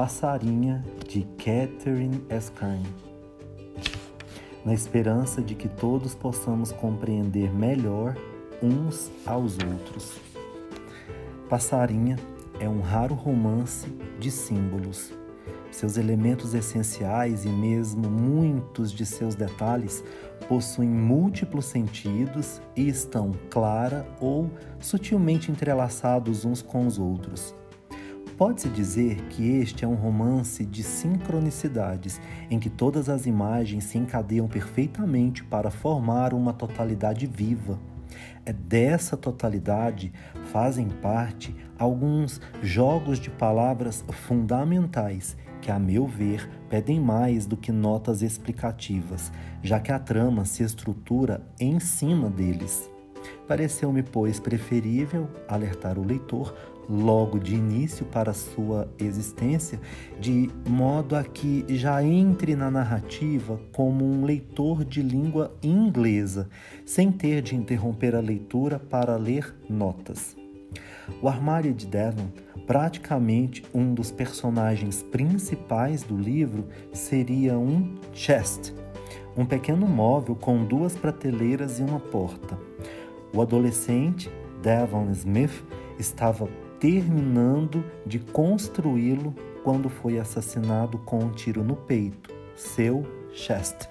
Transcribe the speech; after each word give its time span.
Passarinha 0.00 0.84
de 1.08 1.26
Catherine 1.38 2.24
Escarne. 2.30 2.86
Na 4.64 4.72
esperança 4.72 5.42
de 5.42 5.56
que 5.56 5.68
todos 5.68 6.14
possamos 6.14 6.70
compreender 6.70 7.52
melhor 7.52 8.16
uns 8.62 9.10
aos 9.26 9.58
outros. 9.58 10.20
Passarinha 11.48 12.16
é 12.60 12.68
um 12.68 12.80
raro 12.80 13.12
romance 13.12 13.88
de 14.20 14.30
símbolos. 14.30 15.12
Seus 15.72 15.96
elementos 15.96 16.54
essenciais 16.54 17.44
e 17.44 17.48
mesmo 17.48 18.08
muitos 18.08 18.92
de 18.92 19.04
seus 19.04 19.34
detalhes 19.34 20.04
possuem 20.48 20.88
múltiplos 20.88 21.64
sentidos 21.64 22.60
e 22.76 22.88
estão 22.88 23.32
clara 23.50 24.06
ou 24.20 24.48
sutilmente 24.78 25.50
entrelaçados 25.50 26.44
uns 26.44 26.62
com 26.62 26.86
os 26.86 27.00
outros. 27.00 27.52
Pode-se 28.38 28.68
dizer 28.68 29.16
que 29.30 29.50
este 29.58 29.84
é 29.84 29.88
um 29.88 29.96
romance 29.96 30.64
de 30.64 30.84
sincronicidades, 30.84 32.20
em 32.48 32.60
que 32.60 32.70
todas 32.70 33.08
as 33.08 33.26
imagens 33.26 33.82
se 33.82 33.98
encadeiam 33.98 34.46
perfeitamente 34.46 35.42
para 35.42 35.72
formar 35.72 36.32
uma 36.32 36.52
totalidade 36.52 37.26
viva. 37.26 37.80
É 38.46 38.52
dessa 38.52 39.16
totalidade 39.16 40.12
fazem 40.52 40.88
parte 40.88 41.52
alguns 41.76 42.40
jogos 42.62 43.18
de 43.18 43.28
palavras 43.28 44.04
fundamentais 44.08 45.36
que, 45.60 45.72
a 45.72 45.78
meu 45.78 46.06
ver, 46.06 46.48
pedem 46.70 47.00
mais 47.00 47.44
do 47.44 47.56
que 47.56 47.72
notas 47.72 48.22
explicativas, 48.22 49.32
já 49.64 49.80
que 49.80 49.90
a 49.90 49.98
trama 49.98 50.44
se 50.44 50.62
estrutura 50.62 51.42
em 51.58 51.80
cima 51.80 52.30
deles. 52.30 52.88
Pareceu-me, 53.48 54.04
pois, 54.04 54.38
preferível 54.38 55.28
alertar 55.48 55.98
o 55.98 56.04
leitor 56.04 56.54
logo 56.88 57.38
de 57.38 57.54
início 57.54 58.06
para 58.06 58.32
sua 58.32 58.88
existência, 58.98 59.80
de 60.18 60.50
modo 60.66 61.14
a 61.14 61.22
que 61.22 61.64
já 61.68 62.02
entre 62.02 62.56
na 62.56 62.70
narrativa 62.70 63.60
como 63.72 64.04
um 64.04 64.24
leitor 64.24 64.84
de 64.84 65.02
língua 65.02 65.54
inglesa, 65.62 66.48
sem 66.86 67.12
ter 67.12 67.42
de 67.42 67.54
interromper 67.54 68.14
a 68.14 68.20
leitura 68.20 68.78
para 68.78 69.16
ler 69.16 69.54
notas. 69.68 70.36
O 71.22 71.28
armário 71.28 71.72
de 71.72 71.86
Devon, 71.86 72.28
praticamente 72.66 73.64
um 73.74 73.94
dos 73.94 74.10
personagens 74.10 75.02
principais 75.02 76.02
do 76.02 76.16
livro, 76.16 76.66
seria 76.92 77.58
um 77.58 77.98
chest, 78.12 78.74
um 79.36 79.44
pequeno 79.46 79.86
móvel 79.86 80.36
com 80.36 80.64
duas 80.64 80.96
prateleiras 80.96 81.78
e 81.78 81.82
uma 81.82 82.00
porta. 82.00 82.58
O 83.34 83.40
adolescente 83.40 84.30
Devon 84.62 85.10
Smith 85.12 85.64
estava 85.98 86.48
terminando 86.80 87.84
de 88.06 88.18
construí-lo 88.18 89.34
quando 89.64 89.88
foi 89.88 90.18
assassinado 90.18 90.98
com 90.98 91.18
um 91.18 91.30
tiro 91.30 91.62
no 91.62 91.76
peito, 91.76 92.32
seu 92.54 93.04
chest. 93.32 93.88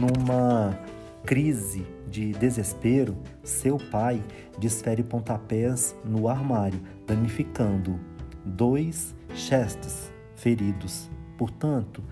Numa 0.00 0.78
crise 1.24 1.86
de 2.08 2.32
desespero, 2.32 3.16
seu 3.42 3.78
pai 3.78 4.22
desfere 4.58 5.02
pontapés 5.02 5.94
no 6.04 6.28
armário, 6.28 6.80
danificando 7.06 7.98
dois 8.44 9.14
chests 9.34 10.12
feridos. 10.36 11.10
Portanto, 11.36 12.02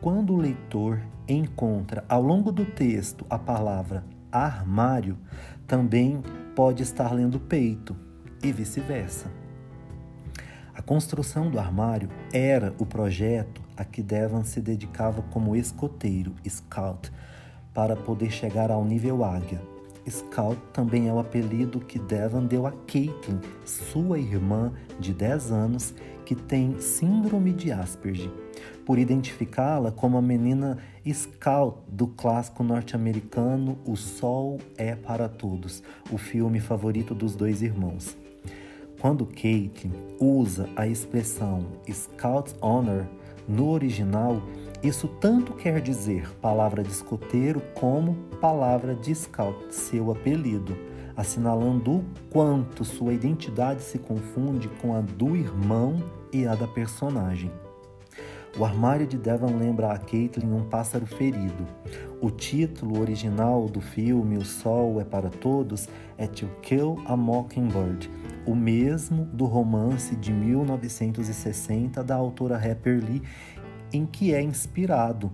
quando 0.00 0.32
o 0.32 0.38
leitor 0.38 1.00
encontra 1.28 2.04
ao 2.08 2.22
longo 2.22 2.50
do 2.50 2.64
texto 2.64 3.26
a 3.28 3.38
palavra 3.38 4.04
armário, 4.32 5.18
também 5.66 6.22
pode 6.54 6.82
estar 6.82 7.12
lendo 7.12 7.38
peito 7.38 7.96
e 8.42 8.52
vice-versa. 8.52 9.39
A 10.74 10.82
construção 10.82 11.50
do 11.50 11.58
armário 11.58 12.08
era 12.32 12.72
o 12.78 12.86
projeto 12.86 13.60
a 13.76 13.84
que 13.84 14.02
Devan 14.02 14.44
se 14.44 14.60
dedicava 14.60 15.22
como 15.30 15.56
escoteiro, 15.56 16.32
scout, 16.48 17.10
para 17.74 17.96
poder 17.96 18.30
chegar 18.30 18.70
ao 18.70 18.84
nível 18.84 19.24
águia. 19.24 19.60
Scout 20.08 20.60
também 20.72 21.08
é 21.08 21.12
o 21.12 21.18
apelido 21.18 21.80
que 21.80 21.98
Devan 21.98 22.44
deu 22.44 22.66
a 22.66 22.72
Caitlin, 22.72 23.40
sua 23.64 24.18
irmã 24.18 24.72
de 24.98 25.12
10 25.12 25.52
anos, 25.52 25.94
que 26.24 26.34
tem 26.34 26.78
síndrome 26.78 27.52
de 27.52 27.72
Asperger, 27.72 28.30
por 28.86 28.98
identificá-la 28.98 29.90
como 29.90 30.16
a 30.16 30.22
menina 30.22 30.78
Scout 31.12 31.78
do 31.88 32.06
clássico 32.06 32.62
norte-americano 32.62 33.78
O 33.84 33.96
Sol 33.96 34.58
é 34.76 34.94
para 34.94 35.28
Todos, 35.28 35.82
o 36.10 36.16
filme 36.16 36.60
favorito 36.60 37.14
dos 37.14 37.34
dois 37.34 37.62
irmãos. 37.62 38.16
Quando 39.00 39.24
Kate 39.24 39.90
usa 40.20 40.68
a 40.76 40.86
expressão 40.86 41.64
Scout 41.90 42.54
Honor 42.60 43.06
no 43.48 43.70
original, 43.70 44.42
isso 44.82 45.08
tanto 45.08 45.54
quer 45.54 45.80
dizer 45.80 46.30
palavra 46.36 46.82
de 46.82 46.90
escoteiro 46.90 47.62
como 47.74 48.14
palavra 48.42 48.94
de 48.94 49.14
scout, 49.14 49.74
seu 49.74 50.10
apelido, 50.10 50.76
assinalando 51.16 51.96
o 51.96 52.04
quanto 52.30 52.84
sua 52.84 53.14
identidade 53.14 53.82
se 53.82 53.98
confunde 53.98 54.68
com 54.82 54.94
a 54.94 55.00
do 55.00 55.34
irmão 55.34 56.02
e 56.30 56.46
a 56.46 56.54
da 56.54 56.68
personagem. 56.68 57.50
O 58.58 58.64
armário 58.64 59.06
de 59.06 59.16
Devon 59.16 59.56
lembra 59.56 59.92
a 59.92 59.98
Caitlin 59.98 60.52
um 60.52 60.64
pássaro 60.64 61.06
ferido. 61.06 61.66
O 62.20 62.30
título 62.30 63.00
original 63.00 63.66
do 63.66 63.80
filme 63.80 64.36
O 64.36 64.44
Sol 64.44 65.00
é 65.00 65.04
para 65.04 65.30
Todos 65.30 65.88
é 66.18 66.26
To 66.26 66.48
Kill 66.60 67.00
a 67.06 67.16
Mockingbird, 67.16 68.10
o 68.44 68.54
mesmo 68.54 69.24
do 69.26 69.46
romance 69.46 70.16
de 70.16 70.32
1960 70.32 72.02
da 72.02 72.16
autora 72.16 72.56
Harper 72.56 73.02
Lee, 73.02 73.22
em 73.92 74.04
que 74.04 74.34
é 74.34 74.42
inspirado. 74.42 75.30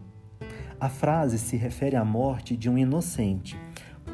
A 0.79 0.91
frase 0.91 1.39
se 1.39 1.57
refere 1.57 1.97
à 1.97 2.05
morte 2.05 2.55
de 2.55 2.69
um 2.69 2.77
inocente, 2.77 3.59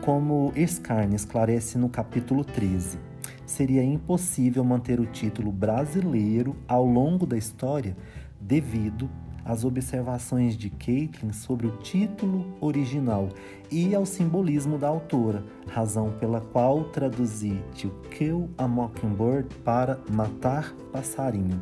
como 0.00 0.52
Escarne 0.54 1.16
esclarece 1.16 1.76
no 1.76 1.88
capítulo 1.88 2.44
13. 2.44 2.98
Seria 3.44 3.82
impossível 3.82 4.64
manter 4.64 5.00
o 5.00 5.06
título 5.06 5.52
brasileiro 5.52 6.56
ao 6.66 6.86
longo 6.86 7.26
da 7.26 7.36
história 7.36 7.96
devido 8.42 9.08
às 9.44 9.64
observações 9.64 10.56
de 10.56 10.70
Caitlin 10.70 11.32
sobre 11.32 11.66
o 11.66 11.76
título 11.78 12.46
original 12.60 13.28
e 13.70 13.94
ao 13.94 14.06
simbolismo 14.06 14.78
da 14.78 14.88
autora, 14.88 15.42
razão 15.68 16.12
pela 16.12 16.40
qual 16.40 16.84
traduzi 16.84 17.60
To 17.80 17.90
Kill 18.10 18.50
a 18.56 18.68
Mockingbird 18.68 19.54
para 19.64 19.98
matar 20.10 20.74
passarinho. 20.92 21.60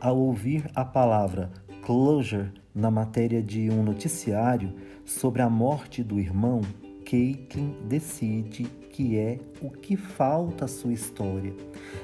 Ao 0.00 0.16
ouvir 0.16 0.70
a 0.74 0.84
palavra 0.84 1.50
closure 1.82 2.52
na 2.74 2.90
matéria 2.90 3.42
de 3.42 3.70
um 3.70 3.82
noticiário 3.82 4.72
sobre 5.04 5.42
a 5.42 5.50
morte 5.50 6.02
do 6.02 6.18
irmão, 6.18 6.60
Caitlin 7.04 7.74
decide 7.88 8.70
que 8.90 9.16
é 9.18 9.38
o 9.62 9.70
que 9.70 9.96
falta 9.96 10.64
à 10.64 10.68
sua 10.68 10.92
história. 10.92 11.54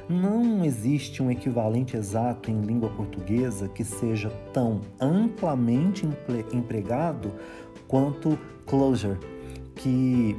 Não 0.08 0.64
existe 0.64 1.22
um 1.22 1.30
equivalente 1.30 1.96
exato 1.96 2.50
em 2.50 2.60
língua 2.60 2.88
portuguesa 2.90 3.68
que 3.68 3.84
seja 3.84 4.30
tão 4.52 4.80
amplamente 5.00 6.08
empregado 6.52 7.32
quanto 7.88 8.38
closure, 8.64 9.18
que 9.74 10.36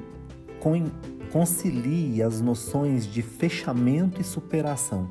concilie 1.31 2.21
as 2.21 2.41
noções 2.41 3.05
de 3.05 3.21
fechamento 3.21 4.19
e 4.19 4.23
superação. 4.23 5.07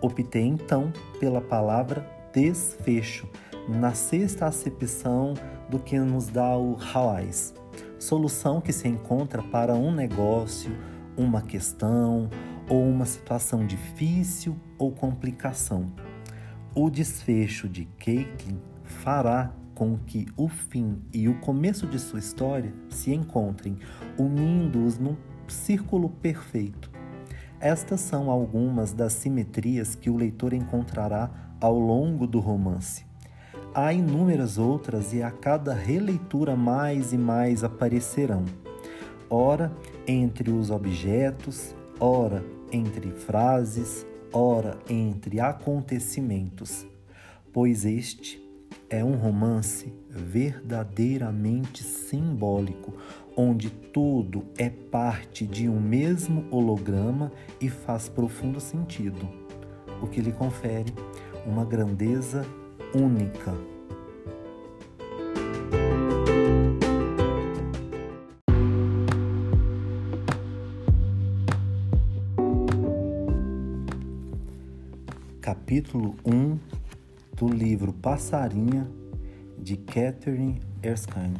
Optei 0.00 0.42
então 0.42 0.92
pela 1.18 1.40
palavra 1.40 2.06
desfecho, 2.32 3.28
na 3.68 3.94
sexta 3.94 4.46
acepção 4.46 5.34
do 5.68 5.78
que 5.78 5.98
nos 5.98 6.28
dá 6.28 6.56
o 6.56 6.76
Hawais 6.92 7.54
solução 7.98 8.60
que 8.60 8.72
se 8.72 8.88
encontra 8.88 9.42
para 9.42 9.74
um 9.74 9.92
negócio, 9.92 10.76
uma 11.16 11.42
questão 11.42 12.28
ou 12.68 12.88
uma 12.88 13.06
situação 13.06 13.66
difícil 13.66 14.56
ou 14.78 14.92
complicação. 14.92 15.92
O 16.74 16.90
desfecho 16.90 17.68
de 17.68 17.84
Caitlin 17.98 18.60
fará 18.82 19.52
com 19.74 19.98
que 19.98 20.26
o 20.36 20.48
fim 20.48 20.98
e 21.12 21.28
o 21.28 21.34
começo 21.40 21.86
de 21.86 21.98
sua 21.98 22.18
história 22.18 22.72
se 22.88 23.12
encontrem, 23.12 23.76
unindo-os 24.18 24.98
num 24.98 25.16
círculo 25.48 26.08
perfeito. 26.08 26.90
Estas 27.60 28.00
são 28.00 28.30
algumas 28.30 28.92
das 28.92 29.12
simetrias 29.14 29.94
que 29.94 30.10
o 30.10 30.16
leitor 30.16 30.52
encontrará 30.52 31.30
ao 31.60 31.78
longo 31.78 32.26
do 32.26 32.38
romance. 32.38 33.06
Há 33.76 33.92
inúmeras 33.92 34.56
outras 34.56 35.12
e 35.12 35.20
a 35.20 35.32
cada 35.32 35.74
releitura 35.74 36.54
mais 36.54 37.12
e 37.12 37.18
mais 37.18 37.64
aparecerão. 37.64 38.44
Ora 39.28 39.72
entre 40.06 40.52
os 40.52 40.70
objetos, 40.70 41.74
ora 41.98 42.44
entre 42.70 43.10
frases, 43.10 44.06
ora 44.32 44.78
entre 44.88 45.40
acontecimentos, 45.40 46.86
pois 47.52 47.84
este 47.84 48.40
é 48.88 49.04
um 49.04 49.16
romance 49.16 49.92
verdadeiramente 50.08 51.82
simbólico, 51.82 52.94
onde 53.36 53.70
tudo 53.70 54.44
é 54.56 54.70
parte 54.70 55.44
de 55.44 55.68
um 55.68 55.80
mesmo 55.80 56.44
holograma 56.48 57.32
e 57.60 57.68
faz 57.68 58.08
profundo 58.08 58.60
sentido, 58.60 59.28
o 60.00 60.06
que 60.06 60.20
lhe 60.20 60.30
confere 60.30 60.94
uma 61.44 61.64
grandeza 61.64 62.46
única. 62.94 63.52
Capítulo 75.40 76.14
1 76.24 76.58
do 77.36 77.48
livro 77.48 77.92
Passarinha 77.92 78.88
de 79.58 79.76
Catherine 79.76 80.60
Erskine 80.82 81.34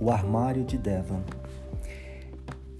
O 0.00 0.10
Armário 0.10 0.64
de 0.64 0.76
Devon. 0.76 1.22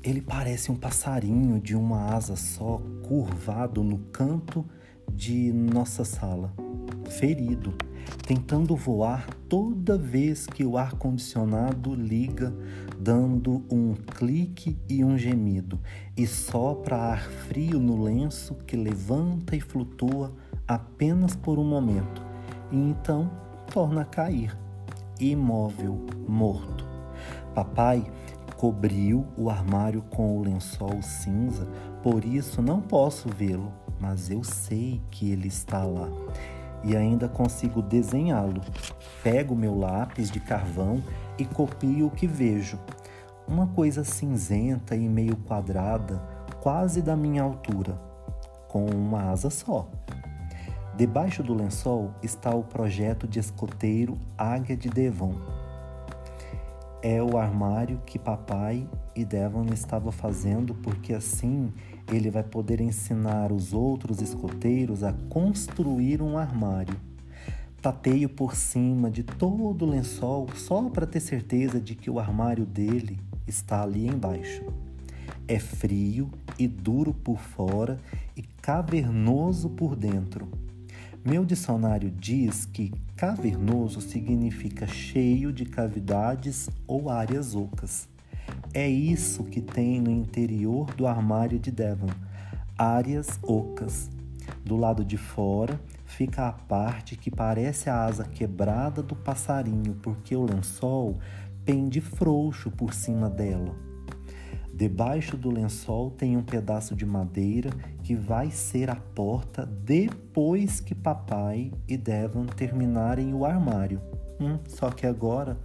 Ele 0.02 0.20
parece 0.20 0.72
um 0.72 0.76
passarinho 0.76 1.60
de 1.60 1.76
uma 1.76 2.12
asa 2.14 2.34
só, 2.34 2.82
curvado 3.06 3.82
no 3.84 3.98
canto 4.12 4.66
de 5.08 5.52
nossa 5.52 6.04
sala, 6.04 6.52
ferido, 7.10 7.74
tentando 8.26 8.76
voar 8.76 9.26
toda 9.48 9.96
vez 9.96 10.46
que 10.46 10.64
o 10.64 10.76
ar-condicionado 10.76 11.94
liga, 11.94 12.54
dando 12.98 13.64
um 13.70 13.94
clique 13.94 14.78
e 14.88 15.04
um 15.04 15.16
gemido, 15.16 15.78
e 16.16 16.26
sopra 16.26 16.96
ar 16.96 17.22
frio 17.22 17.78
no 17.78 18.02
lenço 18.02 18.54
que 18.66 18.76
levanta 18.76 19.56
e 19.56 19.60
flutua 19.60 20.34
apenas 20.66 21.36
por 21.36 21.58
um 21.58 21.64
momento, 21.64 22.22
e 22.70 22.76
então 22.76 23.30
torna 23.72 24.02
a 24.02 24.06
cair, 24.06 24.56
imóvel, 25.20 26.04
morto. 26.26 26.84
Papai 27.54 28.04
cobriu 28.56 29.26
o 29.36 29.50
armário 29.50 30.02
com 30.02 30.38
o 30.38 30.42
lençol 30.42 31.02
cinza, 31.02 31.66
por 32.02 32.24
isso 32.24 32.60
não 32.62 32.80
posso 32.80 33.28
vê-lo 33.28 33.72
mas 34.04 34.30
eu 34.30 34.42
sei 34.44 35.00
que 35.10 35.30
ele 35.30 35.48
está 35.48 35.82
lá 35.82 36.08
e 36.84 36.96
ainda 36.96 37.28
consigo 37.28 37.80
desenhá-lo. 37.80 38.60
Pego 39.22 39.56
meu 39.56 39.76
lápis 39.76 40.30
de 40.30 40.38
carvão 40.38 41.02
e 41.38 41.44
copio 41.44 42.06
o 42.06 42.10
que 42.10 42.26
vejo. 42.26 42.78
Uma 43.48 43.66
coisa 43.66 44.04
cinzenta 44.04 44.94
e 44.94 45.08
meio 45.08 45.36
quadrada, 45.36 46.22
quase 46.60 47.02
da 47.02 47.16
minha 47.16 47.42
altura, 47.42 47.98
com 48.68 48.86
uma 48.86 49.30
asa 49.30 49.50
só. 49.50 49.88
Debaixo 50.96 51.42
do 51.42 51.54
lençol 51.54 52.12
está 52.22 52.54
o 52.54 52.62
projeto 52.62 53.26
de 53.26 53.38
escoteiro 53.38 54.16
Águia 54.38 54.76
de 54.76 54.88
Devon. 54.88 55.34
É 57.02 57.22
o 57.22 57.36
armário 57.36 58.00
que 58.06 58.18
papai 58.18 58.88
e 59.14 59.24
Devon 59.24 59.66
estavam 59.72 60.12
fazendo 60.12 60.74
porque 60.76 61.12
assim 61.12 61.72
ele 62.12 62.30
vai 62.30 62.42
poder 62.42 62.80
ensinar 62.80 63.52
os 63.52 63.72
outros 63.72 64.20
escoteiros 64.20 65.02
a 65.02 65.12
construir 65.28 66.20
um 66.20 66.36
armário. 66.36 66.96
Tateio 67.80 68.28
por 68.28 68.54
cima 68.54 69.10
de 69.10 69.22
todo 69.22 69.84
o 69.84 69.88
lençol 69.88 70.48
só 70.54 70.88
para 70.88 71.06
ter 71.06 71.20
certeza 71.20 71.80
de 71.80 71.94
que 71.94 72.10
o 72.10 72.18
armário 72.18 72.64
dele 72.64 73.18
está 73.46 73.82
ali 73.82 74.06
embaixo. 74.06 74.64
É 75.46 75.58
frio 75.58 76.30
e 76.58 76.66
duro 76.66 77.12
por 77.12 77.38
fora 77.38 78.00
e 78.36 78.42
cavernoso 78.42 79.68
por 79.68 79.94
dentro. 79.94 80.48
Meu 81.24 81.44
dicionário 81.44 82.10
diz 82.10 82.66
que 82.66 82.92
cavernoso 83.16 84.00
significa 84.00 84.86
cheio 84.86 85.52
de 85.52 85.64
cavidades 85.64 86.68
ou 86.86 87.08
áreas 87.08 87.54
ocas. 87.54 88.08
É 88.76 88.88
isso 88.88 89.44
que 89.44 89.60
tem 89.60 90.00
no 90.00 90.10
interior 90.10 90.92
do 90.96 91.06
armário 91.06 91.60
de 91.60 91.70
Devon, 91.70 92.10
áreas 92.76 93.38
ocas. 93.40 94.10
Do 94.64 94.74
lado 94.74 95.04
de 95.04 95.16
fora 95.16 95.80
fica 96.04 96.48
a 96.48 96.52
parte 96.52 97.16
que 97.16 97.30
parece 97.30 97.88
a 97.88 98.04
asa 98.04 98.24
quebrada 98.24 99.00
do 99.00 99.14
passarinho, 99.14 99.94
porque 100.02 100.34
o 100.34 100.44
lençol 100.44 101.20
pende 101.64 102.00
frouxo 102.00 102.68
por 102.68 102.92
cima 102.92 103.30
dela. 103.30 103.76
Debaixo 104.74 105.36
do 105.36 105.52
lençol 105.52 106.10
tem 106.10 106.36
um 106.36 106.42
pedaço 106.42 106.96
de 106.96 107.06
madeira 107.06 107.70
que 108.02 108.16
vai 108.16 108.50
ser 108.50 108.90
a 108.90 108.96
porta 108.96 109.64
depois 109.64 110.80
que 110.80 110.96
papai 110.96 111.70
e 111.86 111.96
Devon 111.96 112.46
terminarem 112.46 113.32
o 113.34 113.44
armário. 113.44 114.00
Hum, 114.40 114.58
só 114.66 114.90
que 114.90 115.06
agora 115.06 115.56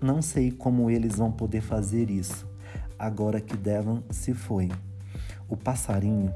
não 0.00 0.20
sei 0.20 0.50
como 0.50 0.90
eles 0.90 1.16
vão 1.16 1.30
poder 1.30 1.60
fazer 1.60 2.10
isso, 2.10 2.46
agora 2.98 3.40
que 3.40 3.56
Devon 3.56 4.02
se 4.10 4.34
foi. 4.34 4.70
O 5.48 5.56
passarinho 5.56 6.32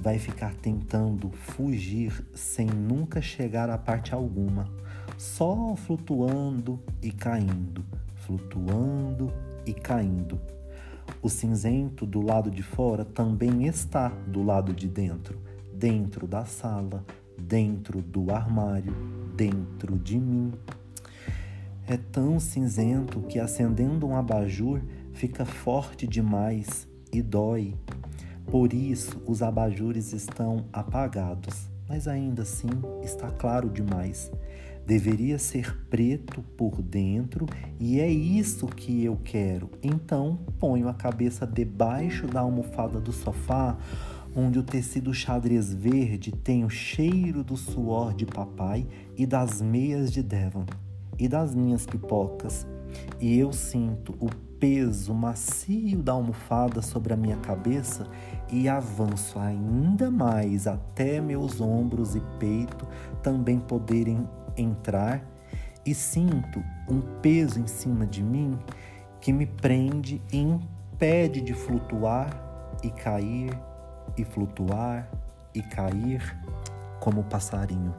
vai 0.00 0.18
ficar 0.18 0.54
tentando 0.54 1.30
fugir 1.30 2.24
sem 2.34 2.66
nunca 2.66 3.22
chegar 3.22 3.70
a 3.70 3.78
parte 3.78 4.14
alguma, 4.14 4.68
só 5.16 5.74
flutuando 5.76 6.78
e 7.02 7.10
caindo, 7.10 7.84
flutuando 8.16 9.32
e 9.66 9.72
caindo. 9.72 10.38
O 11.22 11.28
cinzento 11.28 12.04
do 12.04 12.20
lado 12.20 12.50
de 12.50 12.62
fora 12.62 13.04
também 13.04 13.66
está 13.66 14.08
do 14.08 14.42
lado 14.42 14.72
de 14.72 14.88
dentro, 14.88 15.38
dentro 15.72 16.26
da 16.26 16.44
sala, 16.44 17.04
dentro 17.38 18.00
do 18.00 18.30
armário, 18.30 18.94
dentro 19.34 19.98
de 19.98 20.18
mim. 20.18 20.52
É 21.86 21.98
tão 21.98 22.40
cinzento 22.40 23.20
que 23.20 23.38
acendendo 23.38 24.06
um 24.06 24.16
abajur 24.16 24.80
fica 25.12 25.44
forte 25.44 26.06
demais 26.06 26.88
e 27.12 27.20
dói. 27.20 27.74
Por 28.46 28.72
isso, 28.72 29.20
os 29.26 29.42
abajures 29.42 30.14
estão 30.14 30.64
apagados, 30.72 31.68
mas 31.86 32.08
ainda 32.08 32.40
assim 32.40 32.70
está 33.02 33.30
claro 33.30 33.68
demais. 33.68 34.32
Deveria 34.86 35.38
ser 35.38 35.76
preto 35.90 36.42
por 36.56 36.80
dentro 36.80 37.44
e 37.78 38.00
é 38.00 38.08
isso 38.08 38.66
que 38.66 39.04
eu 39.04 39.18
quero. 39.22 39.70
Então, 39.82 40.38
ponho 40.58 40.88
a 40.88 40.94
cabeça 40.94 41.46
debaixo 41.46 42.26
da 42.26 42.40
almofada 42.40 42.98
do 42.98 43.12
sofá, 43.12 43.76
onde 44.34 44.58
o 44.58 44.62
tecido 44.62 45.12
xadrez 45.12 45.74
verde 45.74 46.32
tem 46.32 46.64
o 46.64 46.70
cheiro 46.70 47.44
do 47.44 47.58
suor 47.58 48.14
de 48.14 48.24
papai 48.24 48.86
e 49.18 49.26
das 49.26 49.60
meias 49.60 50.10
de 50.10 50.22
Devon 50.22 50.64
e 51.18 51.28
das 51.28 51.54
minhas 51.54 51.86
pipocas, 51.86 52.66
e 53.20 53.38
eu 53.38 53.52
sinto 53.52 54.14
o 54.20 54.28
peso 54.58 55.12
macio 55.12 56.02
da 56.02 56.12
almofada 56.12 56.80
sobre 56.80 57.12
a 57.12 57.16
minha 57.16 57.36
cabeça 57.36 58.06
e 58.50 58.68
avanço 58.68 59.38
ainda 59.38 60.10
mais 60.10 60.66
até 60.66 61.20
meus 61.20 61.60
ombros 61.60 62.14
e 62.14 62.22
peito 62.38 62.86
também 63.22 63.58
poderem 63.58 64.28
entrar, 64.56 65.22
e 65.84 65.94
sinto 65.94 66.62
um 66.88 67.00
peso 67.20 67.60
em 67.60 67.66
cima 67.66 68.06
de 68.06 68.22
mim 68.22 68.58
que 69.20 69.32
me 69.32 69.44
prende 69.44 70.22
e 70.32 70.38
impede 70.38 71.40
de 71.40 71.52
flutuar 71.52 72.30
e 72.82 72.90
cair 72.90 73.58
e 74.16 74.24
flutuar 74.24 75.08
e 75.54 75.62
cair 75.62 76.36
como 77.00 77.24
passarinho. 77.24 77.94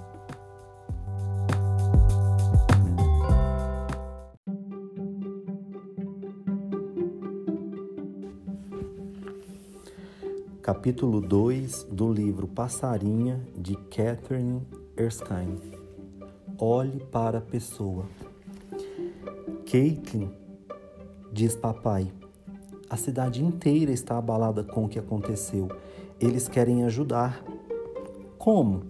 Capítulo 10.65 11.21
2 11.21 11.89
do 11.91 12.11
livro 12.11 12.47
Passarinha 12.47 13.39
de 13.55 13.75
Catherine 13.75 14.63
Erskine. 14.97 15.61
Olhe 16.57 17.01
para 17.11 17.37
a 17.37 17.41
pessoa. 17.41 18.05
Caitlin, 19.71 20.27
diz 21.31 21.55
papai, 21.55 22.11
a 22.89 22.97
cidade 22.97 23.45
inteira 23.45 23.91
está 23.91 24.17
abalada 24.17 24.63
com 24.63 24.85
o 24.85 24.89
que 24.89 24.97
aconteceu. 24.97 25.69
Eles 26.19 26.47
querem 26.47 26.83
ajudar. 26.83 27.45
Como? 28.39 28.85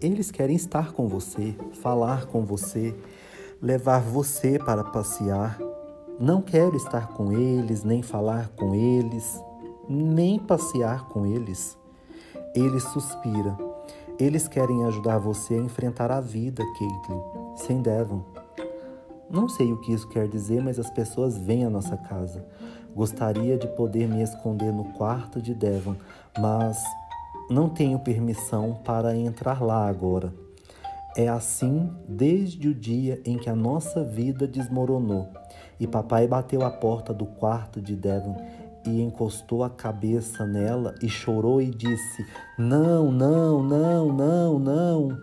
Eles 0.00 0.30
querem 0.30 0.54
estar 0.54 0.92
com 0.92 1.08
você, 1.08 1.56
falar 1.82 2.26
com 2.26 2.44
você, 2.44 2.94
levar 3.60 4.00
você 4.00 4.60
para 4.60 4.84
passear. 4.84 5.58
Não 6.20 6.40
quero 6.40 6.76
estar 6.76 7.08
com 7.08 7.32
eles, 7.32 7.82
nem 7.82 8.00
falar 8.00 8.50
com 8.50 8.76
eles 8.76 9.42
nem 9.88 10.38
passear 10.38 11.08
com 11.08 11.24
eles. 11.24 11.78
Ele 12.54 12.78
suspira. 12.80 13.56
Eles 14.18 14.48
querem 14.48 14.84
ajudar 14.84 15.18
você 15.18 15.54
a 15.54 15.62
enfrentar 15.62 16.10
a 16.10 16.20
vida, 16.20 16.62
Caitlin, 16.78 17.22
sem 17.56 17.80
Devon. 17.80 18.22
Não 19.30 19.48
sei 19.48 19.72
o 19.72 19.76
que 19.76 19.92
isso 19.92 20.08
quer 20.08 20.26
dizer, 20.26 20.62
mas 20.62 20.78
as 20.78 20.90
pessoas 20.90 21.38
vêm 21.38 21.64
à 21.64 21.70
nossa 21.70 21.96
casa. 21.96 22.44
Gostaria 22.94 23.56
de 23.56 23.68
poder 23.68 24.08
me 24.08 24.22
esconder 24.22 24.72
no 24.72 24.84
quarto 24.94 25.40
de 25.40 25.54
Devon, 25.54 25.94
mas 26.38 26.82
não 27.48 27.68
tenho 27.68 27.98
permissão 27.98 28.78
para 28.84 29.16
entrar 29.16 29.62
lá 29.62 29.86
agora. 29.86 30.32
É 31.16 31.28
assim 31.28 31.90
desde 32.08 32.68
o 32.68 32.74
dia 32.74 33.20
em 33.24 33.38
que 33.38 33.48
a 33.48 33.54
nossa 33.54 34.02
vida 34.02 34.46
desmoronou 34.46 35.28
e 35.80 35.86
papai 35.86 36.26
bateu 36.26 36.62
a 36.62 36.70
porta 36.70 37.12
do 37.14 37.26
quarto 37.26 37.80
de 37.80 37.94
Devon 37.94 38.36
e 38.88 39.02
encostou 39.02 39.62
a 39.62 39.68
cabeça 39.68 40.46
nela 40.46 40.94
e 41.02 41.08
chorou 41.08 41.60
e 41.60 41.70
disse: 41.70 42.26
Não, 42.58 43.12
não, 43.12 43.62
não, 43.62 44.12
não, 44.12 44.58
não. 44.58 45.18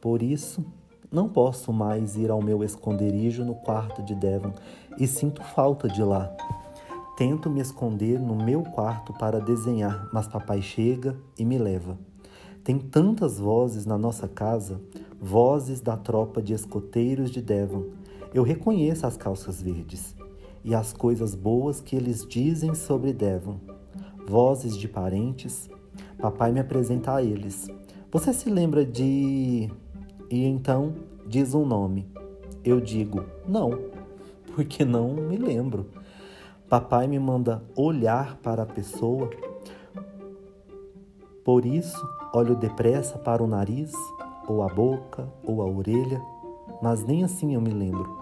Por 0.00 0.22
isso, 0.22 0.64
não 1.10 1.28
posso 1.28 1.72
mais 1.72 2.16
ir 2.16 2.30
ao 2.30 2.42
meu 2.42 2.62
esconderijo 2.62 3.44
no 3.44 3.54
quarto 3.54 4.02
de 4.02 4.14
Devon 4.14 4.52
e 4.98 5.06
sinto 5.06 5.42
falta 5.42 5.88
de 5.88 6.02
lá. 6.02 6.30
Tento 7.16 7.50
me 7.50 7.60
esconder 7.60 8.20
no 8.20 8.36
meu 8.36 8.62
quarto 8.62 9.12
para 9.14 9.40
desenhar, 9.40 10.08
mas 10.12 10.28
papai 10.28 10.60
chega 10.60 11.16
e 11.38 11.44
me 11.44 11.58
leva. 11.58 11.98
Tem 12.62 12.78
tantas 12.78 13.38
vozes 13.38 13.86
na 13.86 13.96
nossa 13.96 14.28
casa, 14.28 14.80
vozes 15.18 15.80
da 15.80 15.96
tropa 15.96 16.42
de 16.42 16.52
escoteiros 16.52 17.30
de 17.30 17.40
Devon. 17.40 17.86
Eu 18.32 18.42
reconheço 18.42 19.06
as 19.06 19.16
calças 19.16 19.62
verdes 19.62 20.17
e 20.68 20.74
as 20.74 20.92
coisas 20.92 21.34
boas 21.34 21.80
que 21.80 21.96
eles 21.96 22.26
dizem 22.26 22.74
sobre 22.74 23.10
Devon. 23.10 23.56
Vozes 24.26 24.76
de 24.76 24.86
parentes. 24.86 25.66
Papai 26.18 26.52
me 26.52 26.60
apresenta 26.60 27.14
a 27.14 27.22
eles. 27.22 27.70
Você 28.12 28.34
se 28.34 28.50
lembra 28.50 28.84
de. 28.84 29.70
E 30.30 30.44
então 30.44 30.94
diz 31.26 31.54
um 31.54 31.64
nome. 31.64 32.06
Eu 32.62 32.82
digo, 32.82 33.24
não, 33.48 33.70
porque 34.54 34.84
não 34.84 35.14
me 35.14 35.38
lembro. 35.38 35.86
Papai 36.68 37.06
me 37.06 37.18
manda 37.18 37.64
olhar 37.74 38.36
para 38.36 38.64
a 38.64 38.66
pessoa. 38.66 39.30
Por 41.42 41.64
isso, 41.64 42.06
olho 42.34 42.54
depressa 42.54 43.16
para 43.16 43.42
o 43.42 43.46
nariz, 43.46 43.90
ou 44.46 44.62
a 44.62 44.68
boca, 44.68 45.32
ou 45.42 45.62
a 45.62 45.66
orelha, 45.66 46.20
mas 46.82 47.02
nem 47.06 47.24
assim 47.24 47.54
eu 47.54 47.60
me 47.62 47.70
lembro. 47.70 48.17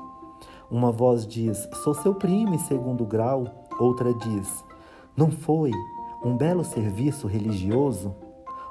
Uma 0.70 0.90
voz 0.90 1.26
diz: 1.26 1.68
Sou 1.84 1.94
seu 1.94 2.14
primo 2.14 2.54
em 2.54 2.58
segundo 2.58 3.04
grau. 3.04 3.46
Outra 3.78 4.12
diz: 4.12 4.64
Não 5.16 5.30
foi 5.30 5.70
um 6.24 6.36
belo 6.36 6.64
serviço 6.64 7.26
religioso? 7.28 8.14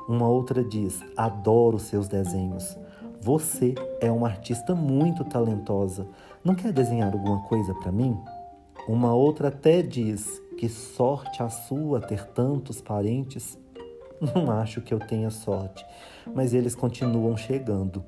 Uma 0.08 0.28
outra 0.28 0.64
diz: 0.64 1.02
Adoro 1.16 1.80
seus 1.80 2.08
desenhos. 2.08 2.78
Você 3.22 3.74
é 4.02 4.12
uma 4.12 4.28
artista 4.28 4.75
muito 4.75 5.24
talentosa. 5.24 6.08
Não 6.44 6.54
quer 6.54 6.74
desenhar 6.74 7.14
alguma 7.14 7.42
coisa 7.44 7.74
para 7.74 7.92
mim? 7.92 8.20
Uma 8.88 9.14
outra 9.14 9.48
até 9.48 9.82
diz: 9.82 10.42
Que 10.58 10.68
sorte 10.68 11.42
a 11.42 11.50
sua 11.50 12.02
ter 12.02 12.25
tantos 12.28 12.82
parentes. 12.82 13.58
Não 14.20 14.52
acho 14.52 14.82
que 14.82 14.94
eu 14.94 15.00
tenha 15.00 15.30
sorte, 15.30 15.86
mas 16.34 16.54
eles 16.54 16.75
continuam 16.75 17.36
chegando. 17.36 18.04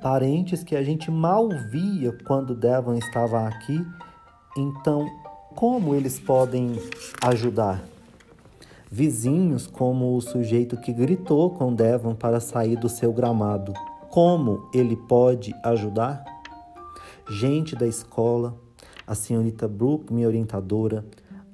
Parentes 0.00 0.62
que 0.62 0.74
a 0.74 0.82
gente 0.82 1.10
mal 1.10 1.48
via 1.70 2.16
quando 2.26 2.54
Devon 2.54 2.94
estava 2.94 3.46
aqui. 3.46 3.84
Então, 4.56 5.06
como 5.54 5.94
eles 5.94 6.18
podem 6.18 6.72
ajudar? 7.22 7.82
Vizinhos, 8.90 9.66
como 9.66 10.16
o 10.16 10.20
sujeito 10.20 10.76
que 10.76 10.92
gritou 10.92 11.50
com 11.50 11.74
Devon 11.74 12.14
para 12.14 12.40
sair 12.40 12.76
do 12.76 12.88
seu 12.88 13.12
gramado. 13.12 13.72
Como 14.08 14.68
ele 14.74 14.96
pode 14.96 15.54
ajudar? 15.62 16.24
Gente 17.28 17.76
da 17.76 17.86
escola, 17.86 18.56
a 19.06 19.14
senhorita 19.14 19.68
Brooke, 19.68 20.12
minha 20.12 20.26
orientadora, 20.26 21.04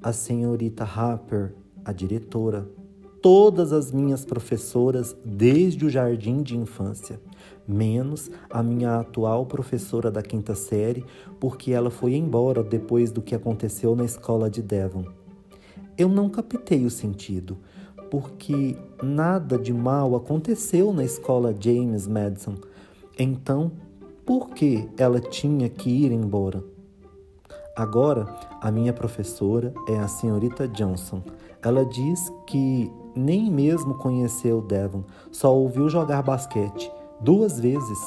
a 0.02 0.12
senhorita 0.12 0.84
Harper, 0.84 1.54
a 1.84 1.92
diretora, 1.92 2.66
todas 3.20 3.72
as 3.72 3.90
minhas 3.90 4.24
professoras 4.24 5.16
desde 5.24 5.84
o 5.84 5.90
jardim 5.90 6.42
de 6.42 6.56
infância, 6.56 7.20
menos 7.66 8.30
a 8.50 8.62
minha 8.62 9.00
atual 9.00 9.46
professora 9.46 10.11
da 10.11 10.23
quinta 10.23 10.54
série, 10.54 11.04
porque 11.40 11.73
ela 11.73 11.90
foi 11.90 12.14
embora 12.14 12.62
depois 12.62 13.11
do 13.11 13.23
que 13.23 13.35
aconteceu 13.35 13.96
na 13.96 14.04
escola 14.04 14.49
de 14.49 14.62
Devon. 14.62 15.04
Eu 15.99 16.08
não 16.08 16.28
captei 16.28 16.85
o 16.85 16.90
sentido, 16.90 17.56
porque 18.11 18.76
nada 19.02 19.58
de 19.58 19.73
mal 19.73 20.14
aconteceu 20.14 20.92
na 20.92 21.04
escola 21.04 21.54
James 21.58 22.06
Madison. 22.06 22.56
Então, 23.18 23.73
por 24.25 24.50
que 24.50 24.88
ela 24.96 25.20
tinha 25.20 25.68
que 25.68 25.88
ir 25.88 26.12
embora? 26.12 26.62
Agora, 27.75 28.26
a 28.61 28.70
minha 28.70 28.92
professora 28.92 29.75
é 29.88 29.99
a 29.99 30.08
senhorita 30.08 30.66
Johnson. 30.68 31.23
Ela 31.62 31.85
diz 31.85 32.32
que 32.46 32.90
nem 33.14 33.50
mesmo 33.50 33.94
conheceu 33.94 34.61
Devon, 34.61 35.04
só 35.32 35.54
ouviu 35.54 35.88
jogar 35.88 36.23
basquete 36.23 36.90
duas 37.20 37.58
vezes. 37.58 37.99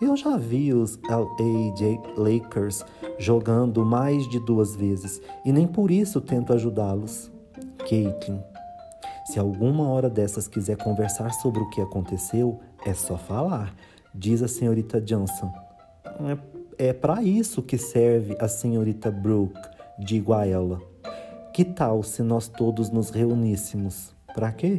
Eu 0.00 0.16
já 0.16 0.36
vi 0.36 0.72
os 0.72 0.98
LA 1.08 2.02
Lakers 2.16 2.84
jogando 3.18 3.84
mais 3.84 4.28
de 4.28 4.38
duas 4.40 4.74
vezes 4.74 5.20
e 5.44 5.52
nem 5.52 5.66
por 5.66 5.90
isso 5.90 6.20
tento 6.20 6.52
ajudá-los. 6.52 7.30
Caitlin, 7.78 8.40
se 9.26 9.38
alguma 9.38 9.88
hora 9.88 10.10
dessas 10.10 10.48
quiser 10.48 10.76
conversar 10.76 11.32
sobre 11.32 11.60
o 11.60 11.70
que 11.70 11.80
aconteceu, 11.80 12.60
é 12.84 12.92
só 12.92 13.16
falar, 13.16 13.74
diz 14.14 14.42
a 14.42 14.48
senhorita 14.48 15.00
Johnson. 15.00 15.50
É, 16.78 16.88
é 16.88 16.92
para 16.92 17.22
isso 17.22 17.62
que 17.62 17.78
serve 17.78 18.36
a 18.40 18.48
senhorita 18.48 19.10
Brooke, 19.10 19.60
digo 19.98 20.32
a 20.32 20.46
ela. 20.46 20.80
Que 21.52 21.64
tal 21.64 22.02
se 22.02 22.22
nós 22.22 22.48
todos 22.48 22.90
nos 22.90 23.10
reuníssemos? 23.10 24.14
Para 24.34 24.50
quê? 24.52 24.78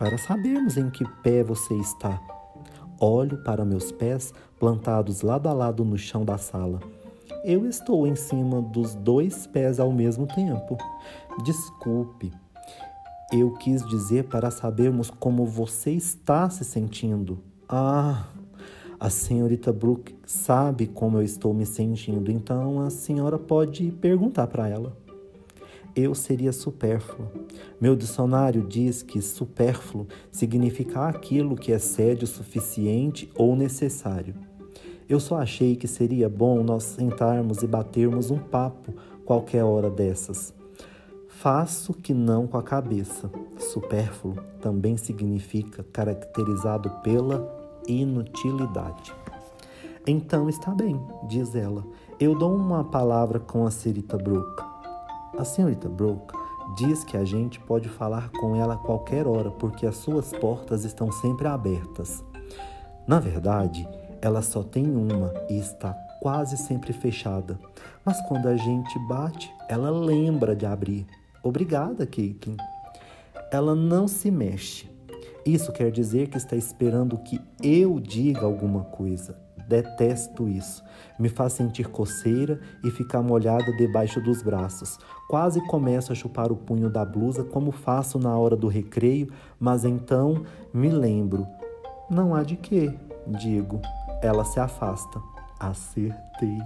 Para 0.00 0.16
sabermos 0.16 0.78
em 0.78 0.88
que 0.88 1.04
pé 1.22 1.44
você 1.44 1.74
está. 1.74 2.18
Olho 2.98 3.36
para 3.44 3.66
meus 3.66 3.92
pés 3.92 4.32
plantados 4.58 5.20
lado 5.20 5.46
a 5.46 5.52
lado 5.52 5.84
no 5.84 5.98
chão 5.98 6.24
da 6.24 6.38
sala. 6.38 6.80
Eu 7.44 7.68
estou 7.68 8.06
em 8.06 8.16
cima 8.16 8.62
dos 8.62 8.94
dois 8.94 9.46
pés 9.46 9.78
ao 9.78 9.92
mesmo 9.92 10.26
tempo. 10.26 10.78
Desculpe. 11.44 12.32
Eu 13.30 13.52
quis 13.52 13.86
dizer 13.86 14.24
para 14.24 14.50
sabermos 14.50 15.10
como 15.10 15.44
você 15.44 15.90
está 15.90 16.48
se 16.48 16.64
sentindo. 16.64 17.38
Ah, 17.68 18.24
a 18.98 19.10
senhorita 19.10 19.70
Brooke 19.70 20.18
sabe 20.24 20.86
como 20.86 21.18
eu 21.18 21.22
estou 21.22 21.52
me 21.52 21.66
sentindo, 21.66 22.32
então 22.32 22.80
a 22.80 22.88
senhora 22.88 23.38
pode 23.38 23.90
perguntar 23.92 24.46
para 24.46 24.66
ela. 24.66 24.96
Eu 25.94 26.14
seria 26.14 26.52
supérfluo. 26.52 27.28
Meu 27.80 27.96
dicionário 27.96 28.62
diz 28.62 29.02
que 29.02 29.20
supérfluo 29.20 30.06
significa 30.30 31.08
aquilo 31.08 31.56
que 31.56 31.72
excede 31.72 32.24
o 32.24 32.28
suficiente 32.28 33.30
ou 33.34 33.56
necessário. 33.56 34.34
Eu 35.08 35.18
só 35.18 35.38
achei 35.38 35.74
que 35.74 35.88
seria 35.88 36.28
bom 36.28 36.62
nós 36.62 36.84
sentarmos 36.84 37.62
e 37.62 37.66
batermos 37.66 38.30
um 38.30 38.38
papo 38.38 38.94
qualquer 39.24 39.64
hora 39.64 39.90
dessas. 39.90 40.54
Faço 41.26 41.92
que 41.92 42.14
não 42.14 42.46
com 42.46 42.58
a 42.58 42.62
cabeça. 42.62 43.30
Supérfluo 43.58 44.36
também 44.60 44.96
significa 44.96 45.82
caracterizado 45.82 46.90
pela 47.02 47.50
inutilidade. 47.88 49.12
Então 50.06 50.48
está 50.48 50.70
bem, 50.72 51.00
diz 51.28 51.54
ela. 51.54 51.84
Eu 52.20 52.34
dou 52.34 52.54
uma 52.54 52.84
palavra 52.84 53.40
com 53.40 53.66
a 53.66 53.70
Serita 53.70 54.16
Brooke. 54.16 54.69
A 55.38 55.44
senhorita 55.44 55.88
Brooke 55.88 56.34
diz 56.76 57.04
que 57.04 57.16
a 57.16 57.24
gente 57.24 57.60
pode 57.60 57.88
falar 57.88 58.30
com 58.30 58.54
ela 58.56 58.74
a 58.74 58.78
qualquer 58.78 59.26
hora 59.26 59.50
porque 59.50 59.86
as 59.86 59.96
suas 59.96 60.32
portas 60.32 60.84
estão 60.84 61.10
sempre 61.10 61.46
abertas. 61.46 62.24
Na 63.06 63.18
verdade, 63.18 63.88
ela 64.20 64.42
só 64.42 64.62
tem 64.62 64.94
uma 64.94 65.32
e 65.48 65.58
está 65.58 65.92
quase 66.20 66.56
sempre 66.56 66.92
fechada. 66.92 67.58
Mas 68.04 68.20
quando 68.28 68.46
a 68.46 68.56
gente 68.56 68.98
bate, 69.08 69.52
ela 69.68 69.90
lembra 69.90 70.54
de 70.54 70.66
abrir. 70.66 71.06
Obrigada, 71.42 72.06
Caitlin. 72.06 72.56
Ela 73.50 73.74
não 73.74 74.06
se 74.06 74.30
mexe. 74.30 74.90
Isso 75.46 75.72
quer 75.72 75.90
dizer 75.90 76.28
que 76.28 76.36
está 76.36 76.54
esperando 76.54 77.16
que 77.18 77.40
eu 77.62 77.98
diga 77.98 78.44
alguma 78.44 78.84
coisa. 78.84 79.38
Detesto 79.70 80.48
isso. 80.48 80.82
Me 81.16 81.28
faz 81.28 81.52
sentir 81.52 81.86
coceira 81.86 82.60
e 82.82 82.90
ficar 82.90 83.22
molhada 83.22 83.72
debaixo 83.76 84.20
dos 84.20 84.42
braços. 84.42 84.98
Quase 85.28 85.64
começo 85.68 86.10
a 86.10 86.14
chupar 86.16 86.50
o 86.50 86.56
punho 86.56 86.90
da 86.90 87.04
blusa 87.04 87.44
como 87.44 87.70
faço 87.70 88.18
na 88.18 88.36
hora 88.36 88.56
do 88.56 88.66
recreio, 88.66 89.28
mas 89.60 89.84
então 89.84 90.42
me 90.74 90.88
lembro. 90.88 91.46
Não 92.10 92.34
há 92.34 92.42
de 92.42 92.56
quê, 92.56 92.92
digo. 93.28 93.80
Ela 94.20 94.44
se 94.44 94.58
afasta. 94.58 95.22
Acertei. 95.60 96.58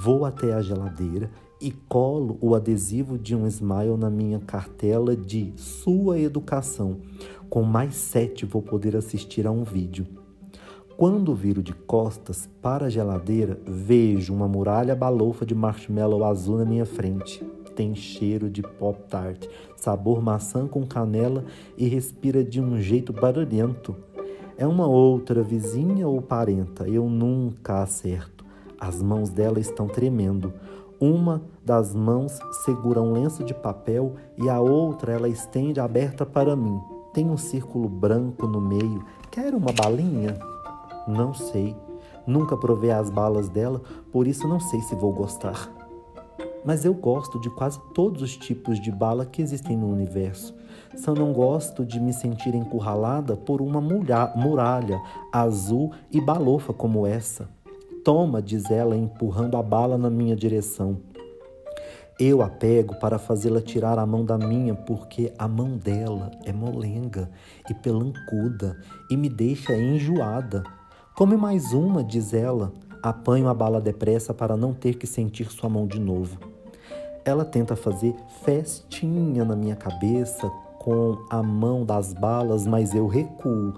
Vou 0.00 0.24
até 0.24 0.54
a 0.54 0.62
geladeira 0.62 1.28
e 1.60 1.72
colo 1.72 2.38
o 2.40 2.54
adesivo 2.54 3.18
de 3.18 3.34
um 3.34 3.48
smile 3.48 3.96
na 3.98 4.08
minha 4.08 4.38
cartela 4.38 5.16
de 5.16 5.52
Sua 5.56 6.20
Educação. 6.20 7.00
Com 7.50 7.64
mais 7.64 7.96
sete 7.96 8.46
vou 8.46 8.62
poder 8.62 8.96
assistir 8.96 9.44
a 9.44 9.50
um 9.50 9.64
vídeo. 9.64 10.21
Quando 11.02 11.34
viro 11.34 11.64
de 11.64 11.72
costas 11.72 12.48
para 12.62 12.86
a 12.86 12.88
geladeira, 12.88 13.58
vejo 13.66 14.32
uma 14.32 14.46
muralha 14.46 14.94
balofa 14.94 15.44
de 15.44 15.52
marshmallow 15.52 16.24
azul 16.24 16.58
na 16.58 16.64
minha 16.64 16.86
frente. 16.86 17.44
Tem 17.74 17.92
cheiro 17.92 18.48
de 18.48 18.62
pop 18.62 19.02
tart, 19.08 19.48
sabor 19.76 20.22
maçã 20.22 20.68
com 20.68 20.86
canela 20.86 21.44
e 21.76 21.88
respira 21.88 22.44
de 22.44 22.60
um 22.60 22.80
jeito 22.80 23.12
barulhento. 23.12 23.96
É 24.56 24.64
uma 24.64 24.86
outra 24.86 25.42
vizinha 25.42 26.06
ou 26.06 26.22
parenta, 26.22 26.88
eu 26.88 27.10
nunca 27.10 27.82
acerto. 27.82 28.44
As 28.78 29.02
mãos 29.02 29.28
dela 29.28 29.58
estão 29.58 29.88
tremendo. 29.88 30.54
Uma 31.00 31.42
das 31.64 31.96
mãos 31.96 32.38
segura 32.64 33.02
um 33.02 33.12
lenço 33.12 33.42
de 33.42 33.54
papel 33.54 34.14
e 34.38 34.48
a 34.48 34.60
outra 34.60 35.10
ela 35.10 35.28
estende 35.28 35.80
aberta 35.80 36.24
para 36.24 36.54
mim. 36.54 36.80
Tem 37.12 37.28
um 37.28 37.36
círculo 37.36 37.88
branco 37.88 38.46
no 38.46 38.60
meio 38.60 39.04
Quer 39.32 39.54
uma 39.54 39.72
balinha? 39.72 40.51
Não 41.06 41.34
sei. 41.34 41.76
Nunca 42.26 42.56
provei 42.56 42.90
as 42.90 43.10
balas 43.10 43.48
dela, 43.48 43.82
por 44.12 44.26
isso 44.26 44.46
não 44.46 44.60
sei 44.60 44.80
se 44.80 44.94
vou 44.94 45.12
gostar. 45.12 45.70
Mas 46.64 46.84
eu 46.84 46.94
gosto 46.94 47.40
de 47.40 47.50
quase 47.50 47.80
todos 47.92 48.22
os 48.22 48.36
tipos 48.36 48.80
de 48.80 48.90
bala 48.90 49.26
que 49.26 49.42
existem 49.42 49.76
no 49.76 49.90
universo. 49.90 50.54
Só 50.96 51.14
não 51.14 51.32
gosto 51.32 51.84
de 51.84 51.98
me 51.98 52.12
sentir 52.12 52.54
encurralada 52.54 53.36
por 53.36 53.60
uma 53.60 53.80
muralha 53.80 55.02
azul 55.32 55.90
e 56.10 56.20
balofa 56.20 56.72
como 56.72 57.06
essa. 57.06 57.48
Toma, 58.04 58.40
diz 58.40 58.70
ela, 58.70 58.96
empurrando 58.96 59.56
a 59.56 59.62
bala 59.62 59.98
na 59.98 60.10
minha 60.10 60.36
direção. 60.36 61.00
Eu 62.20 62.42
a 62.42 62.48
pego 62.48 62.94
para 62.96 63.18
fazê-la 63.18 63.60
tirar 63.60 63.98
a 63.98 64.06
mão 64.06 64.24
da 64.24 64.38
minha, 64.38 64.74
porque 64.74 65.32
a 65.38 65.48
mão 65.48 65.76
dela 65.76 66.30
é 66.44 66.52
molenga 66.52 67.30
e 67.68 67.74
pelancuda 67.74 68.78
e 69.10 69.16
me 69.16 69.28
deixa 69.28 69.76
enjoada. 69.76 70.62
Come 71.14 71.36
mais 71.36 71.74
uma, 71.74 72.02
diz 72.02 72.32
ela. 72.32 72.72
Apanho 73.02 73.46
a 73.46 73.52
bala 73.52 73.82
depressa 73.82 74.32
para 74.32 74.56
não 74.56 74.72
ter 74.72 74.94
que 74.94 75.06
sentir 75.06 75.52
sua 75.52 75.68
mão 75.68 75.86
de 75.86 76.00
novo. 76.00 76.38
Ela 77.22 77.44
tenta 77.44 77.76
fazer 77.76 78.14
festinha 78.42 79.44
na 79.44 79.54
minha 79.54 79.76
cabeça 79.76 80.50
com 80.78 81.18
a 81.28 81.42
mão 81.42 81.84
das 81.84 82.14
balas, 82.14 82.66
mas 82.66 82.94
eu 82.94 83.06
recuo, 83.06 83.74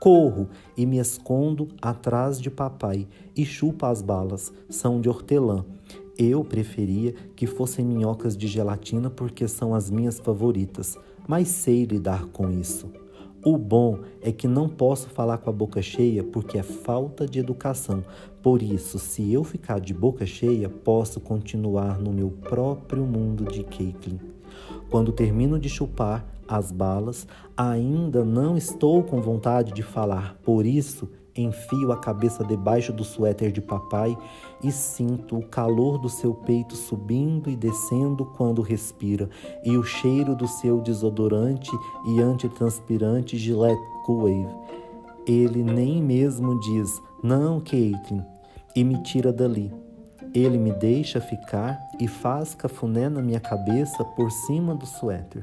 corro 0.00 0.48
e 0.76 0.86
me 0.86 0.98
escondo 0.98 1.66
atrás 1.82 2.40
de 2.40 2.50
papai 2.50 3.08
e 3.34 3.44
chupa 3.44 3.88
as 3.88 4.00
balas. 4.00 4.52
São 4.70 5.00
de 5.00 5.08
hortelã. 5.08 5.64
Eu 6.16 6.44
preferia 6.44 7.12
que 7.34 7.48
fossem 7.48 7.84
minhocas 7.84 8.36
de 8.36 8.46
gelatina 8.46 9.10
porque 9.10 9.48
são 9.48 9.74
as 9.74 9.90
minhas 9.90 10.20
favoritas, 10.20 10.96
mas 11.26 11.48
sei 11.48 11.84
lidar 11.84 12.26
com 12.26 12.48
isso. 12.48 12.88
O 13.46 13.56
bom 13.56 14.00
é 14.20 14.32
que 14.32 14.48
não 14.48 14.68
posso 14.68 15.08
falar 15.08 15.38
com 15.38 15.48
a 15.48 15.52
boca 15.52 15.80
cheia 15.80 16.24
porque 16.24 16.58
é 16.58 16.64
falta 16.64 17.28
de 17.28 17.38
educação. 17.38 18.04
Por 18.42 18.60
isso, 18.60 18.98
se 18.98 19.32
eu 19.32 19.44
ficar 19.44 19.78
de 19.78 19.94
boca 19.94 20.26
cheia, 20.26 20.68
posso 20.68 21.20
continuar 21.20 21.96
no 22.00 22.12
meu 22.12 22.28
próprio 22.28 23.04
mundo 23.04 23.44
de 23.44 23.62
Caitlin. 23.62 24.18
Quando 24.90 25.12
termino 25.12 25.60
de 25.60 25.68
chupar 25.68 26.26
as 26.48 26.72
balas, 26.72 27.24
ainda 27.56 28.24
não 28.24 28.56
estou 28.56 29.04
com 29.04 29.22
vontade 29.22 29.72
de 29.72 29.82
falar. 29.84 30.36
Por 30.42 30.66
isso, 30.66 31.08
Enfio 31.36 31.92
a 31.92 31.96
cabeça 31.98 32.42
debaixo 32.44 32.92
do 32.92 33.04
suéter 33.04 33.52
de 33.52 33.60
papai 33.60 34.16
e 34.62 34.72
sinto 34.72 35.36
o 35.36 35.46
calor 35.46 35.98
do 35.98 36.08
seu 36.08 36.32
peito 36.32 36.74
subindo 36.74 37.50
e 37.50 37.56
descendo 37.56 38.24
quando 38.24 38.62
respira, 38.62 39.28
e 39.62 39.76
o 39.76 39.82
cheiro 39.82 40.34
do 40.34 40.48
seu 40.48 40.80
desodorante 40.80 41.70
e 42.06 42.20
antitranspirante 42.20 43.36
Gillette 43.36 43.82
Cool. 44.04 44.64
Ele 45.26 45.62
nem 45.62 46.02
mesmo 46.02 46.58
diz, 46.60 47.02
não, 47.22 47.60
Caitlin, 47.60 48.24
e 48.74 48.84
me 48.84 49.02
tira 49.02 49.32
dali. 49.32 49.72
Ele 50.32 50.58
me 50.58 50.72
deixa 50.72 51.20
ficar 51.20 51.78
e 51.98 52.06
faz 52.06 52.54
cafuné 52.54 53.08
na 53.08 53.22
minha 53.22 53.40
cabeça 53.40 54.04
por 54.04 54.30
cima 54.30 54.74
do 54.74 54.86
suéter. 54.86 55.42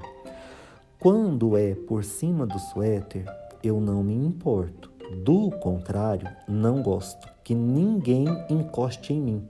Quando 1.00 1.58
é 1.58 1.76
por 1.76 2.04
cima 2.04 2.46
do 2.46 2.58
suéter, 2.58 3.26
eu 3.64 3.82
não 3.82 4.04
me 4.04 4.14
importo. 4.14 4.93
Do 5.14 5.52
contrário, 5.52 6.28
não 6.48 6.82
gosto 6.82 7.28
que 7.44 7.54
ninguém 7.54 8.26
encoste 8.50 9.14
em 9.14 9.22
mim. 9.22 9.48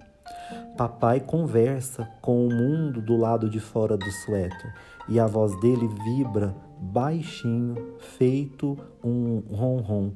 Papai 0.77 1.19
conversa 1.19 2.09
com 2.21 2.45
o 2.45 2.53
mundo 2.53 3.01
do 3.01 3.15
lado 3.15 3.49
de 3.49 3.59
fora 3.59 3.95
do 3.95 4.11
suéter 4.11 4.73
e 5.07 5.19
a 5.19 5.27
voz 5.27 5.59
dele 5.61 5.87
vibra 5.87 6.55
baixinho, 6.79 7.95
feito 8.17 8.77
um 9.03 9.43
ronron. 9.51 10.11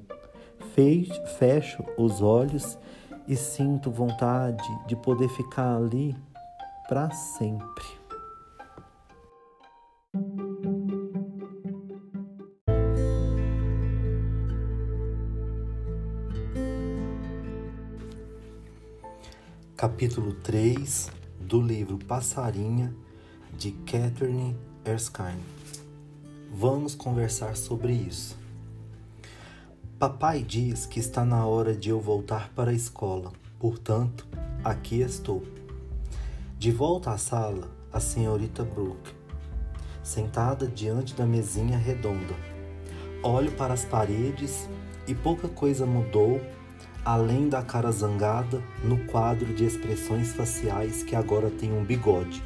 Fecho 1.37 1.83
os 1.97 2.21
olhos 2.21 2.77
e 3.27 3.35
sinto 3.35 3.89
vontade 3.89 4.63
de 4.87 4.95
poder 4.95 5.29
ficar 5.29 5.75
ali 5.75 6.15
para 6.87 7.09
sempre. 7.11 7.96
Capítulo 19.77 20.33
3 20.33 21.11
do 21.39 21.61
livro 21.61 21.99
Passarinha 21.99 22.91
de 23.55 23.69
Catherine 23.85 24.57
Erskine. 24.83 25.43
Vamos 26.51 26.95
conversar 26.95 27.55
sobre 27.55 27.93
isso. 27.93 28.35
Papai 29.99 30.41
diz 30.41 30.87
que 30.87 30.99
está 30.99 31.23
na 31.23 31.45
hora 31.45 31.75
de 31.75 31.89
eu 31.89 32.01
voltar 32.01 32.49
para 32.55 32.71
a 32.71 32.73
escola, 32.73 33.31
portanto, 33.59 34.27
aqui 34.63 35.01
estou. 35.01 35.43
De 36.57 36.71
volta 36.71 37.11
à 37.11 37.17
sala, 37.19 37.69
a 37.93 37.99
senhorita 37.99 38.63
Brooke, 38.63 39.13
sentada 40.01 40.65
diante 40.65 41.13
da 41.13 41.23
mesinha 41.23 41.77
redonda. 41.77 42.33
Olho 43.21 43.51
para 43.51 43.75
as 43.75 43.85
paredes 43.85 44.67
e 45.07 45.13
pouca 45.13 45.47
coisa 45.47 45.85
mudou 45.85 46.41
além 47.07 47.47
da 47.47 47.61
cara 47.61 47.89
zangada, 47.89 48.61
no 48.83 48.97
quadro 49.05 49.53
de 49.53 49.63
expressões 49.63 50.33
faciais 50.33 51.03
que 51.03 51.15
agora 51.15 51.49
tem 51.49 51.71
um 51.71 51.81
bigode. 51.81 52.43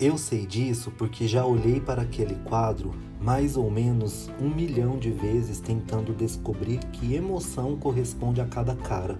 Eu 0.00 0.18
sei 0.18 0.44
disso 0.44 0.90
porque 0.90 1.28
já 1.28 1.46
olhei 1.46 1.80
para 1.80 2.02
aquele 2.02 2.34
quadro 2.34 2.92
mais 3.20 3.56
ou 3.56 3.70
menos 3.70 4.28
um 4.40 4.52
milhão 4.52 4.98
de 4.98 5.12
vezes 5.12 5.60
tentando 5.60 6.12
descobrir 6.12 6.78
que 6.90 7.14
emoção 7.14 7.76
corresponde 7.76 8.40
a 8.40 8.46
cada 8.46 8.74
cara. 8.74 9.16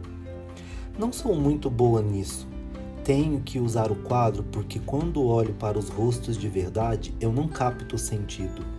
Não 0.98 1.12
sou 1.12 1.36
muito 1.36 1.70
boa 1.70 2.02
nisso. 2.02 2.48
Tenho 3.04 3.40
que 3.42 3.60
usar 3.60 3.92
o 3.92 3.96
quadro 3.96 4.42
porque 4.42 4.80
quando 4.80 5.22
olho 5.22 5.54
para 5.54 5.78
os 5.78 5.88
rostos 5.88 6.36
de 6.36 6.48
verdade 6.48 7.14
eu 7.20 7.32
não 7.32 7.46
capto 7.46 7.94
o 7.94 7.98
sentido 7.98 8.75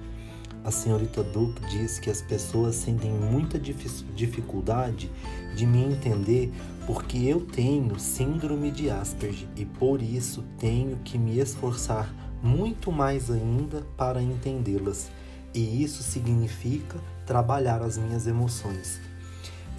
a 0.67 0.71
senhorita 0.71 1.23
Duke 1.23 1.65
diz 1.69 1.97
que 1.97 2.10
as 2.10 2.21
pessoas 2.21 2.75
sentem 2.75 3.10
muita 3.10 3.58
dificuldade 3.58 5.10
de 5.56 5.65
me 5.65 5.82
entender 5.82 6.51
porque 6.86 7.17
eu 7.19 7.39
tenho 7.39 7.97
síndrome 7.97 8.69
de 8.69 8.89
Asperger 8.89 9.47
e 9.56 9.63
por 9.63 10.01
isso 10.01 10.43
tenho 10.60 10.97
que 11.06 11.17
me 11.17 11.39
esforçar 11.39 12.13
muito 12.43 12.91
mais 12.91 13.32
ainda 13.32 13.88
para 13.95 14.21
entendê-las. 14.21 15.10
E 15.53 15.82
isso 15.82 16.03
significa 16.03 16.99
trabalhar 17.25 17.82
as 17.82 17.97
minhas 17.97 18.27
emoções. 18.27 18.99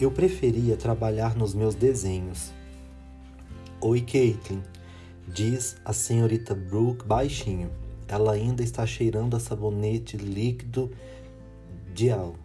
Eu 0.00 0.10
preferia 0.10 0.74
trabalhar 0.74 1.36
nos 1.36 1.52
meus 1.52 1.74
desenhos. 1.74 2.50
Oi, 3.78 4.00
Caitlin, 4.00 4.62
diz 5.26 5.76
a 5.84 5.92
senhorita 5.92 6.54
Brooke 6.54 7.04
baixinho. 7.04 7.70
Ela 8.08 8.32
ainda 8.32 8.62
está 8.62 8.86
cheirando 8.86 9.36
a 9.36 9.40
sabonete 9.40 10.16
líquido 10.16 10.90
de 11.94 12.10
álcool. 12.10 12.38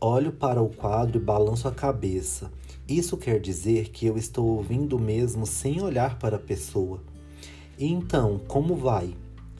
Olho 0.00 0.32
para 0.32 0.62
o 0.62 0.68
quadro 0.68 1.18
e 1.18 1.22
balanço 1.22 1.68
a 1.68 1.72
cabeça. 1.72 2.50
Isso 2.88 3.16
quer 3.16 3.38
dizer 3.38 3.90
que 3.90 4.06
eu 4.06 4.16
estou 4.16 4.46
ouvindo 4.46 4.98
mesmo 4.98 5.46
sem 5.46 5.82
olhar 5.82 6.18
para 6.18 6.36
a 6.36 6.40
pessoa. 6.40 7.02
Então, 7.78 8.40
como 8.48 8.74
vai? 8.74 9.14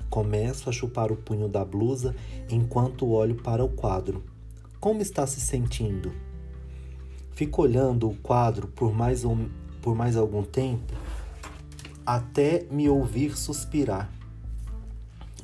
Começo 0.09 0.71
a 0.71 0.73
chupar 0.73 1.13
o 1.13 1.17
punho 1.17 1.49
da 1.49 1.65
blusa 1.65 2.15
enquanto 2.49 3.09
olho 3.09 3.35
para 3.35 3.65
o 3.65 3.69
quadro. 3.69 4.25
Como 4.81 5.03
está 5.03 5.27
se 5.27 5.41
sentindo? 5.41 6.13
Fico 7.33 7.63
olhando 7.63 8.09
o 8.09 8.17
quadro 8.17 8.69
por 8.69 8.95
mais, 8.95 9.25
um, 9.25 9.49
por 9.83 9.95
mais 9.95 10.17
algum 10.17 10.43
tempo 10.43 10.95
até 12.07 12.65
me 12.71 12.89
ouvir 12.89 13.37
suspirar. 13.37 14.16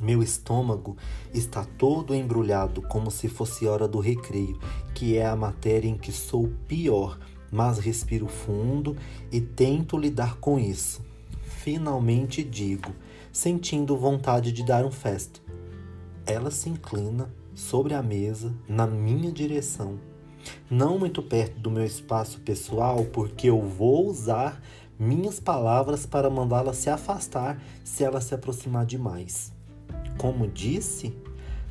Meu 0.03 0.21
estômago 0.21 0.97
está 1.33 1.65
todo 1.65 2.13
embrulhado 2.13 2.83
como 2.83 3.09
se 3.09 3.29
fosse 3.29 3.69
hora 3.69 3.87
do 3.87 4.01
recreio, 4.01 4.59
que 4.93 5.17
é 5.17 5.25
a 5.25 5.37
matéria 5.37 5.89
em 5.89 5.97
que 5.97 6.11
sou 6.11 6.51
pior, 6.67 7.17
mas 7.53 7.79
respiro 7.79 8.27
fundo 8.27 8.97
e 9.31 9.41
tento 9.41 9.97
lidar 9.97 10.39
com 10.39 10.59
isso. 10.59 11.03
Finalmente 11.45 12.43
digo, 12.43 12.91
sentindo 13.31 13.97
vontade 13.97 14.51
de 14.51 14.65
dar 14.65 14.85
um 14.85 14.91
festo. 14.91 15.41
Ela 16.27 16.51
se 16.51 16.69
inclina 16.69 17.33
sobre 17.55 17.95
a 17.95 18.03
mesa 18.03 18.53
na 18.69 18.89
minha 18.89 19.31
direção, 19.31 20.01
não 20.69 20.99
muito 20.99 21.23
perto 21.23 21.61
do 21.61 21.71
meu 21.71 21.85
espaço 21.85 22.41
pessoal, 22.41 23.05
porque 23.05 23.49
eu 23.49 23.63
vou 23.63 24.09
usar 24.09 24.61
minhas 24.99 25.39
palavras 25.39 26.05
para 26.05 26.29
mandá-la 26.29 26.75
se 26.75 26.91
afastar 26.91 27.63
se 27.85 28.03
ela 28.03 28.21
se 28.21 28.35
aproximar 28.35 28.85
demais 28.85 29.53
como 30.17 30.49
disse, 30.49 31.15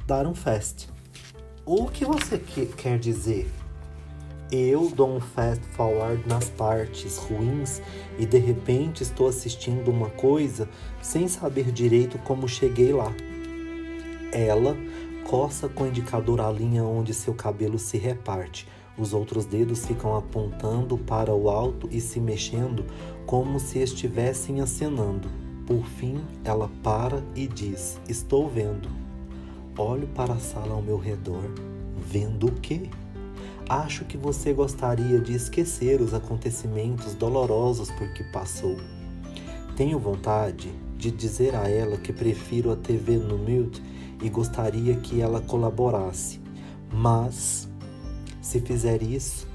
dar 0.06 0.26
um 0.28 0.34
fast. 0.34 0.90
O 1.66 1.88
que 1.88 2.06
você 2.06 2.38
que, 2.38 2.66
quer 2.66 2.98
dizer? 3.00 3.50
Eu 4.52 4.90
dou 4.90 5.16
um 5.16 5.22
fast 5.22 5.64
forward 5.70 6.28
nas 6.28 6.50
partes 6.50 7.18
ruins 7.18 7.82
e 8.20 8.26
de 8.26 8.38
repente 8.38 9.02
estou 9.02 9.28
assistindo 9.28 9.90
uma 9.90 10.10
coisa 10.10 10.68
sem 11.02 11.28
saber 11.28 11.72
direito 11.72 12.18
como 12.20 12.48
cheguei 12.48 12.92
lá. 12.92 13.14
Ela 14.34 14.76
Coça 15.32 15.70
com 15.70 15.86
o 15.86 15.88
indicador 15.88 16.42
a 16.42 16.52
linha 16.52 16.84
onde 16.84 17.14
seu 17.14 17.34
cabelo 17.34 17.80
se 17.80 17.98
reparte. 17.98 18.68
Os 18.98 19.14
outros 19.14 19.46
dedos 19.46 19.86
ficam 19.86 20.16
apontando 20.16 20.98
para 20.98 21.34
o 21.34 21.50
alto 21.50 21.88
e 21.90 22.02
se 22.02 22.20
mexendo 22.20 22.86
como 23.26 23.58
se 23.58 23.80
estivessem 23.80 24.60
acenando. 24.60 25.30
Por 25.66 25.86
fim, 25.86 26.22
ela 26.44 26.70
para 26.84 27.24
e 27.36 27.48
diz: 27.48 28.00
Estou 28.08 28.50
vendo. 28.50 28.90
Olho 29.78 30.08
para 30.08 30.34
a 30.34 30.40
sala 30.40 30.74
ao 30.74 30.82
meu 30.82 30.98
redor. 30.98 31.50
Vendo 31.98 32.48
o 32.48 32.52
quê? 32.52 32.90
Acho 33.70 34.04
que 34.04 34.18
você 34.18 34.52
gostaria 34.52 35.20
de 35.20 35.34
esquecer 35.34 36.02
os 36.02 36.14
acontecimentos 36.14 37.14
dolorosos 37.14 37.90
por 37.92 38.12
que 38.14 38.24
passou. 38.26 38.78
Tenho 39.78 39.98
vontade 39.98 40.72
de 40.98 41.10
dizer 41.10 41.56
a 41.56 41.70
ela 41.70 41.98
que 41.98 42.12
prefiro 42.12 42.72
a 42.72 42.76
TV 42.76 43.18
no 43.18 43.38
mute 43.38 43.82
e 44.22 44.30
gostaria 44.30 44.96
que 44.98 45.22
ela 45.22 45.42
colaborasse, 45.42 46.40
mas 46.92 47.68
se 48.42 48.60
fizer 48.60 49.02
isso, 49.02 49.48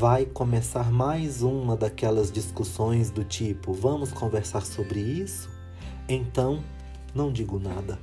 vai 0.00 0.24
começar 0.24 0.90
mais 0.90 1.42
uma 1.42 1.76
daquelas 1.76 2.32
discussões 2.32 3.10
do 3.10 3.22
tipo: 3.22 3.74
vamos 3.74 4.10
conversar 4.10 4.64
sobre 4.64 4.98
isso? 4.98 5.50
Então, 6.08 6.64
não 7.14 7.30
digo 7.30 7.58
nada. 7.58 7.98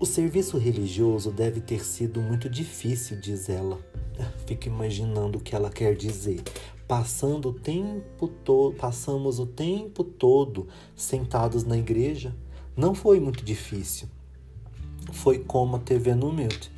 O 0.00 0.04
serviço 0.04 0.58
religioso 0.58 1.30
deve 1.30 1.60
ter 1.60 1.84
sido 1.84 2.20
muito 2.20 2.50
difícil, 2.50 3.20
diz 3.20 3.48
ela. 3.48 3.78
Fico 4.48 4.66
imaginando 4.66 5.38
o 5.38 5.40
que 5.40 5.54
ela 5.54 5.70
quer 5.70 5.94
dizer. 5.94 6.42
Passando 6.88 7.50
o 7.50 7.54
tempo 7.54 8.26
todo, 8.26 8.74
passamos 8.74 9.38
o 9.38 9.46
tempo 9.46 10.02
todo 10.02 10.66
sentados 10.96 11.62
na 11.62 11.78
igreja. 11.78 12.34
Não 12.76 12.96
foi 12.96 13.20
muito 13.20 13.44
difícil. 13.44 14.08
Foi 15.12 15.38
como 15.38 15.76
a 15.76 15.78
TV 15.78 16.16
no 16.16 16.32
Mute. 16.32 16.72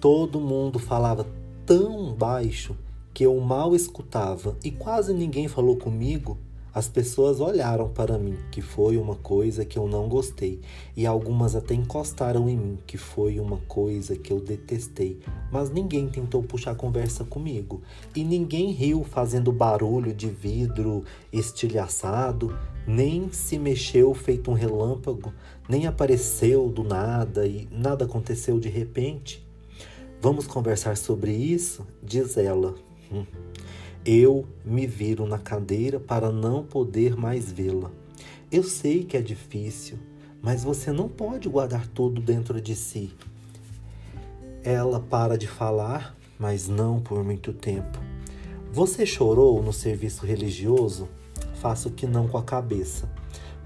Todo 0.00 0.40
mundo 0.40 0.78
falava 0.78 1.26
tão 1.66 2.14
baixo 2.14 2.74
que 3.16 3.24
eu 3.24 3.40
mal 3.40 3.74
escutava 3.74 4.58
e 4.62 4.70
quase 4.70 5.14
ninguém 5.14 5.48
falou 5.48 5.74
comigo 5.74 6.36
as 6.74 6.86
pessoas 6.86 7.40
olharam 7.40 7.88
para 7.88 8.18
mim, 8.18 8.36
que 8.50 8.60
foi 8.60 8.98
uma 8.98 9.14
coisa 9.14 9.64
que 9.64 9.78
eu 9.78 9.88
não 9.88 10.06
gostei, 10.06 10.60
e 10.94 11.06
algumas 11.06 11.56
até 11.56 11.72
encostaram 11.72 12.46
em 12.46 12.54
mim, 12.58 12.78
que 12.86 12.98
foi 12.98 13.40
uma 13.40 13.56
coisa 13.66 14.14
que 14.14 14.30
eu 14.30 14.38
detestei, 14.38 15.18
mas 15.50 15.70
ninguém 15.70 16.06
tentou 16.06 16.42
puxar 16.42 16.74
conversa 16.74 17.24
comigo, 17.24 17.80
e 18.14 18.22
ninguém 18.22 18.72
riu 18.72 19.02
fazendo 19.02 19.50
barulho 19.50 20.12
de 20.12 20.28
vidro 20.28 21.02
estilhaçado, 21.32 22.54
nem 22.86 23.32
se 23.32 23.58
mexeu 23.58 24.12
feito 24.12 24.50
um 24.50 24.54
relâmpago, 24.54 25.32
nem 25.66 25.86
apareceu 25.86 26.68
do 26.68 26.84
nada 26.84 27.46
e 27.46 27.66
nada 27.72 28.04
aconteceu 28.04 28.60
de 28.60 28.68
repente. 28.68 29.42
Vamos 30.20 30.46
conversar 30.46 30.98
sobre 30.98 31.32
isso? 31.32 31.86
Diz 32.02 32.36
ela. 32.36 32.85
Eu 34.04 34.46
me 34.64 34.86
viro 34.86 35.26
na 35.26 35.38
cadeira 35.38 35.98
para 35.98 36.30
não 36.30 36.62
poder 36.62 37.16
mais 37.16 37.50
vê-la. 37.50 37.90
Eu 38.52 38.62
sei 38.62 39.02
que 39.02 39.16
é 39.16 39.20
difícil, 39.20 39.98
mas 40.40 40.62
você 40.62 40.92
não 40.92 41.08
pode 41.08 41.48
guardar 41.48 41.88
tudo 41.88 42.20
dentro 42.20 42.60
de 42.60 42.76
si. 42.76 43.12
Ela 44.62 45.00
para 45.00 45.36
de 45.36 45.48
falar, 45.48 46.16
mas 46.38 46.68
não 46.68 47.00
por 47.00 47.24
muito 47.24 47.52
tempo. 47.52 47.98
Você 48.72 49.04
chorou 49.04 49.60
no 49.62 49.72
serviço 49.72 50.24
religioso? 50.24 51.08
Faço 51.60 51.90
que 51.90 52.06
não 52.06 52.28
com 52.28 52.38
a 52.38 52.42
cabeça. 52.44 53.10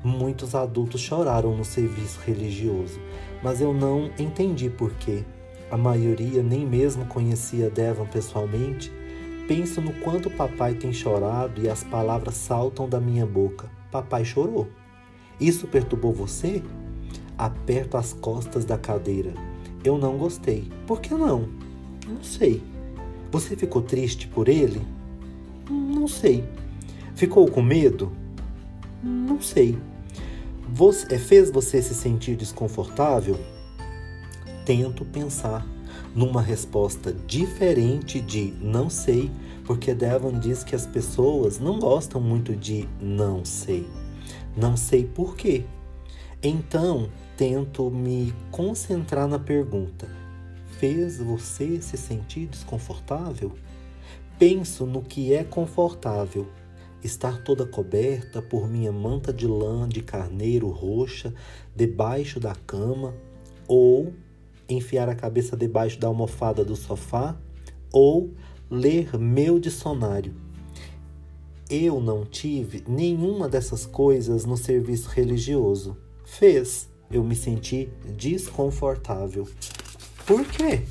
Muitos 0.03 0.55
adultos 0.55 1.03
choraram 1.03 1.55
no 1.55 1.64
serviço 1.64 2.18
religioso, 2.20 2.98
mas 3.42 3.61
eu 3.61 3.74
não 3.74 4.11
entendi 4.18 4.70
por 4.70 4.90
quê. 4.94 5.22
A 5.70 5.76
maioria 5.76 6.42
nem 6.42 6.66
mesmo 6.66 7.05
conhecia 7.05 7.68
Devon 7.68 8.07
pessoalmente 8.07 8.90
Penso 9.50 9.80
no 9.80 9.92
quanto 9.94 10.30
papai 10.30 10.74
tem 10.74 10.92
chorado 10.92 11.60
e 11.60 11.68
as 11.68 11.82
palavras 11.82 12.36
saltam 12.36 12.88
da 12.88 13.00
minha 13.00 13.26
boca. 13.26 13.68
Papai 13.90 14.24
chorou. 14.24 14.68
Isso 15.40 15.66
perturbou 15.66 16.12
você? 16.12 16.62
Aperto 17.36 17.96
as 17.96 18.12
costas 18.12 18.64
da 18.64 18.78
cadeira. 18.78 19.34
Eu 19.82 19.98
não 19.98 20.16
gostei. 20.16 20.70
Por 20.86 21.00
que 21.00 21.12
não? 21.12 21.48
Não 22.06 22.22
sei. 22.22 22.62
Você 23.32 23.56
ficou 23.56 23.82
triste 23.82 24.28
por 24.28 24.48
ele? 24.48 24.80
Não 25.68 26.06
sei. 26.06 26.48
Ficou 27.16 27.50
com 27.50 27.60
medo? 27.60 28.12
Não 29.02 29.40
sei. 29.40 29.76
Você, 30.68 31.18
fez 31.18 31.50
você 31.50 31.82
se 31.82 31.96
sentir 31.96 32.36
desconfortável? 32.36 33.36
Tento 34.64 35.04
pensar 35.04 35.66
numa 36.14 36.42
resposta 36.42 37.12
diferente 37.12 38.20
de 38.20 38.52
não 38.60 38.90
sei, 38.90 39.30
porque 39.64 39.94
Devon 39.94 40.38
diz 40.38 40.64
que 40.64 40.74
as 40.74 40.86
pessoas 40.86 41.58
não 41.58 41.78
gostam 41.78 42.20
muito 42.20 42.56
de 42.56 42.88
não 43.00 43.44
sei. 43.44 43.86
Não 44.56 44.76
sei 44.76 45.04
por 45.04 45.36
quê. 45.36 45.64
Então, 46.42 47.08
tento 47.36 47.90
me 47.90 48.34
concentrar 48.50 49.28
na 49.28 49.38
pergunta: 49.38 50.08
fez 50.78 51.18
você 51.18 51.80
se 51.80 51.96
sentir 51.96 52.46
desconfortável? 52.46 53.52
Penso 54.38 54.86
no 54.86 55.02
que 55.02 55.34
é 55.34 55.44
confortável. 55.44 56.48
Estar 57.02 57.42
toda 57.42 57.64
coberta 57.64 58.42
por 58.42 58.68
minha 58.68 58.92
manta 58.92 59.32
de 59.32 59.46
lã 59.46 59.88
de 59.88 60.02
carneiro 60.02 60.68
roxa 60.68 61.32
debaixo 61.74 62.38
da 62.38 62.54
cama 62.54 63.14
ou 63.66 64.12
enfiar 64.74 65.09
a 65.09 65.14
cabeça 65.14 65.56
debaixo 65.56 65.98
da 65.98 66.09
almofada 66.09 66.64
do 66.64 66.76
sofá 66.76 67.37
ou 67.92 68.33
ler 68.70 69.18
meu 69.18 69.59
dicionário. 69.59 70.35
Eu 71.68 72.00
não 72.00 72.24
tive 72.24 72.83
nenhuma 72.88 73.48
dessas 73.48 73.87
coisas 73.87 74.44
no 74.44 74.56
serviço 74.56 75.09
religioso. 75.09 75.96
Fez 76.24 76.88
eu 77.11 77.24
me 77.24 77.35
senti 77.35 77.88
desconfortável. 78.16 79.48
Por 80.24 80.46
quê? 80.46 80.83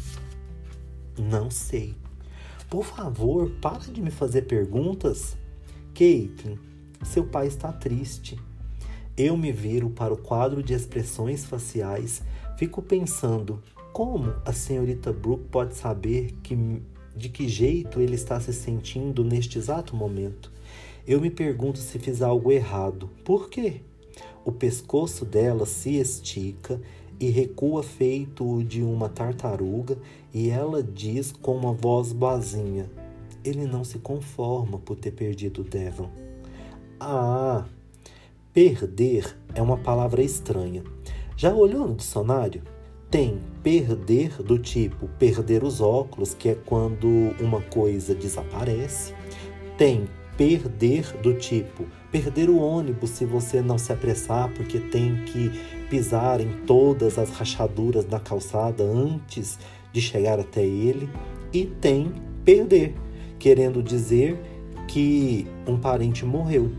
Não 1.17 1.49
sei. 1.49 1.95
Por 2.69 2.83
favor, 2.83 3.49
para 3.61 3.79
de 3.79 4.01
me 4.01 4.11
fazer 4.11 4.43
perguntas. 4.43 5.37
Caitlin, 5.93 6.59
seu 7.03 7.25
pai 7.25 7.47
está 7.47 7.71
triste. 7.71 8.37
Eu 9.17 9.35
me 9.37 9.51
viro 9.51 9.89
para 9.89 10.13
o 10.13 10.17
quadro 10.17 10.61
de 10.61 10.73
expressões 10.73 11.45
faciais 11.45 12.21
Fico 12.59 12.81
pensando 12.81 13.63
como 13.93 14.33
a 14.43 14.51
senhorita 14.51 15.13
Brooke 15.13 15.45
pode 15.49 15.75
saber 15.75 16.33
que, 16.43 16.57
de 17.15 17.29
que 17.29 17.47
jeito 17.47 18.01
ele 18.01 18.15
está 18.15 18.37
se 18.37 18.51
sentindo 18.51 19.23
neste 19.23 19.57
exato 19.57 19.95
momento. 19.95 20.51
Eu 21.07 21.21
me 21.21 21.29
pergunto 21.29 21.79
se 21.79 21.97
fiz 21.97 22.21
algo 22.21 22.51
errado. 22.51 23.09
Por 23.23 23.49
quê? 23.49 23.79
O 24.43 24.51
pescoço 24.51 25.23
dela 25.23 25.65
se 25.65 25.95
estica 25.95 26.81
e 27.17 27.29
recua 27.29 27.81
feito 27.81 28.61
de 28.65 28.83
uma 28.83 29.07
tartaruga, 29.07 29.97
e 30.33 30.49
ela 30.49 30.83
diz 30.83 31.31
com 31.31 31.55
uma 31.55 31.71
voz 31.71 32.11
boazinha: 32.11 32.91
Ele 33.41 33.65
não 33.65 33.85
se 33.85 33.99
conforma 33.99 34.77
por 34.79 34.97
ter 34.97 35.11
perdido 35.11 35.63
Devon. 35.63 36.09
Ah, 36.99 37.63
perder 38.53 39.37
é 39.55 39.61
uma 39.61 39.77
palavra 39.77 40.21
estranha. 40.21 40.83
Já 41.39 41.53
olhou 41.53 41.87
no 41.87 41.95
dicionário? 41.95 42.61
Tem 43.09 43.39
perder 43.63 44.43
do 44.43 44.59
tipo 44.59 45.07
perder 45.17 45.63
os 45.63 45.79
óculos, 45.79 46.33
que 46.33 46.49
é 46.49 46.53
quando 46.53 47.07
uma 47.39 47.61
coisa 47.61 48.13
desaparece. 48.13 49.13
Tem 49.77 50.05
perder 50.35 51.13
do 51.21 51.33
tipo 51.33 51.85
perder 52.11 52.49
o 52.49 52.59
ônibus 52.59 53.11
se 53.11 53.23
você 53.23 53.61
não 53.61 53.77
se 53.77 53.93
apressar 53.93 54.53
porque 54.53 54.79
tem 54.79 55.23
que 55.23 55.49
pisar 55.89 56.41
em 56.41 56.65
todas 56.65 57.17
as 57.17 57.29
rachaduras 57.29 58.03
da 58.03 58.19
calçada 58.19 58.83
antes 58.83 59.57
de 59.93 60.01
chegar 60.01 60.41
até 60.41 60.65
ele. 60.65 61.09
E 61.53 61.65
tem 61.65 62.11
perder, 62.43 62.93
querendo 63.39 63.81
dizer 63.81 64.37
que 64.89 65.47
um 65.65 65.77
parente 65.77 66.25
morreu. 66.25 66.69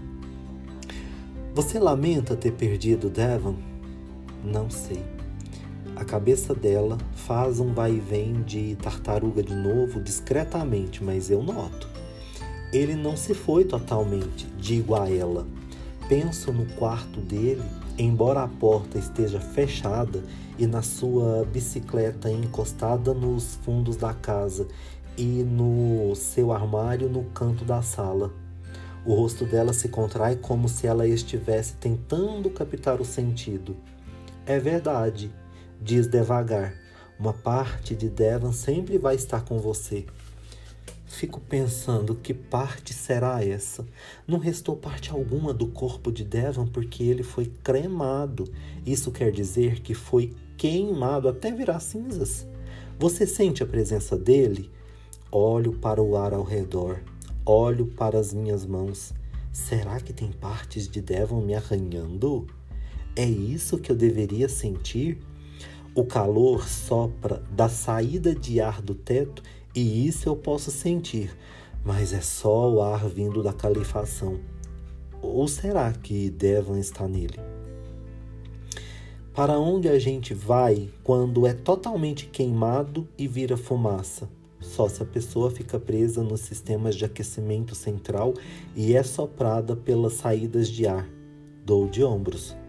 Você 1.55 1.79
lamenta 1.79 2.37
ter 2.37 2.53
perdido 2.53 3.09
Devon? 3.09 3.70
Não 4.45 4.71
sei. 4.71 5.05
A 5.97 6.05
cabeça 6.05 6.55
dela 6.55 6.97
faz 7.15 7.61
um 7.61 7.75
vai 7.75 7.93
e 7.93 8.01
vem 8.01 8.43
de 8.43 8.77
tartaruga 8.77 9.43
de 9.43 9.55
novo 9.55 10.01
discretamente, 10.01 11.05
mas 11.05 11.31
eu 11.31 11.43
noto. 11.43 11.89
Ele 12.73 12.95
não 12.95 13.17
se 13.17 13.35
foi 13.35 13.65
totalmente, 13.65 14.47
digo 14.59 14.95
a 14.95 15.11
ela. 15.11 15.47
Penso 16.09 16.53
no 16.53 16.67
quarto 16.75 17.21
dele, 17.21 17.63
embora 17.99 18.43
a 18.43 18.49
porta 18.49 18.99
esteja 18.99 19.41
fechada 19.41 20.23
e 20.59 20.67
na 20.67 20.83
sua 20.83 21.45
bicicleta 21.45 22.31
encostada 22.31 23.13
nos 23.13 23.57
fundos 23.57 23.97
da 23.97 24.15
casa 24.15 24.67
e 25.17 25.43
no 25.45 26.15
seu 26.15 26.53
armário 26.53 27.09
no 27.09 27.25
canto 27.25 27.65
da 27.65 27.83
sala. 27.83 28.33
O 29.05 29.15
rosto 29.15 29.45
dela 29.45 29.73
se 29.73 29.89
contrai 29.89 30.37
como 30.37 30.69
se 30.69 30.87
ela 30.87 31.07
estivesse 31.07 31.75
tentando 31.75 32.51
captar 32.51 33.01
o 33.01 33.05
sentido. 33.05 33.77
É 34.51 34.59
verdade, 34.59 35.33
diz 35.81 36.09
devagar. 36.09 36.75
Uma 37.17 37.33
parte 37.33 37.95
de 37.95 38.09
Devon 38.09 38.53
sempre 38.53 38.99
vai 38.99 39.15
estar 39.15 39.45
com 39.45 39.61
você. 39.61 40.05
Fico 41.07 41.39
pensando 41.39 42.17
que 42.17 42.35
parte 42.35 42.93
será 42.93 43.45
essa. 43.45 43.87
Não 44.27 44.41
restou 44.41 44.75
parte 44.75 45.13
alguma 45.13 45.55
do 45.55 45.69
corpo 45.69 46.11
de 46.11 46.25
Devon 46.25 46.67
porque 46.67 47.05
ele 47.05 47.23
foi 47.23 47.47
cremado. 47.63 48.43
Isso 48.85 49.13
quer 49.13 49.31
dizer 49.31 49.83
que 49.83 49.95
foi 49.95 50.35
queimado 50.57 51.29
até 51.29 51.53
virar 51.53 51.79
cinzas. 51.79 52.45
Você 52.99 53.29
sente 53.29 53.63
a 53.63 53.67
presença 53.67 54.19
dele? 54.19 54.69
Olho 55.31 55.75
para 55.75 56.03
o 56.03 56.17
ar 56.17 56.35
ao 56.35 56.43
redor, 56.43 57.01
olho 57.47 57.87
para 57.87 58.19
as 58.19 58.35
minhas 58.35 58.67
mãos. 58.67 59.15
Será 59.53 60.01
que 60.01 60.13
tem 60.13 60.33
partes 60.33 60.89
de 60.89 61.01
Devon 61.01 61.41
me 61.41 61.55
arranhando? 61.55 62.49
É 63.17 63.25
isso 63.25 63.79
que 63.79 63.91
eu 63.91 63.97
deveria 63.97 64.49
sentir? 64.49 65.19
O 65.95 66.05
calor 66.05 66.69
sopra 66.69 67.43
da 67.51 67.69
saída 67.69 68.35
de 68.35 68.61
ar 68.61 68.81
do 68.81 68.95
teto 68.95 69.43
e 69.75 70.07
isso 70.07 70.29
eu 70.29 70.37
posso 70.37 70.71
sentir, 70.71 71.37
mas 71.85 72.13
é 72.13 72.21
só 72.21 72.71
o 72.71 72.81
ar 72.81 73.09
vindo 73.09 73.43
da 73.43 73.53
calefação. 73.53 74.39
Ou 75.21 75.47
será 75.49 75.93
que 75.93 76.31
Devon 76.31 76.77
está 76.77 77.09
nele? 77.09 77.39
Para 79.35 79.59
onde 79.59 79.89
a 79.89 79.99
gente 79.99 80.33
vai 80.33 80.89
quando 81.03 81.47
é 81.47 81.53
totalmente 81.53 82.27
queimado 82.27 83.09
e 83.19 83.27
vira 83.27 83.57
fumaça? 83.57 84.29
Só 84.61 84.89
se 84.89 85.03
a 85.03 85.07
pessoa 85.07 85.51
fica 85.51 85.81
presa 85.81 86.23
nos 86.23 86.41
sistemas 86.41 86.95
de 86.95 87.05
aquecimento 87.05 87.75
central 87.75 88.35
e 88.77 88.95
é 88.95 89.03
soprada 89.03 89.75
pelas 89.75 90.15
saídas 90.15 90.69
de 90.69 90.87
ar. 90.87 91.09
Dou 91.65 91.89
de 91.89 92.05
ombros. 92.05 92.60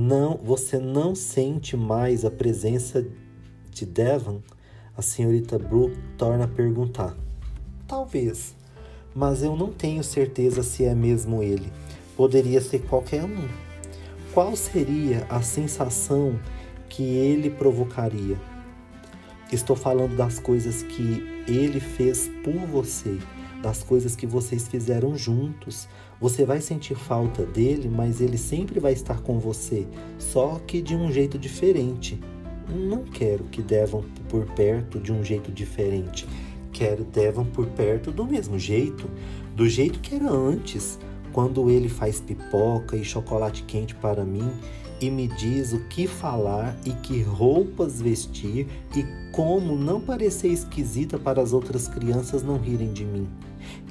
Não, 0.00 0.36
você 0.40 0.78
não 0.78 1.12
sente 1.12 1.76
mais 1.76 2.24
a 2.24 2.30
presença 2.30 3.04
de 3.68 3.84
Devon? 3.84 4.40
A 4.96 5.02
senhorita 5.02 5.58
Brooke 5.58 5.98
torna 6.16 6.44
a 6.44 6.46
perguntar. 6.46 7.16
Talvez, 7.84 8.54
mas 9.12 9.42
eu 9.42 9.56
não 9.56 9.72
tenho 9.72 10.04
certeza 10.04 10.62
se 10.62 10.84
é 10.84 10.94
mesmo 10.94 11.42
ele. 11.42 11.72
Poderia 12.16 12.60
ser 12.60 12.82
qualquer 12.82 13.24
um. 13.24 13.48
Qual 14.32 14.54
seria 14.54 15.26
a 15.28 15.42
sensação 15.42 16.38
que 16.88 17.02
ele 17.02 17.50
provocaria? 17.50 18.40
Estou 19.50 19.74
falando 19.74 20.16
das 20.16 20.38
coisas 20.38 20.84
que 20.84 21.42
ele 21.48 21.80
fez 21.80 22.30
por 22.44 22.54
você, 22.68 23.18
das 23.60 23.82
coisas 23.82 24.14
que 24.14 24.28
vocês 24.28 24.68
fizeram 24.68 25.16
juntos. 25.16 25.88
Você 26.20 26.44
vai 26.44 26.60
sentir 26.60 26.96
falta 26.96 27.46
dele, 27.46 27.88
mas 27.88 28.20
ele 28.20 28.36
sempre 28.36 28.80
vai 28.80 28.92
estar 28.92 29.20
com 29.20 29.38
você, 29.38 29.86
só 30.18 30.60
que 30.66 30.82
de 30.82 30.96
um 30.96 31.12
jeito 31.12 31.38
diferente. 31.38 32.18
Não 32.68 33.04
quero 33.04 33.44
que 33.44 33.62
Devon 33.62 34.02
por 34.28 34.44
perto 34.46 34.98
de 34.98 35.12
um 35.12 35.22
jeito 35.22 35.52
diferente. 35.52 36.26
Quero 36.72 37.04
Devon 37.04 37.44
por 37.44 37.66
perto 37.66 38.10
do 38.10 38.24
mesmo 38.24 38.58
jeito, 38.58 39.08
do 39.54 39.68
jeito 39.68 40.00
que 40.00 40.16
era 40.16 40.28
antes, 40.28 40.98
quando 41.32 41.70
ele 41.70 41.88
faz 41.88 42.20
pipoca 42.20 42.96
e 42.96 43.04
chocolate 43.04 43.62
quente 43.62 43.94
para 43.94 44.24
mim 44.24 44.50
e 45.00 45.10
me 45.10 45.28
diz 45.28 45.72
o 45.72 45.78
que 45.84 46.06
falar 46.06 46.76
e 46.84 46.90
que 46.90 47.22
roupas 47.22 48.00
vestir 48.00 48.66
e 48.96 49.04
como 49.32 49.76
não 49.76 50.00
parecer 50.00 50.48
esquisita 50.48 51.18
para 51.18 51.40
as 51.40 51.52
outras 51.52 51.86
crianças 51.86 52.42
não 52.42 52.58
rirem 52.58 52.92
de 52.92 53.04
mim. 53.04 53.28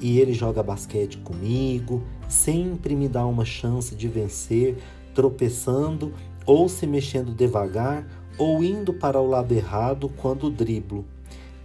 E 0.00 0.18
ele 0.20 0.32
joga 0.32 0.62
basquete 0.62 1.18
comigo, 1.18 2.02
sempre 2.28 2.94
me 2.94 3.08
dá 3.08 3.26
uma 3.26 3.44
chance 3.44 3.94
de 3.94 4.08
vencer, 4.08 4.78
tropeçando 5.14 6.12
ou 6.46 6.68
se 6.68 6.86
mexendo 6.86 7.34
devagar 7.34 8.06
ou 8.38 8.62
indo 8.62 8.92
para 8.92 9.20
o 9.20 9.26
lado 9.26 9.52
errado 9.52 10.08
quando 10.16 10.50
driblo. 10.50 11.04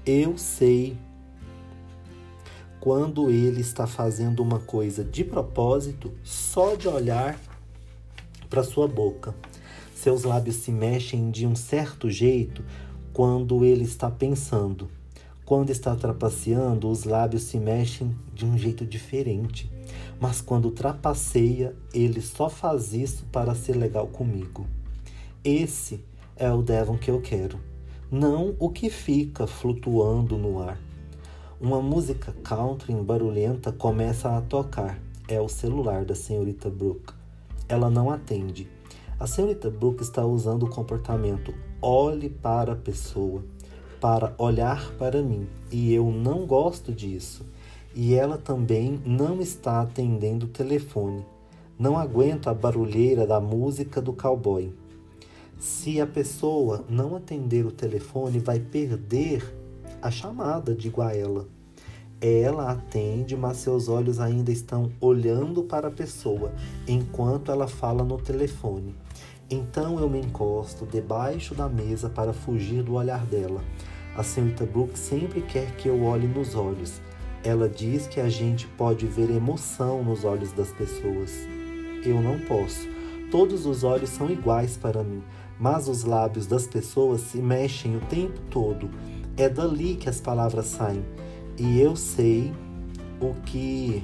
Eu 0.05 0.37
sei 0.37 0.97
quando 2.79 3.29
ele 3.29 3.61
está 3.61 3.87
fazendo 3.87 4.41
uma 4.41 4.59
coisa 4.59 5.05
de 5.05 5.23
propósito 5.23 6.11
só 6.21 6.75
de 6.75 6.87
olhar 6.87 7.39
para 8.49 8.63
sua 8.63 8.87
boca. 8.87 9.33
Seus 9.95 10.23
lábios 10.23 10.57
se 10.57 10.71
mexem 10.71 11.31
de 11.31 11.47
um 11.47 11.55
certo 11.55 12.09
jeito 12.09 12.61
quando 13.13 13.63
ele 13.63 13.85
está 13.85 14.11
pensando. 14.11 14.89
Quando 15.53 15.69
está 15.69 15.95
trapaceando, 15.95 16.89
os 16.89 17.03
lábios 17.03 17.43
se 17.43 17.59
mexem 17.59 18.17
de 18.33 18.43
um 18.43 18.57
jeito 18.57 18.83
diferente. 18.83 19.71
Mas 20.19 20.41
quando 20.41 20.71
trapaceia, 20.71 21.75
ele 21.93 22.23
só 22.23 22.49
faz 22.49 22.91
isso 22.91 23.23
para 23.31 23.53
ser 23.53 23.75
legal 23.75 24.07
comigo. 24.07 24.65
Esse 25.43 26.03
é 26.35 26.51
o 26.51 26.63
Devon 26.63 26.97
que 26.97 27.11
eu 27.11 27.21
quero, 27.21 27.59
não 28.09 28.55
o 28.57 28.67
que 28.67 28.89
fica 28.89 29.45
flutuando 29.45 30.39
no 30.39 30.59
ar. 30.59 30.81
Uma 31.61 31.79
música 31.79 32.33
country 32.43 32.95
barulhenta 32.95 33.71
começa 33.71 34.35
a 34.35 34.41
tocar. 34.41 34.99
É 35.27 35.39
o 35.39 35.47
celular 35.47 36.03
da 36.03 36.15
senhorita 36.15 36.67
Brooke 36.67 37.13
ela 37.69 37.91
não 37.91 38.09
atende. 38.09 38.67
A 39.19 39.27
senhorita 39.27 39.69
Brooke 39.69 40.01
está 40.01 40.25
usando 40.25 40.63
o 40.63 40.69
comportamento 40.69 41.53
olhe 41.85 42.29
para 42.29 42.71
a 42.71 42.77
pessoa, 42.77 43.43
para 44.03 44.35
olhar 44.37 44.91
para 44.99 45.21
mim, 45.21 45.47
e 45.71 45.93
eu 45.93 46.11
não 46.11 46.45
gosto 46.45 46.91
disso. 46.91 47.45
E 47.95 48.13
ela 48.13 48.37
também 48.37 49.01
não 49.05 49.39
está 49.39 49.79
atendendo 49.79 50.45
o 50.45 50.49
telefone. 50.49 51.25
Não 51.79 51.97
aguento 51.97 52.49
a 52.49 52.53
barulheira 52.53 53.25
da 53.25 53.39
música 53.39 54.01
do 54.01 54.11
cowboy. 54.11 54.73
Se 55.57 56.01
a 56.01 56.05
pessoa 56.05 56.83
não 56.89 57.15
atender 57.15 57.65
o 57.65 57.71
telefone, 57.71 58.39
vai 58.39 58.59
perder 58.59 59.55
a 60.01 60.11
chamada, 60.11 60.75
digo 60.75 61.01
a 61.01 61.15
ela. 61.15 61.47
Ela 62.19 62.71
atende, 62.71 63.37
mas 63.37 63.55
seus 63.55 63.87
olhos 63.87 64.19
ainda 64.19 64.51
estão 64.51 64.91
olhando 64.99 65.63
para 65.63 65.87
a 65.87 65.91
pessoa 65.91 66.51
enquanto 66.85 67.53
ela 67.53 67.69
fala 67.69 68.03
no 68.03 68.17
telefone. 68.17 68.93
Então 69.49 69.97
eu 69.97 70.09
me 70.09 70.19
encosto 70.19 70.85
debaixo 70.85 71.55
da 71.55 71.69
mesa 71.69 72.09
para 72.09 72.33
fugir 72.33 72.83
do 72.83 72.95
olhar 72.95 73.25
dela. 73.25 73.61
A 74.15 74.21
senhorita 74.21 74.65
Brooke 74.65 74.97
sempre 74.97 75.41
quer 75.41 75.75
que 75.75 75.87
eu 75.87 76.03
olhe 76.03 76.27
nos 76.27 76.55
olhos. 76.55 77.01
Ela 77.43 77.67
diz 77.67 78.07
que 78.07 78.19
a 78.19 78.29
gente 78.29 78.67
pode 78.67 79.05
ver 79.07 79.29
emoção 79.29 80.03
nos 80.03 80.23
olhos 80.23 80.51
das 80.51 80.71
pessoas. 80.71 81.31
Eu 82.05 82.21
não 82.21 82.39
posso. 82.39 82.87
Todos 83.31 83.65
os 83.65 83.83
olhos 83.83 84.09
são 84.09 84.29
iguais 84.29 84.77
para 84.77 85.03
mim, 85.03 85.23
mas 85.59 85.87
os 85.87 86.03
lábios 86.03 86.45
das 86.45 86.67
pessoas 86.67 87.21
se 87.21 87.39
mexem 87.39 87.97
o 87.97 88.01
tempo 88.01 88.39
todo. 88.51 88.89
É 89.35 89.49
dali 89.49 89.95
que 89.95 90.07
as 90.07 90.21
palavras 90.21 90.67
saem 90.67 91.03
e 91.57 91.79
eu 91.79 91.95
sei 91.95 92.53
o 93.19 93.33
que 93.45 94.03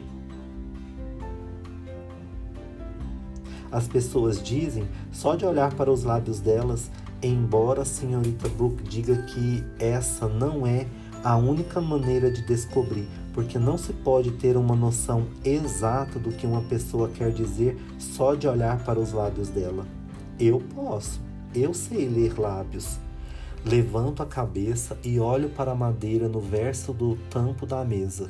as 3.71 3.87
pessoas 3.87 4.41
dizem 4.41 4.87
só 5.11 5.35
de 5.35 5.45
olhar 5.45 5.73
para 5.75 5.91
os 5.91 6.03
lábios 6.03 6.39
delas, 6.39 6.89
embora 7.21 7.81
a 7.81 7.85
senhorita 7.85 8.47
Brooke 8.49 8.83
diga 8.83 9.15
que 9.23 9.63
essa 9.79 10.27
não 10.27 10.65
é 10.65 10.87
a 11.23 11.35
única 11.35 11.81
maneira 11.81 12.31
de 12.31 12.41
descobrir, 12.41 13.07
porque 13.33 13.59
não 13.59 13.77
se 13.77 13.91
pode 13.91 14.31
ter 14.31 14.55
uma 14.55 14.75
noção 14.75 15.27
exata 15.43 16.17
do 16.17 16.31
que 16.31 16.47
uma 16.47 16.61
pessoa 16.61 17.09
quer 17.09 17.31
dizer 17.31 17.77
só 17.97 18.35
de 18.35 18.47
olhar 18.47 18.83
para 18.83 18.99
os 18.99 19.11
lábios 19.11 19.49
dela. 19.49 19.85
Eu 20.39 20.61
posso, 20.73 21.19
eu 21.53 21.73
sei 21.73 22.07
ler 22.07 22.39
lábios. 22.39 22.97
Levanto 23.65 24.23
a 24.23 24.25
cabeça 24.25 24.97
e 25.03 25.19
olho 25.19 25.49
para 25.49 25.71
a 25.71 25.75
madeira 25.75 26.29
no 26.29 26.39
verso 26.39 26.93
do 26.93 27.17
tampo 27.29 27.65
da 27.65 27.83
mesa. 27.83 28.29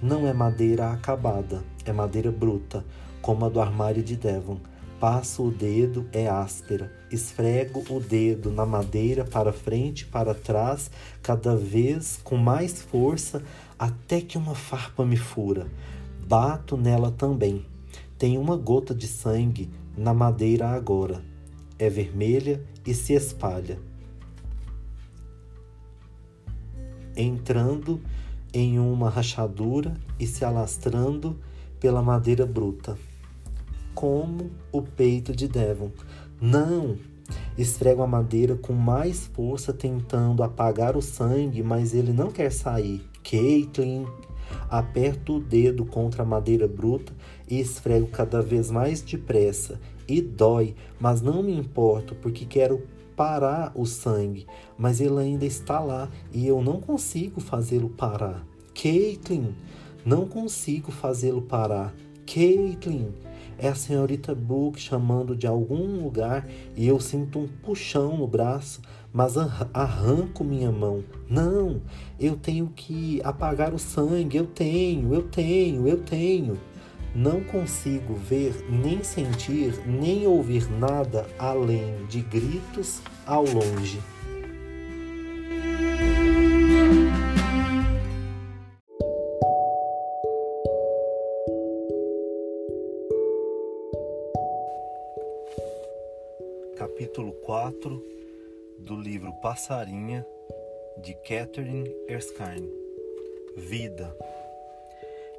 Não 0.00 0.26
é 0.26 0.32
madeira 0.32 0.90
acabada, 0.90 1.62
é 1.84 1.92
madeira 1.92 2.32
bruta, 2.32 2.82
como 3.20 3.44
a 3.44 3.48
do 3.50 3.60
armário 3.60 4.02
de 4.02 4.16
Devon. 4.16 4.58
Passo 5.02 5.48
o 5.48 5.50
dedo, 5.50 6.08
é 6.12 6.28
áspera. 6.28 6.92
Esfrego 7.10 7.82
o 7.90 7.98
dedo 7.98 8.52
na 8.52 8.64
madeira 8.64 9.24
para 9.24 9.52
frente 9.52 10.02
e 10.02 10.04
para 10.04 10.32
trás, 10.32 10.92
cada 11.20 11.56
vez 11.56 12.20
com 12.22 12.36
mais 12.36 12.80
força, 12.80 13.42
até 13.76 14.20
que 14.20 14.38
uma 14.38 14.54
farpa 14.54 15.04
me 15.04 15.16
fura. 15.16 15.66
Bato 16.24 16.76
nela 16.76 17.10
também. 17.10 17.66
Tem 18.16 18.38
uma 18.38 18.56
gota 18.56 18.94
de 18.94 19.08
sangue 19.08 19.68
na 19.96 20.14
madeira 20.14 20.68
agora. 20.68 21.20
É 21.80 21.90
vermelha 21.90 22.62
e 22.86 22.94
se 22.94 23.12
espalha. 23.12 23.80
entrando 27.16 28.00
em 28.54 28.78
uma 28.78 29.10
rachadura 29.10 29.94
e 30.18 30.26
se 30.26 30.44
alastrando 30.44 31.38
pela 31.78 32.00
madeira 32.00 32.46
bruta, 32.46 32.96
como 33.94 34.50
o 34.70 34.82
peito 34.82 35.34
de 35.34 35.48
Devon. 35.48 35.90
Não! 36.40 36.96
Esfrego 37.56 38.02
a 38.02 38.06
madeira 38.06 38.56
com 38.56 38.72
mais 38.72 39.26
força, 39.26 39.72
tentando 39.72 40.42
apagar 40.42 40.96
o 40.96 41.02
sangue, 41.02 41.62
mas 41.62 41.94
ele 41.94 42.12
não 42.12 42.30
quer 42.30 42.50
sair. 42.50 43.02
Caitlin! 43.22 44.06
Aperto 44.68 45.36
o 45.36 45.40
dedo 45.40 45.84
contra 45.84 46.22
a 46.22 46.26
madeira 46.26 46.68
bruta 46.68 47.12
e 47.48 47.60
esfrego 47.60 48.06
cada 48.08 48.42
vez 48.42 48.70
mais 48.70 49.00
depressa. 49.00 49.80
E 50.08 50.20
dói, 50.20 50.74
mas 50.98 51.22
não 51.22 51.42
me 51.42 51.56
importo, 51.56 52.14
porque 52.16 52.44
quero 52.44 52.82
parar 53.16 53.72
o 53.74 53.86
sangue, 53.86 54.46
mas 54.76 55.00
ele 55.00 55.18
ainda 55.18 55.44
está 55.44 55.78
lá 55.80 56.08
e 56.32 56.46
eu 56.46 56.62
não 56.62 56.80
consigo 56.80 57.40
fazê-lo 57.40 57.88
parar. 57.90 58.44
Caitlin, 58.74 59.54
não 60.04 60.26
consigo 60.26 60.90
fazê-lo 60.90 61.42
parar. 61.42 61.94
Caitlin, 62.26 63.12
é 63.62 63.68
a 63.68 63.76
senhorita 63.76 64.34
Brooke 64.34 64.80
chamando 64.80 65.36
de 65.36 65.46
algum 65.46 66.02
lugar 66.02 66.48
e 66.76 66.88
eu 66.88 66.98
sinto 66.98 67.38
um 67.38 67.46
puxão 67.46 68.16
no 68.16 68.26
braço, 68.26 68.82
mas 69.12 69.36
arranco 69.72 70.42
minha 70.42 70.72
mão. 70.72 71.04
Não, 71.30 71.80
eu 72.18 72.34
tenho 72.36 72.72
que 72.74 73.20
apagar 73.22 73.72
o 73.72 73.78
sangue. 73.78 74.36
Eu 74.36 74.46
tenho, 74.46 75.14
eu 75.14 75.22
tenho, 75.22 75.86
eu 75.86 75.98
tenho. 75.98 76.58
Não 77.14 77.44
consigo 77.44 78.14
ver, 78.14 78.66
nem 78.68 79.04
sentir, 79.04 79.80
nem 79.86 80.26
ouvir 80.26 80.68
nada 80.68 81.24
além 81.38 82.04
de 82.08 82.20
gritos 82.20 83.00
ao 83.24 83.44
longe. 83.44 84.00
Capítulo 96.82 97.30
4 97.44 98.04
do 98.76 98.96
livro 98.96 99.32
Passarinha 99.34 100.26
de 101.00 101.14
Catherine 101.14 101.88
Erskine 102.08 102.68
Vida 103.56 104.12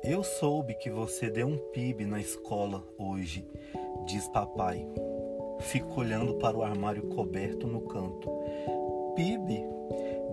eu 0.02 0.24
soube 0.24 0.74
que 0.76 0.90
você 0.90 1.30
deu 1.30 1.48
um 1.48 1.58
PIB 1.58 2.06
na 2.06 2.22
escola 2.22 2.82
hoje, 2.98 3.46
diz 4.06 4.26
papai. 4.30 4.88
Fico 5.60 6.00
olhando 6.00 6.36
para 6.36 6.58
o 6.58 6.64
armário 6.64 7.04
coberto 7.10 7.68
no 7.68 7.82
canto. 7.82 8.30
PIB? 9.14 9.66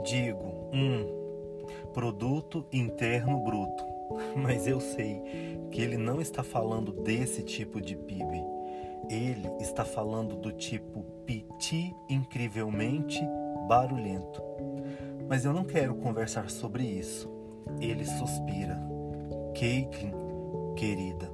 Digo, 0.05 0.71
um 0.73 1.93
produto 1.93 2.65
interno 2.73 3.37
bruto. 3.41 3.85
Mas 4.37 4.69
eu 4.69 4.81
sei 4.81 5.21
que 5.73 5.81
ele 5.81 5.97
não 5.97 6.21
está 6.21 6.45
falando 6.45 6.93
desse 6.93 7.43
tipo 7.43 7.81
de 7.81 7.97
PIB. 7.97 8.50
Ele 9.11 9.49
está 9.59 9.85
falando 9.85 10.37
do 10.37 10.53
tipo 10.53 11.03
piti 11.27 11.93
incrivelmente 12.09 13.21
barulhento. 13.67 14.41
Mas 15.29 15.45
eu 15.45 15.53
não 15.53 15.65
quero 15.65 15.97
conversar 15.97 16.49
sobre 16.49 16.85
isso. 16.85 17.29
Ele 17.81 18.05
suspira. 18.05 18.81
Caitlin, 19.53 20.13
querida. 20.77 21.29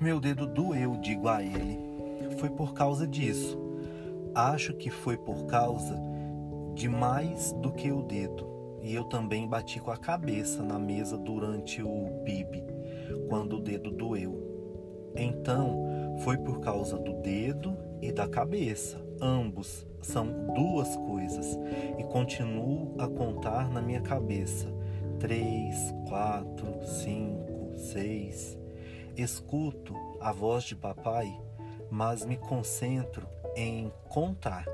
Meu 0.00 0.20
dedo 0.20 0.46
doeu, 0.46 0.96
digo 0.96 1.28
a 1.28 1.42
ele. 1.42 1.76
Foi 2.38 2.50
por 2.50 2.72
causa 2.72 3.04
disso. 3.04 3.58
Acho 4.32 4.72
que 4.74 4.88
foi 4.88 5.16
por 5.16 5.44
causa 5.46 6.00
de 6.72 6.88
mais 6.88 7.50
do 7.54 7.72
que 7.72 7.90
o 7.90 8.02
dedo. 8.02 8.46
E 8.80 8.94
eu 8.94 9.02
também 9.04 9.48
bati 9.48 9.80
com 9.80 9.90
a 9.90 9.96
cabeça 9.96 10.62
na 10.62 10.78
mesa 10.78 11.18
durante 11.18 11.82
o 11.82 12.22
PIB, 12.24 12.62
quando 13.28 13.56
o 13.56 13.60
dedo 13.60 13.90
doeu. 13.90 14.46
Então, 15.16 16.05
foi 16.20 16.38
por 16.38 16.60
causa 16.60 16.98
do 16.98 17.14
dedo 17.14 17.76
e 18.00 18.12
da 18.12 18.28
cabeça. 18.28 19.04
Ambos 19.20 19.86
são 20.02 20.52
duas 20.54 20.96
coisas. 20.96 21.58
E 21.98 22.04
continuo 22.04 22.94
a 22.98 23.08
contar 23.08 23.70
na 23.70 23.80
minha 23.80 24.00
cabeça 24.00 24.72
três, 25.18 25.94
quatro, 26.08 26.84
cinco, 26.84 27.72
seis. 27.76 28.58
Escuto 29.16 29.94
a 30.20 30.32
voz 30.32 30.64
de 30.64 30.76
papai, 30.76 31.28
mas 31.90 32.24
me 32.24 32.36
concentro 32.36 33.26
em 33.54 33.90
contar. 34.08 34.64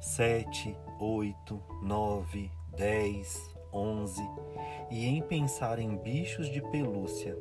Sete, 0.00 0.76
oito, 0.98 1.62
nove, 1.82 2.50
dez, 2.76 3.38
onze 3.72 4.22
e 4.90 5.06
em 5.06 5.22
pensar 5.22 5.78
em 5.78 5.96
bichos 5.96 6.48
de 6.48 6.60
pelúcia. 6.70 7.36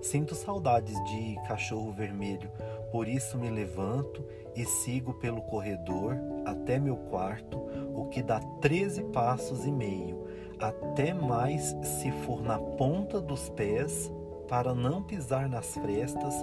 Sinto 0.00 0.34
saudades 0.34 0.94
de 1.04 1.36
cachorro 1.46 1.92
vermelho, 1.92 2.50
por 2.90 3.08
isso 3.08 3.36
me 3.36 3.50
levanto 3.50 4.24
e 4.54 4.64
sigo 4.64 5.14
pelo 5.14 5.42
corredor 5.42 6.16
até 6.44 6.78
meu 6.78 6.96
quarto, 6.96 7.58
o 7.94 8.06
que 8.08 8.22
dá 8.22 8.40
treze 8.60 9.02
passos 9.04 9.64
e 9.66 9.70
meio 9.70 10.28
até 10.60 11.14
mais 11.14 11.76
se 11.82 12.10
for 12.10 12.42
na 12.42 12.58
ponta 12.58 13.20
dos 13.20 13.48
pés, 13.50 14.12
para 14.48 14.74
não 14.74 15.02
pisar 15.02 15.48
nas 15.48 15.74
frestas 15.74 16.34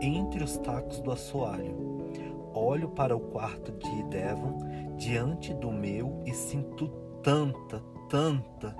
entre 0.00 0.44
os 0.44 0.58
tacos 0.58 1.00
do 1.00 1.10
assoalho. 1.10 1.94
Olho 2.52 2.90
para 2.90 3.16
o 3.16 3.20
quarto 3.20 3.72
de 3.72 4.02
Devon 4.04 4.58
diante 4.96 5.52
do 5.54 5.72
meu 5.72 6.22
e 6.26 6.32
sinto 6.32 6.88
tanta, 7.22 7.82
tanta, 8.08 8.76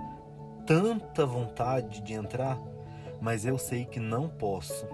tanta 0.66 1.24
vontade 1.24 2.02
de 2.02 2.12
entrar, 2.12 2.60
mas 3.24 3.46
eu 3.46 3.56
sei 3.56 3.86
que 3.86 3.98
não 3.98 4.28
posso. 4.28 4.86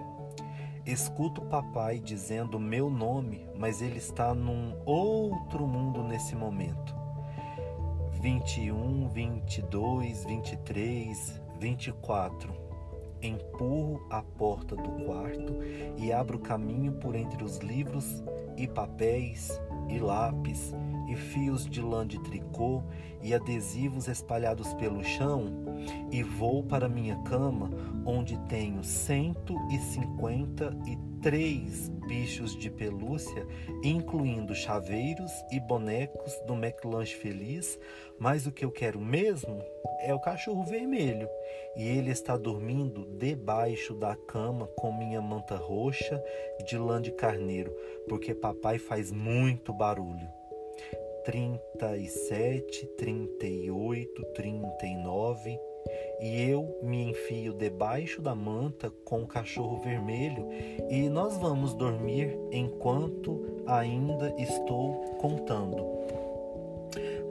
Escuto 0.85 1.41
papai 1.41 1.99
dizendo 1.99 2.57
meu 2.57 2.89
nome, 2.89 3.45
mas 3.57 3.81
ele 3.81 3.97
está 3.97 4.33
num 4.33 4.73
outro 4.85 5.67
mundo 5.67 6.01
nesse 6.01 6.33
momento. 6.33 6.95
21, 8.21 9.09
22, 9.09 10.23
23, 10.23 11.41
24. 11.59 12.53
Empurro 13.21 14.01
a 14.09 14.23
porta 14.23 14.77
do 14.77 15.03
quarto 15.03 15.57
e 15.97 16.13
abro 16.13 16.39
caminho 16.39 16.93
por 16.93 17.15
entre 17.15 17.43
os 17.43 17.57
livros 17.57 18.23
e 18.55 18.65
papéis 18.65 19.59
e 19.91 19.99
lápis 19.99 20.73
e 21.07 21.15
fios 21.15 21.65
de 21.65 21.81
lã 21.81 22.05
de 22.07 22.21
tricô 22.23 22.83
e 23.21 23.33
adesivos 23.33 24.07
espalhados 24.07 24.73
pelo 24.75 25.03
chão 25.03 25.65
e 26.11 26.23
vou 26.23 26.63
para 26.63 26.87
minha 26.87 27.17
cama 27.23 27.69
onde 28.05 28.37
tenho 28.47 28.81
153 28.83 31.10
três 31.21 31.87
bichos 32.07 32.57
de 32.57 32.69
pelúcia, 32.69 33.45
incluindo 33.83 34.55
chaveiros 34.55 35.31
e 35.51 35.59
bonecos 35.59 36.35
do 36.47 36.53
McLanche 36.53 37.15
Feliz, 37.15 37.79
mas 38.19 38.47
o 38.47 38.51
que 38.51 38.65
eu 38.65 38.71
quero 38.71 38.99
mesmo 38.99 39.63
é 39.99 40.13
o 40.13 40.19
cachorro 40.19 40.63
vermelho. 40.63 41.29
E 41.75 41.87
ele 41.87 42.11
está 42.11 42.35
dormindo 42.35 43.05
debaixo 43.17 43.93
da 43.93 44.15
cama 44.15 44.67
com 44.75 44.91
minha 44.91 45.21
manta 45.21 45.55
roxa 45.55 46.21
de 46.67 46.77
lã 46.77 47.01
de 47.01 47.11
carneiro, 47.11 47.71
porque 48.09 48.33
papai 48.33 48.77
faz 48.77 49.11
muito 49.11 49.71
barulho. 49.73 50.27
37, 51.23 52.87
38, 52.97 54.25
39 54.33 55.70
e 56.21 56.41
eu 56.41 56.79
me 56.83 57.09
enfio 57.09 57.51
debaixo 57.53 58.21
da 58.21 58.35
manta 58.35 58.91
com 59.03 59.23
o 59.23 59.27
cachorro 59.27 59.77
vermelho 59.77 60.47
e 60.89 61.09
nós 61.09 61.35
vamos 61.37 61.73
dormir 61.73 62.37
enquanto 62.51 63.63
ainda 63.65 64.33
estou 64.37 65.15
contando. 65.19 66.01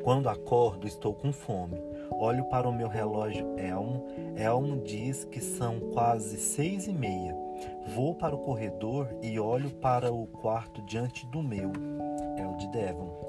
Quando 0.02 0.28
acordo, 0.28 0.86
estou 0.86 1.14
com 1.14 1.32
fome. 1.32 1.78
Olho 2.10 2.44
para 2.44 2.68
o 2.68 2.72
meu 2.72 2.88
relógio 2.88 3.54
Elmo. 3.58 4.06
Elmo 4.34 4.82
diz 4.82 5.24
que 5.24 5.40
são 5.40 5.78
quase 5.92 6.38
seis 6.38 6.86
e 6.86 6.92
meia. 6.92 7.36
Vou 7.94 8.14
para 8.14 8.34
o 8.34 8.38
corredor 8.38 9.08
e 9.22 9.38
olho 9.38 9.70
para 9.70 10.10
o 10.12 10.26
quarto 10.26 10.82
diante 10.82 11.26
do 11.26 11.42
meu. 11.42 11.70
É 12.38 12.46
o 12.46 12.56
de 12.56 12.66
Devon. 12.68 13.28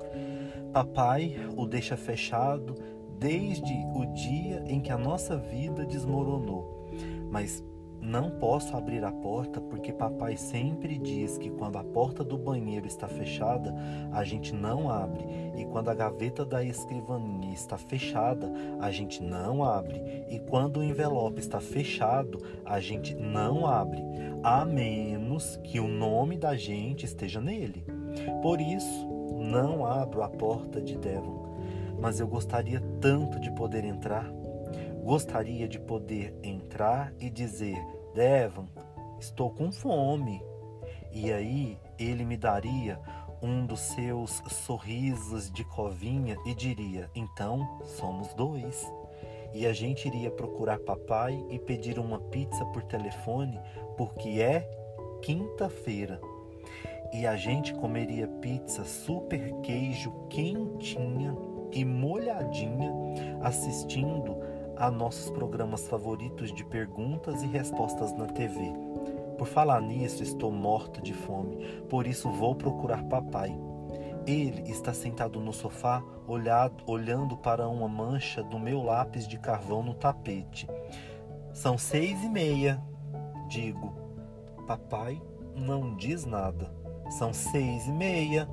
Papai 0.72 1.36
o 1.58 1.66
deixa 1.66 1.98
fechado 1.98 2.76
desde 3.22 3.86
o 3.94 4.04
dia 4.08 4.64
em 4.66 4.82
que 4.82 4.92
a 4.92 4.98
nossa 4.98 5.38
vida 5.38 5.86
desmoronou. 5.86 6.90
Mas 7.30 7.64
não 8.02 8.32
posso 8.32 8.76
abrir 8.76 9.04
a 9.06 9.12
porta 9.12 9.62
porque 9.62 9.94
papai 9.94 10.36
sempre 10.36 10.98
diz 10.98 11.38
que 11.38 11.52
quando 11.52 11.78
a 11.78 11.84
porta 11.84 12.24
do 12.24 12.36
banheiro 12.36 12.88
está 12.88 13.08
fechada, 13.08 13.76
a 14.12 14.24
gente 14.24 14.56
não 14.56 14.90
abre, 14.90 15.24
e 15.56 15.64
quando 15.66 15.90
a 15.90 15.94
gaveta 15.94 16.44
da 16.44 16.64
escrivaninha 16.64 17.54
está 17.54 17.78
fechada, 17.78 18.52
a 18.80 18.90
gente 18.90 19.22
não 19.22 19.64
abre, 19.64 20.02
e 20.28 20.40
quando 20.40 20.78
o 20.78 20.84
envelope 20.84 21.40
está 21.40 21.62
fechado, 21.62 22.42
a 22.66 22.80
gente 22.80 23.14
não 23.14 23.68
abre, 23.68 24.02
a 24.42 24.66
menos 24.66 25.58
que 25.58 25.80
o 25.80 25.88
nome 25.88 26.38
da 26.38 26.56
gente 26.56 27.06
esteja 27.06 27.40
nele. 27.40 27.86
Por 28.42 28.60
isso, 28.60 29.08
não 29.40 29.86
abro 29.86 30.24
a 30.24 30.30
porta 30.30 30.82
de 30.82 30.98
Devon 30.98 31.41
mas 32.02 32.20
eu 32.20 32.28
gostaria 32.28 32.82
tanto 33.00 33.40
de 33.40 33.52
poder 33.52 33.86
entrar. 33.86 34.28
Gostaria 35.04 35.68
de 35.68 35.80
poder 35.80 36.36
entrar 36.44 37.14
e 37.20 37.30
dizer: 37.30 37.78
Devon, 38.16 38.68
estou 39.20 39.52
com 39.52 39.72
fome. 39.72 40.44
E 41.12 41.32
aí 41.32 41.78
ele 42.00 42.26
me 42.26 42.38
daria 42.38 43.00
um 43.42 43.66
dos 43.66 43.80
seus 43.80 44.42
sorrisos 44.50 45.52
de 45.52 45.64
covinha 45.64 46.36
e 46.46 46.56
diria: 46.56 47.10
Então 47.14 47.80
somos 47.84 48.34
dois. 48.34 48.92
E 49.54 49.68
a 49.68 49.74
gente 49.74 50.08
iria 50.08 50.32
procurar 50.32 50.80
papai 50.80 51.46
e 51.50 51.60
pedir 51.60 52.00
uma 52.00 52.20
pizza 52.20 52.66
por 52.68 52.84
telefone, 52.84 53.60
porque 53.98 54.42
é 54.42 54.68
quinta-feira. 55.22 56.20
e 57.14 57.28
a 57.28 57.36
gente 57.36 57.74
comeria 57.74 58.26
pizza 58.26 58.86
super 58.86 59.52
queijo 59.62 60.12
quentinha 60.30 61.36
e 61.72 61.86
molhadinha 61.86 62.92
assistindo 63.42 64.38
a 64.76 64.90
nossos 64.90 65.30
programas 65.30 65.88
favoritos 65.88 66.52
de 66.52 66.66
perguntas 66.66 67.44
e 67.44 67.48
respostas 67.48 68.14
na 68.14 68.26
TV. 68.26 68.74
Por 69.38 69.48
falar 69.48 69.82
nisso, 69.82 70.24
estou 70.24 70.52
morta 70.52 71.02
de 71.02 71.14
fome, 71.14 71.84
por 71.90 72.06
isso 72.06 72.30
vou 72.30 72.56
procurar 72.56 73.04
papai. 73.04 73.58
Ele 74.26 74.70
está 74.70 74.94
sentado 74.94 75.40
no 75.40 75.52
sofá, 75.52 76.04
olhado, 76.28 76.84
olhando 76.86 77.36
para 77.38 77.68
uma 77.68 77.88
mancha 77.88 78.44
do 78.44 78.60
meu 78.60 78.84
lápis 78.84 79.28
de 79.28 79.40
carvão 79.40 79.82
no 79.82 79.96
tapete. 79.96 80.68
São 81.54 81.78
seis 81.78 82.24
e 82.24 82.30
meia, 82.30 82.82
digo. 83.50 83.94
Papai 84.68 85.22
não 85.56 85.96
diz 85.96 86.26
nada. 86.26 86.72
São 87.10 87.34
seis 87.34 87.88
e 87.88 87.92
meia. 87.92 88.48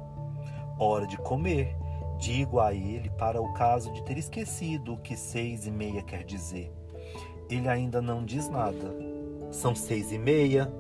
Hora 0.79 1.07
de 1.07 1.17
comer. 1.19 1.77
Digo 2.19 2.59
a 2.59 2.75
ele 2.75 3.09
para 3.11 3.41
o 3.41 3.53
caso 3.53 3.93
de 3.93 4.03
ter 4.03 4.19
esquecido 4.19 4.95
o 4.95 4.99
que 4.99 5.17
seis 5.17 5.67
e 5.67 5.71
meia 5.71 6.03
quer 6.03 6.25
dizer. 6.25 6.73
Ele 7.49 7.69
ainda 7.69 8.03
não 8.03 8.25
diz 8.25 8.49
nada. 8.49 8.95
São 9.53 9.75
seis 9.75 10.11
e 10.11 10.19
meia. 10.19 10.71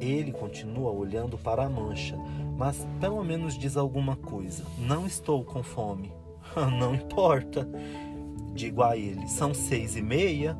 Ele 0.00 0.32
continua 0.32 0.90
olhando 0.90 1.36
para 1.38 1.64
a 1.64 1.68
mancha, 1.68 2.16
mas 2.56 2.86
pelo 2.98 3.22
menos 3.22 3.58
diz 3.58 3.76
alguma 3.76 4.16
coisa. 4.16 4.64
Não 4.78 5.06
estou 5.06 5.44
com 5.44 5.62
fome. 5.62 6.10
Não 6.78 6.94
importa. 6.94 7.68
Digo 8.54 8.82
a 8.82 8.96
ele: 8.96 9.28
são 9.28 9.52
seis 9.52 9.96
e 9.96 10.02
meia. 10.02 10.56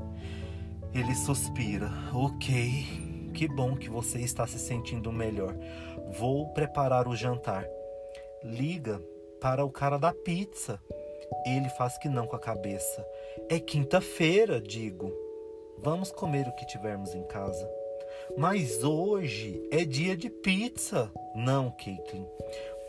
Ele 0.92 1.14
suspira. 1.14 1.90
Ok, 2.12 3.30
que 3.32 3.48
bom 3.48 3.74
que 3.74 3.88
você 3.88 4.20
está 4.20 4.46
se 4.46 4.58
sentindo 4.58 5.10
melhor. 5.10 5.56
Vou 6.18 6.52
preparar 6.52 7.08
o 7.08 7.16
jantar. 7.16 7.66
Liga 8.44 9.00
para 9.44 9.62
o 9.62 9.70
cara 9.70 9.98
da 9.98 10.10
pizza. 10.10 10.80
Ele 11.44 11.68
faz 11.68 11.98
que 11.98 12.08
não 12.08 12.26
com 12.26 12.34
a 12.34 12.38
cabeça. 12.38 13.06
É 13.50 13.60
quinta-feira, 13.60 14.58
digo. 14.58 15.12
Vamos 15.76 16.10
comer 16.10 16.48
o 16.48 16.52
que 16.56 16.64
tivermos 16.64 17.14
em 17.14 17.22
casa. 17.24 17.70
Mas 18.38 18.82
hoje 18.82 19.62
é 19.70 19.84
dia 19.84 20.16
de 20.16 20.30
pizza. 20.30 21.12
Não, 21.34 21.70
Caitlin. 21.72 22.26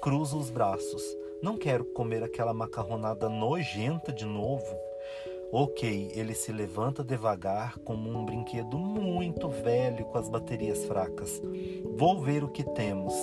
Cruza 0.01 0.37
os 0.37 0.49
braços. 0.49 1.03
Não 1.43 1.57
quero 1.57 1.83
comer 1.83 2.23
aquela 2.23 2.53
macarronada 2.53 3.27
nojenta 3.27 4.13
de 4.13 4.25
novo. 4.25 4.79
Ok, 5.51 6.13
ele 6.15 6.33
se 6.33 6.53
levanta 6.53 7.03
devagar, 7.03 7.77
como 7.79 8.09
um 8.09 8.23
brinquedo 8.23 8.77
muito 8.77 9.49
velho 9.49 10.05
com 10.05 10.17
as 10.17 10.29
baterias 10.29 10.85
fracas. 10.85 11.41
Vou 11.97 12.21
ver 12.21 12.45
o 12.45 12.49
que 12.49 12.63
temos. 12.63 13.13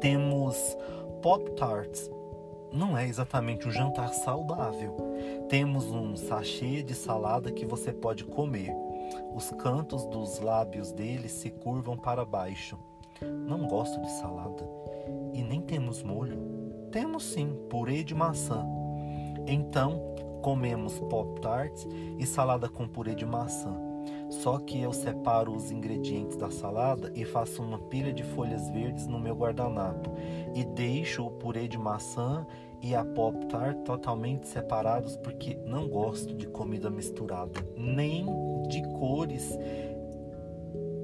Temos 0.00 0.76
Pop-Tarts. 1.22 2.19
Não 2.72 2.96
é 2.96 3.06
exatamente 3.06 3.66
um 3.66 3.70
jantar 3.70 4.12
saudável. 4.12 4.96
Temos 5.48 5.86
um 5.86 6.16
sachê 6.16 6.82
de 6.82 6.94
salada 6.94 7.50
que 7.50 7.66
você 7.66 7.92
pode 7.92 8.24
comer. 8.24 8.72
Os 9.34 9.50
cantos 9.50 10.06
dos 10.06 10.38
lábios 10.38 10.92
dele 10.92 11.28
se 11.28 11.50
curvam 11.50 11.96
para 11.96 12.24
baixo. 12.24 12.78
Não 13.20 13.66
gosto 13.66 14.00
de 14.00 14.10
salada. 14.12 14.64
E 15.32 15.42
nem 15.42 15.60
temos 15.60 16.02
molho. 16.02 16.38
Temos 16.92 17.24
sim, 17.24 17.56
purê 17.68 18.04
de 18.04 18.14
maçã. 18.14 18.64
Então, 19.46 20.14
comemos 20.42 20.98
pop-tarts 21.00 21.86
e 22.18 22.26
salada 22.26 22.68
com 22.68 22.86
purê 22.86 23.14
de 23.14 23.26
maçã. 23.26 23.89
Só 24.30 24.58
que 24.58 24.80
eu 24.80 24.92
separo 24.92 25.54
os 25.54 25.70
ingredientes 25.70 26.36
da 26.36 26.50
salada 26.50 27.12
e 27.14 27.24
faço 27.24 27.62
uma 27.62 27.78
pilha 27.78 28.12
de 28.12 28.22
folhas 28.22 28.70
verdes 28.70 29.06
no 29.06 29.18
meu 29.18 29.34
guardanapo. 29.34 30.10
E 30.54 30.64
deixo 30.64 31.26
o 31.26 31.30
purê 31.30 31.66
de 31.66 31.76
maçã 31.76 32.46
e 32.82 32.94
a 32.94 33.04
pop-tart 33.04 33.76
totalmente 33.84 34.48
separados 34.48 35.16
porque 35.16 35.58
não 35.66 35.88
gosto 35.88 36.32
de 36.32 36.46
comida 36.46 36.88
misturada, 36.88 37.60
nem 37.76 38.24
de 38.68 38.82
cores 38.94 39.58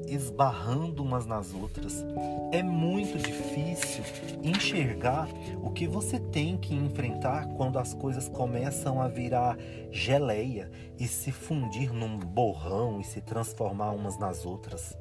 esbarrando 0.06 1.02
umas 1.02 1.26
nas 1.26 1.52
outras. 1.54 2.04
É 2.52 2.62
muito 2.62 3.18
difícil 3.18 4.04
enxergar 4.42 5.28
o 5.62 5.70
que 5.70 5.86
você 5.86 6.18
tem 6.18 6.56
que 6.56 6.74
enfrentar 6.74 7.46
quando 7.54 7.78
as 7.78 7.94
coisas 7.94 8.28
começam 8.28 9.00
a 9.00 9.08
virar 9.08 9.56
geleia 9.90 10.70
e 10.98 11.06
se 11.06 11.32
fundir 11.32 11.92
num 11.92 12.18
borrão 12.18 13.00
e 13.00 13.04
se 13.04 13.20
transformar 13.20 13.90
umas 13.90 14.18
nas 14.18 14.46
outras. 14.46 14.96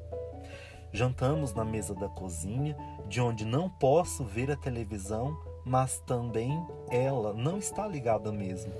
Jantamos 0.92 1.52
na 1.52 1.64
mesa 1.64 1.94
da 1.94 2.08
cozinha, 2.08 2.76
de 3.08 3.20
onde 3.20 3.44
não 3.44 3.68
posso 3.68 4.24
ver 4.24 4.50
a 4.50 4.56
televisão, 4.56 5.36
mas 5.64 5.98
também 6.06 6.64
ela 6.90 7.34
não 7.34 7.58
está 7.58 7.86
ligada 7.86 8.32
mesmo. 8.32 8.72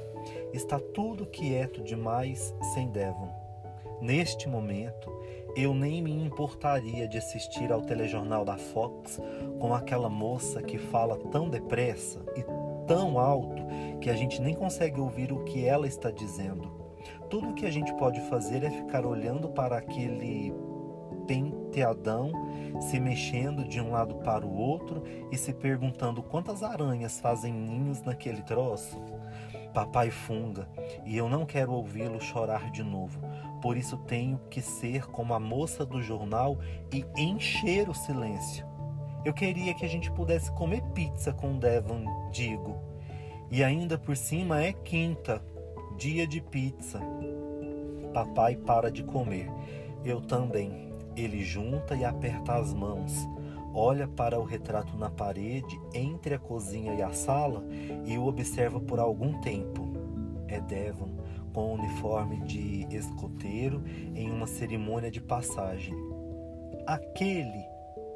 Está 0.53 0.79
tudo 0.79 1.27
quieto 1.27 1.83
demais 1.83 2.55
sem 2.73 2.89
Devon. 2.89 3.29
Neste 4.01 4.49
momento, 4.49 5.11
eu 5.57 5.73
nem 5.73 6.03
me 6.03 6.13
importaria 6.13 7.09
de 7.09 7.17
assistir 7.17 7.73
ao 7.73 7.81
telejornal 7.81 8.45
da 8.45 8.59
Fox 8.59 9.19
com 9.59 9.73
aquela 9.75 10.11
moça 10.11 10.63
que 10.63 10.77
fala 10.77 11.17
tão 11.31 11.49
depressa 11.49 12.23
e 12.37 12.45
tão 12.87 13.19
alto 13.19 13.65
que 14.01 14.11
a 14.11 14.15
gente 14.15 14.41
nem 14.43 14.55
consegue 14.55 15.01
ouvir 15.01 15.33
o 15.33 15.45
que 15.45 15.65
ela 15.65 15.87
está 15.87 16.11
dizendo. 16.11 16.71
Tudo 17.31 17.49
o 17.49 17.55
que 17.55 17.65
a 17.65 17.71
gente 17.71 17.93
pode 17.95 18.21
fazer 18.29 18.63
é 18.63 18.71
ficar 18.71 19.07
olhando 19.07 19.49
para 19.49 19.79
aquele 19.79 20.53
penteadão 21.27 22.31
se 22.81 23.01
mexendo 23.01 23.65
de 23.65 23.81
um 23.81 23.93
lado 23.93 24.17
para 24.17 24.47
o 24.47 24.55
outro 24.55 25.03
e 25.33 25.39
se 25.39 25.55
perguntando 25.55 26.23
quantas 26.23 26.63
aranhas 26.63 27.19
fazem 27.19 27.53
ninhos 27.53 28.03
naquele 28.03 28.43
troço. 28.43 29.01
Papai 29.77 30.11
funga 30.11 30.67
e 31.05 31.19
eu 31.19 31.29
não 31.29 31.45
quero 31.45 31.71
ouvi-lo 31.71 32.19
chorar 32.19 32.71
de 32.71 32.83
novo. 32.83 33.21
Por 33.61 33.77
isso 33.77 33.99
tenho 33.99 34.41
que 34.49 34.63
ser 34.63 35.05
como 35.09 35.35
a 35.35 35.39
moça 35.39 35.85
do 35.85 36.01
jornal 36.01 36.59
e 36.91 37.05
encher 37.15 37.87
o 37.87 37.93
silêncio. 37.93 38.67
Eu 39.23 39.35
queria 39.35 39.75
que 39.75 39.85
a 39.85 39.89
gente 39.89 40.11
pudesse 40.11 40.51
comer 40.53 40.81
pizza 40.95 41.31
com 41.31 41.59
Devon, 41.59 42.07
digo. 42.33 42.79
E 43.51 43.63
ainda 43.63 43.99
por 43.99 44.17
cima 44.17 44.63
é 44.63 44.73
quinta, 44.73 45.45
dia 45.99 46.27
de 46.27 46.41
pizza. 46.41 46.99
Papai 48.15 48.57
para 48.57 48.91
de 48.91 49.05
comer. 49.05 49.51
Eu 50.03 50.23
também. 50.23 50.91
Ele 51.15 51.45
junta 51.45 51.95
e 51.95 52.03
aperta 52.03 52.55
as 52.55 52.73
mãos 52.73 53.13
olha 53.77 54.09
para 54.09 54.41
o 54.41 54.45
retrato 54.45 54.97
na 54.97 55.11
parede 55.11 55.79
entre 55.93 56.35
a 56.35 56.39
cozinha 56.39 56.95
e 56.95 57.03
a 57.03 57.13
sala 57.13 57.63
e 58.07 58.17
o 58.17 58.27
observa 58.27 58.81
por 58.81 58.99
algum 58.99 59.39
tempo. 59.43 59.87
É 60.49 60.59
Devon, 60.61 61.11
com 61.53 61.73
o 61.73 61.75
uniforme 61.75 62.41
de 62.41 62.87
escoteiro 62.91 63.85
em 64.15 64.31
uma 64.31 64.47
cerimônia 64.47 65.11
de 65.11 65.21
passagem. 65.21 65.95
Aquele 66.87 67.67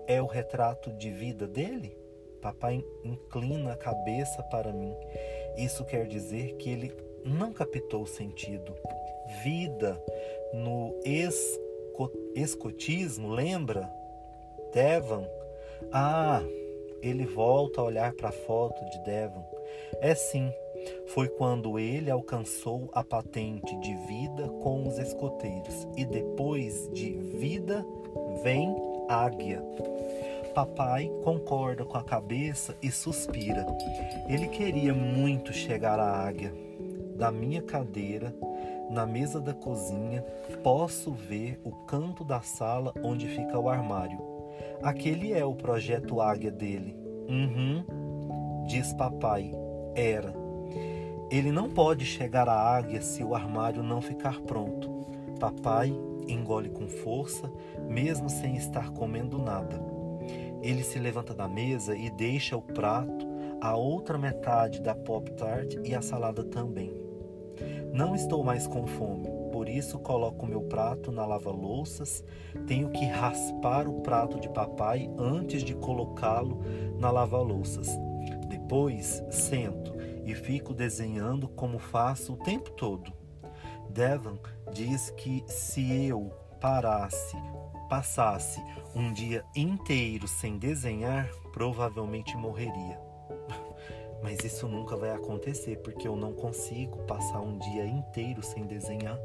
é 0.06 0.22
o 0.22 0.26
retrato 0.26 0.92
de 0.94 1.10
vida 1.10 1.46
dele? 1.46 1.94
Papai 2.40 2.82
inclina 3.04 3.72
a 3.72 3.76
cabeça 3.76 4.42
para 4.44 4.72
mim. 4.72 4.94
Isso 5.58 5.84
quer 5.84 6.06
dizer 6.06 6.56
que 6.56 6.70
ele 6.70 6.90
não 7.22 7.52
captou 7.52 8.04
o 8.04 8.06
sentido. 8.06 8.74
Vida 9.44 10.02
no 10.54 10.98
esco 11.04 12.10
escotismo, 12.34 13.28
lembra? 13.28 13.92
Devon 14.72 15.26
ah, 15.92 16.42
ele 17.02 17.26
volta 17.26 17.80
a 17.80 17.84
olhar 17.84 18.12
para 18.12 18.28
a 18.28 18.32
foto 18.32 18.84
de 18.90 19.04
Devon. 19.04 19.44
É 20.00 20.14
sim, 20.14 20.52
foi 21.06 21.28
quando 21.28 21.78
ele 21.78 22.10
alcançou 22.10 22.88
a 22.92 23.02
patente 23.02 23.76
de 23.76 23.94
vida 24.06 24.48
com 24.62 24.86
os 24.86 24.98
escoteiros. 24.98 25.86
E 25.96 26.04
depois 26.04 26.88
de 26.92 27.10
vida 27.10 27.84
vem 28.42 28.74
águia. 29.08 29.62
Papai 30.54 31.10
concorda 31.22 31.84
com 31.84 31.96
a 31.96 32.04
cabeça 32.04 32.76
e 32.82 32.90
suspira. 32.90 33.66
Ele 34.28 34.48
queria 34.48 34.94
muito 34.94 35.52
chegar 35.52 35.98
à 35.98 36.26
águia. 36.26 36.52
Da 37.16 37.30
minha 37.30 37.60
cadeira, 37.60 38.34
na 38.90 39.06
mesa 39.06 39.40
da 39.40 39.52
cozinha, 39.52 40.24
posso 40.62 41.12
ver 41.12 41.60
o 41.64 41.70
canto 41.86 42.24
da 42.24 42.40
sala 42.40 42.92
onde 43.02 43.26
fica 43.26 43.58
o 43.58 43.68
armário. 43.68 44.39
Aquele 44.82 45.32
é 45.32 45.44
o 45.44 45.54
projeto 45.54 46.20
Águia 46.20 46.50
dele. 46.50 46.96
Uhum, 47.28 48.64
diz 48.66 48.92
papai. 48.94 49.52
Era. 49.94 50.34
Ele 51.30 51.52
não 51.52 51.70
pode 51.70 52.04
chegar 52.04 52.48
à 52.48 52.54
águia 52.54 53.00
se 53.00 53.22
o 53.22 53.34
armário 53.34 53.82
não 53.82 54.00
ficar 54.00 54.40
pronto. 54.40 54.90
Papai 55.38 55.92
engole 56.26 56.68
com 56.70 56.88
força, 56.88 57.50
mesmo 57.88 58.28
sem 58.28 58.56
estar 58.56 58.90
comendo 58.90 59.38
nada. 59.38 59.80
Ele 60.62 60.82
se 60.82 60.98
levanta 60.98 61.32
da 61.32 61.48
mesa 61.48 61.96
e 61.96 62.10
deixa 62.10 62.56
o 62.56 62.62
prato, 62.62 63.26
a 63.60 63.76
outra 63.76 64.18
metade 64.18 64.80
da 64.80 64.94
Pop 64.94 65.30
Tart 65.32 65.76
e 65.84 65.94
a 65.94 66.02
salada 66.02 66.44
também. 66.44 66.92
Não 67.92 68.14
estou 68.14 68.42
mais 68.44 68.66
com 68.66 68.86
fome, 68.86 69.28
por 69.60 69.68
isso 69.68 69.98
coloco 69.98 70.46
meu 70.46 70.62
prato 70.62 71.12
na 71.12 71.26
lava-louças, 71.26 72.24
tenho 72.66 72.88
que 72.88 73.04
raspar 73.04 73.86
o 73.86 74.00
prato 74.00 74.40
de 74.40 74.48
papai 74.48 75.06
antes 75.18 75.62
de 75.62 75.74
colocá-lo 75.74 76.62
na 76.98 77.10
lava-louças. 77.10 77.86
Depois 78.48 79.22
sento 79.30 79.92
e 80.24 80.34
fico 80.34 80.72
desenhando 80.72 81.46
como 81.46 81.78
faço 81.78 82.32
o 82.32 82.36
tempo 82.38 82.70
todo. 82.70 83.12
Devon 83.90 84.38
diz 84.72 85.10
que 85.10 85.44
se 85.46 86.06
eu 86.06 86.32
parasse, 86.58 87.36
passasse 87.90 88.64
um 88.96 89.12
dia 89.12 89.44
inteiro 89.54 90.26
sem 90.26 90.56
desenhar, 90.56 91.28
provavelmente 91.52 92.34
morreria. 92.34 92.98
Mas 94.22 94.42
isso 94.42 94.66
nunca 94.66 94.96
vai 94.96 95.10
acontecer 95.10 95.76
porque 95.82 96.08
eu 96.08 96.16
não 96.16 96.32
consigo 96.32 97.02
passar 97.02 97.42
um 97.42 97.58
dia 97.58 97.84
inteiro 97.84 98.42
sem 98.42 98.64
desenhar. 98.64 99.18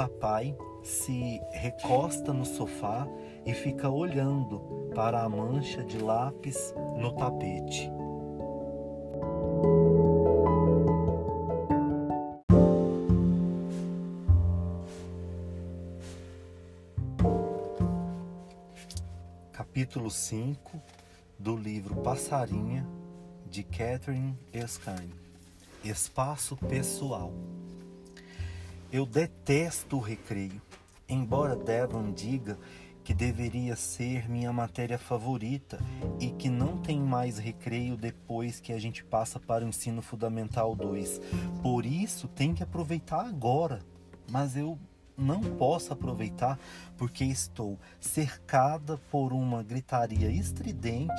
Papai 0.00 0.56
se 0.82 1.42
recosta 1.52 2.32
no 2.32 2.46
sofá 2.46 3.06
e 3.44 3.52
fica 3.52 3.90
olhando 3.90 4.58
para 4.94 5.22
a 5.22 5.28
mancha 5.28 5.84
de 5.84 5.98
lápis 5.98 6.74
no 6.96 7.12
tapete. 7.12 7.90
Capítulo 19.52 20.10
5 20.10 20.80
do 21.38 21.54
livro 21.54 21.96
Passarinha 21.96 22.88
de 23.46 23.62
Catherine 23.62 24.34
Erskine. 24.50 25.12
Espaço 25.84 26.56
pessoal. 26.56 27.34
Eu 28.92 29.06
detesto 29.06 29.98
o 29.98 30.00
recreio, 30.00 30.60
embora 31.08 31.54
Devon 31.54 32.10
diga 32.10 32.58
que 33.04 33.14
deveria 33.14 33.76
ser 33.76 34.28
minha 34.28 34.52
matéria 34.52 34.98
favorita 34.98 35.78
e 36.18 36.30
que 36.30 36.48
não 36.48 36.76
tem 36.76 36.98
mais 36.98 37.38
recreio 37.38 37.96
depois 37.96 38.58
que 38.58 38.72
a 38.72 38.80
gente 38.80 39.04
passa 39.04 39.38
para 39.38 39.64
o 39.64 39.68
ensino 39.68 40.02
fundamental 40.02 40.74
2. 40.74 41.20
Por 41.62 41.86
isso 41.86 42.26
tem 42.26 42.52
que 42.52 42.64
aproveitar 42.64 43.24
agora. 43.24 43.78
Mas 44.28 44.56
eu 44.56 44.76
não 45.16 45.40
posso 45.40 45.92
aproveitar 45.92 46.58
porque 46.96 47.24
estou 47.24 47.78
cercada 48.00 48.98
por 49.10 49.32
uma 49.32 49.62
gritaria 49.62 50.30
estridente 50.30 51.12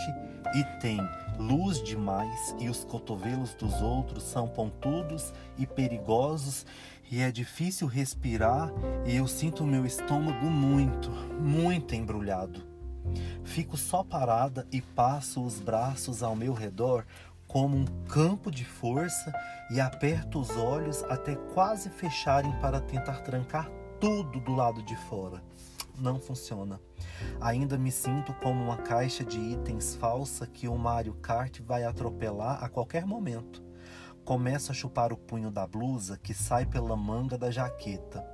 e 0.56 0.64
tem 0.82 0.98
luz 1.38 1.82
demais 1.82 2.56
e 2.60 2.68
os 2.68 2.84
cotovelos 2.84 3.54
dos 3.54 3.82
outros 3.82 4.24
são 4.24 4.48
pontudos 4.48 5.34
e 5.58 5.66
perigosos 5.66 6.66
e 7.12 7.20
é 7.20 7.30
difícil 7.30 7.88
respirar 7.88 8.72
e 9.06 9.18
eu 9.18 9.28
sinto 9.28 9.66
meu 9.66 9.86
estômago 9.86 10.46
muito, 10.50 11.12
muito 11.12 11.94
embrulhado. 11.94 12.64
Fico 13.44 13.76
só 13.76 14.02
parada 14.02 14.66
e 14.72 14.82
passo 14.82 15.44
os 15.44 15.60
braços 15.60 16.24
ao 16.24 16.38
meu 16.38 16.54
redor 16.54 17.06
como 17.46 17.76
um 17.76 17.86
campo 18.08 18.50
de 18.50 18.64
força 18.64 19.34
e 19.70 19.82
aperto 19.82 20.40
os 20.40 20.52
olhos 20.52 21.04
até 21.04 21.36
quase 21.36 21.90
fecharem 21.90 22.54
para 22.62 22.80
tentar 22.80 23.20
trancar 23.24 23.70
tudo 24.00 24.40
do 24.40 24.56
lado 24.56 24.82
de 24.84 24.96
fora. 24.96 25.44
Não 25.98 26.18
funciona. 26.18 26.80
Ainda 27.42 27.78
me 27.78 27.92
sinto 27.92 28.34
como 28.36 28.64
uma 28.64 28.78
caixa 28.78 29.26
de 29.26 29.38
itens 29.38 29.96
falsa 29.96 30.48
que 30.48 30.68
o 30.68 30.78
Mario 30.78 31.14
Kart 31.16 31.60
vai 31.60 31.84
atropelar 31.84 32.64
a 32.64 32.70
qualquer 32.70 33.06
momento. 33.06 33.62
Começo 34.26 34.72
a 34.72 34.76
chupar 34.76 35.12
o 35.12 35.18
punho 35.18 35.50
da 35.50 35.66
blusa 35.66 36.18
que 36.18 36.34
sai 36.34 36.66
pela 36.66 36.96
manga 36.96 37.38
da 37.38 37.50
jaqueta. 37.50 38.26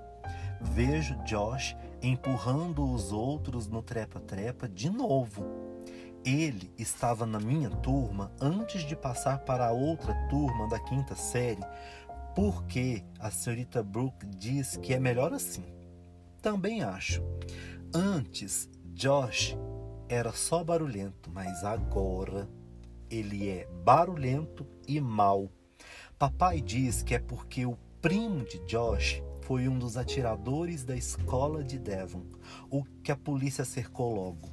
Vejo 0.59 1.15
Josh 1.23 1.75
empurrando 2.01 2.91
os 2.91 3.11
outros 3.11 3.67
no 3.67 3.81
trepa-trepa 3.81 4.67
de 4.67 4.89
novo. 4.89 5.45
Ele 6.25 6.73
estava 6.77 7.25
na 7.25 7.39
minha 7.39 7.69
turma 7.69 8.31
antes 8.41 8.81
de 8.81 8.95
passar 8.95 9.39
para 9.39 9.67
a 9.67 9.71
outra 9.71 10.13
turma 10.27 10.67
da 10.67 10.77
quinta 10.79 11.15
série, 11.15 11.63
porque 12.35 13.03
a 13.19 13.31
senhorita 13.31 13.81
Brooke 13.81 14.27
diz 14.27 14.75
que 14.77 14.93
é 14.93 14.99
melhor 14.99 15.31
assim. 15.31 15.63
Também 16.41 16.83
acho. 16.83 17.23
Antes, 17.93 18.69
Josh 18.93 19.57
era 20.09 20.33
só 20.33 20.63
barulhento, 20.63 21.31
mas 21.31 21.63
agora 21.63 22.49
ele 23.09 23.47
é 23.47 23.67
barulhento 23.85 24.67
e 24.87 24.99
mau. 24.99 25.49
Papai 26.19 26.61
diz 26.61 27.03
que 27.03 27.13
é 27.13 27.19
porque 27.19 27.63
o 27.63 27.77
primo 28.01 28.43
de 28.43 28.57
Josh 28.65 29.21
foi 29.43 29.67
um 29.67 29.77
dos 29.77 29.97
atiradores 29.97 30.83
da 30.83 30.95
escola 30.95 31.63
de 31.63 31.77
Devon, 31.77 32.23
o 32.71 32.83
que 33.03 33.11
a 33.11 33.15
polícia 33.15 33.63
cercou 33.63 34.15
logo 34.15 34.49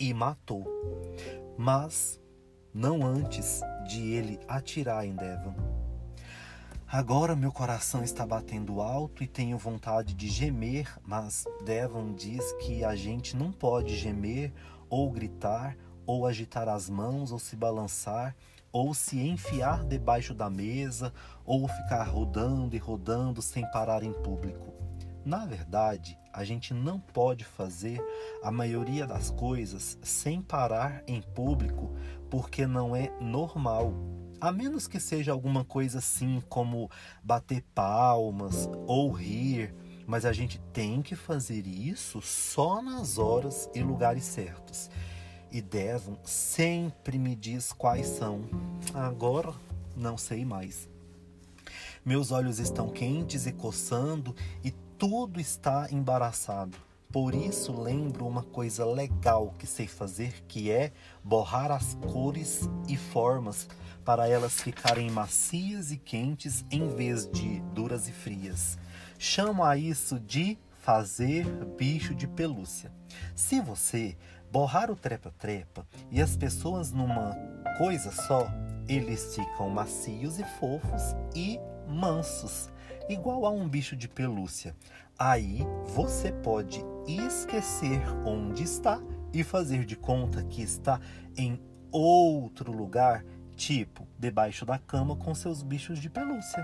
e 0.00 0.14
matou. 0.14 0.64
Mas 1.58 2.18
não 2.72 3.04
antes 3.04 3.60
de 3.86 4.14
ele 4.14 4.40
atirar 4.48 5.04
em 5.06 5.14
Devon. 5.14 5.54
Agora 6.88 7.36
meu 7.36 7.52
coração 7.52 8.02
está 8.02 8.26
batendo 8.26 8.80
alto 8.80 9.22
e 9.22 9.26
tenho 9.26 9.58
vontade 9.58 10.14
de 10.14 10.28
gemer, 10.28 10.98
mas 11.04 11.44
Devon 11.62 12.14
diz 12.14 12.52
que 12.54 12.82
a 12.82 12.96
gente 12.96 13.36
não 13.36 13.52
pode 13.52 13.96
gemer 13.96 14.50
ou 14.88 15.10
gritar 15.10 15.76
ou 16.06 16.26
agitar 16.26 16.70
as 16.70 16.88
mãos 16.88 17.32
ou 17.32 17.38
se 17.38 17.54
balançar 17.54 18.34
ou 18.72 18.94
se 18.94 19.20
enfiar 19.20 19.84
debaixo 19.84 20.34
da 20.34 20.48
mesa 20.48 21.12
ou 21.44 21.68
ficar 21.68 22.04
rodando 22.04 22.74
e 22.74 22.78
rodando 22.78 23.42
sem 23.42 23.70
parar 23.70 24.02
em 24.02 24.12
público. 24.12 24.72
Na 25.24 25.46
verdade, 25.46 26.18
a 26.32 26.42
gente 26.42 26.72
não 26.74 26.98
pode 26.98 27.44
fazer 27.44 28.02
a 28.42 28.50
maioria 28.50 29.06
das 29.06 29.30
coisas 29.30 29.98
sem 30.02 30.40
parar 30.40 31.02
em 31.06 31.20
público 31.20 31.94
porque 32.30 32.66
não 32.66 32.96
é 32.96 33.12
normal 33.20 33.92
a 34.42 34.50
menos 34.50 34.88
que 34.88 34.98
seja 34.98 35.30
alguma 35.30 35.64
coisa 35.64 35.98
assim 35.98 36.42
como 36.48 36.90
bater 37.22 37.62
palmas 37.72 38.68
ou 38.88 39.12
rir, 39.12 39.72
mas 40.04 40.24
a 40.24 40.32
gente 40.32 40.60
tem 40.72 41.00
que 41.00 41.14
fazer 41.14 41.64
isso 41.64 42.20
só 42.20 42.82
nas 42.82 43.18
horas 43.18 43.70
e 43.72 43.80
lugares 43.80 44.24
certos. 44.24 44.90
E 45.52 45.60
Devon 45.60 46.16
sempre 46.24 47.18
me 47.18 47.36
diz 47.36 47.74
quais 47.74 48.06
são. 48.06 48.40
Agora 48.94 49.52
não 49.94 50.16
sei 50.16 50.46
mais. 50.46 50.88
Meus 52.02 52.32
olhos 52.32 52.58
estão 52.58 52.88
quentes 52.88 53.46
e 53.46 53.52
coçando 53.52 54.34
e 54.64 54.70
tudo 54.98 55.38
está 55.38 55.88
embaraçado. 55.92 56.78
Por 57.12 57.34
isso 57.34 57.78
lembro 57.78 58.26
uma 58.26 58.42
coisa 58.42 58.86
legal 58.86 59.54
que 59.58 59.66
sei 59.66 59.86
fazer, 59.86 60.42
que 60.48 60.70
é 60.70 60.90
borrar 61.22 61.70
as 61.70 61.94
cores 61.96 62.66
e 62.88 62.96
formas 62.96 63.68
para 64.02 64.26
elas 64.26 64.54
ficarem 64.54 65.10
macias 65.10 65.92
e 65.92 65.98
quentes 65.98 66.64
em 66.70 66.88
vez 66.88 67.30
de 67.30 67.60
duras 67.74 68.08
e 68.08 68.12
frias. 68.12 68.78
Chamo 69.18 69.62
a 69.62 69.76
isso 69.76 70.18
de 70.18 70.56
fazer 70.80 71.44
bicho 71.76 72.14
de 72.14 72.26
pelúcia. 72.26 72.90
Se 73.36 73.60
você 73.60 74.16
borrar 74.52 74.90
o 74.90 74.96
trepa-trepa 74.96 75.86
e 76.10 76.20
as 76.20 76.36
pessoas 76.36 76.92
numa 76.92 77.34
coisa 77.78 78.12
só, 78.12 78.46
eles 78.86 79.34
ficam 79.34 79.70
macios 79.70 80.38
e 80.38 80.44
fofos 80.60 81.16
e 81.34 81.58
mansos, 81.88 82.70
igual 83.08 83.46
a 83.46 83.50
um 83.50 83.66
bicho 83.66 83.96
de 83.96 84.06
pelúcia. 84.08 84.76
Aí 85.18 85.60
você 85.94 86.30
pode 86.30 86.84
esquecer 87.08 88.02
onde 88.26 88.62
está 88.62 89.00
e 89.32 89.42
fazer 89.42 89.86
de 89.86 89.96
conta 89.96 90.42
que 90.44 90.60
está 90.60 91.00
em 91.34 91.58
outro 91.90 92.70
lugar 92.70 93.24
tipo 93.56 94.06
debaixo 94.18 94.66
da 94.66 94.78
cama 94.78 95.16
com 95.16 95.34
seus 95.34 95.62
bichos 95.62 95.98
de 95.98 96.10
pelúcia. 96.10 96.62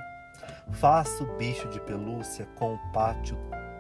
Faça 0.73 1.25
o 1.25 1.37
bicho 1.39 1.69
de 1.69 1.81
pelúcia 1.81 2.45
com 2.55 2.75
o 2.75 2.93
pátio 2.93 3.39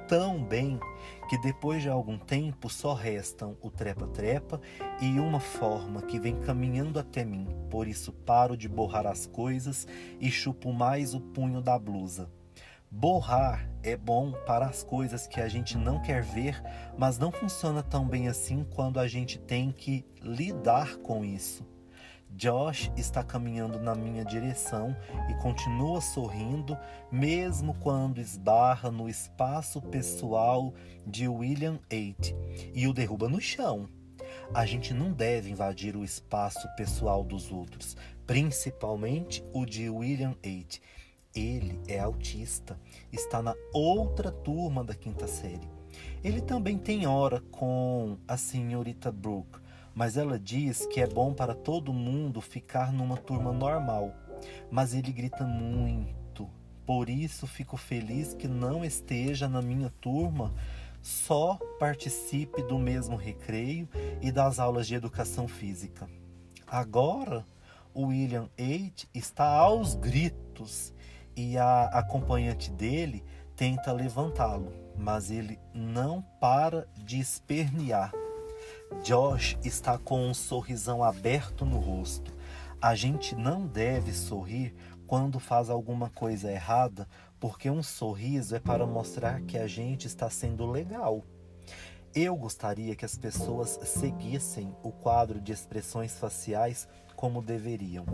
tão 0.09 0.42
bem 0.42 0.80
que 1.29 1.37
depois 1.39 1.83
de 1.83 1.89
algum 1.89 2.18
tempo 2.18 2.68
só 2.70 2.95
restam 2.95 3.57
o 3.61 3.70
trepa-trepa 3.70 4.61
e 5.01 5.20
uma 5.20 5.39
forma 5.39 6.03
que 6.03 6.18
vem 6.18 6.41
caminhando 6.41 6.99
até 6.99 7.24
mim. 7.24 7.47
Por 7.70 7.87
isso 7.87 8.12
paro 8.12 8.57
de 8.57 8.68
borrar 8.68 9.07
as 9.07 9.26
coisas 9.26 9.87
e 10.18 10.31
chupo 10.31 10.72
mais 10.72 11.14
o 11.14 11.20
punho 11.20 11.61
da 11.61 11.79
blusa. 11.79 12.31
Borrar 12.91 13.68
é 13.83 13.95
bom 13.95 14.33
para 14.47 14.66
as 14.66 14.83
coisas 14.83 15.26
que 15.26 15.41
a 15.41 15.49
gente 15.49 15.76
não 15.76 16.01
quer 16.01 16.22
ver, 16.22 16.62
mas 16.97 17.18
não 17.18 17.31
funciona 17.31 17.83
tão 17.83 18.09
bem 18.09 18.29
assim 18.29 18.64
quando 18.74 18.99
a 18.99 19.07
gente 19.07 19.39
tem 19.39 19.70
que 19.70 20.07
lidar 20.22 20.97
com 20.97 21.22
isso. 21.22 21.66
Josh 22.39 22.93
está 22.97 23.24
caminhando 23.24 23.80
na 23.80 23.97
minha 23.97 24.24
direção 24.24 24.97
e 25.28 25.34
continua 25.43 26.01
sorrindo, 26.01 26.78
mesmo 27.11 27.74
quando 27.74 28.20
esbarra 28.20 28.93
no 28.93 29.09
espaço 29.09 29.82
pessoal 29.82 30.72
de 31.05 31.26
William 31.26 31.80
Eight 31.91 32.36
e 32.72 32.86
o 32.86 32.93
derruba 32.93 33.28
no 33.28 33.41
chão. 33.41 33.89
A 34.55 34.64
gente 34.64 34.95
não 34.95 35.12
deve 35.12 35.51
invadir 35.51 35.97
o 35.97 36.05
espaço 36.05 36.68
pessoal 36.76 37.24
dos 37.24 37.51
outros, 37.51 37.97
principalmente 38.24 39.45
o 39.53 39.66
de 39.66 39.91
William 39.91 40.36
Eight. 40.41 40.80
Ele 41.34 41.80
é 41.89 41.99
autista, 41.99 42.78
está 43.11 43.43
na 43.43 43.57
outra 43.74 44.30
turma 44.30 44.84
da 44.84 44.95
quinta 44.95 45.26
série. 45.26 45.68
Ele 46.22 46.41
também 46.41 46.78
tem 46.78 47.05
hora 47.05 47.41
com 47.51 48.16
a 48.28 48.36
senhorita 48.36 49.11
Brooke, 49.11 49.59
mas 49.99 50.16
ela 50.16 50.38
diz 50.38 50.86
que 50.86 51.01
é 51.01 51.09
bom 51.09 51.34
para 51.34 51.57
todo 51.57 51.92
mundo 51.92 52.40
ficar 52.40 52.92
numa 52.92 53.16
turma 53.16 53.53
normal. 53.53 54.14
Mas 54.70 54.94
ele 54.94 55.11
grita 55.11 55.44
muito. 55.44 56.49
Por 56.86 57.11
isso 57.11 57.49
fico 57.49 57.76
feliz 57.76 58.32
que 58.32 58.46
não 58.46 58.84
esteja 58.84 59.49
na 59.49 59.61
minha 59.61 59.90
turma, 60.01 60.55
só 61.03 61.59
participe 61.80 62.62
do 62.62 62.78
mesmo 62.78 63.16
recreio 63.16 63.88
e 64.22 64.30
das 64.30 64.61
aulas 64.61 64.86
de 64.86 64.94
educação 64.94 65.49
física. 65.49 66.09
Agora, 66.64 67.44
o 67.92 68.07
William 68.07 68.49
H 68.57 69.09
está 69.12 69.49
aos 69.49 69.96
gritos 69.96 70.94
e 71.34 71.59
a 71.59 71.86
acompanhante 71.86 72.70
dele 72.70 73.24
tenta 73.57 73.90
levantá-lo, 73.90 74.72
mas 74.96 75.28
ele 75.28 75.59
não 75.74 76.22
para 76.40 76.86
de 76.96 77.18
espernear. 77.18 78.12
Josh 79.03 79.57
está 79.64 79.97
com 79.97 80.26
um 80.26 80.34
sorrisão 80.34 81.03
aberto 81.03 81.64
no 81.64 81.78
rosto. 81.78 82.36
A 82.80 82.95
gente 82.95 83.34
não 83.34 83.66
deve 83.66 84.12
sorrir 84.12 84.74
quando 85.07 85.41
faz 85.41 85.70
alguma 85.70 86.11
coisa 86.11 86.51
errada, 86.51 87.09
porque 87.41 87.70
um 87.70 87.82
sorriso 87.82 88.55
é 88.55 88.61
para 88.61 88.86
mostrar 88.86 89.41
que 89.43 89.57
a 89.57 89.66
gente 89.66 90.07
está 90.07 90.28
sendo 90.28 90.66
legal. 90.66 91.24
Eu 92.14 92.36
gostaria 92.36 92.97
que 92.97 93.05
as 93.05 93.16
pessoas 93.16 93.78
seguissem 93.84 94.74
o 94.82 94.91
quadro 94.91 95.41
de 95.41 95.53
expressões 95.53 96.18
faciais 96.18 96.89
como 97.14 97.43
deveriam. 97.43 98.05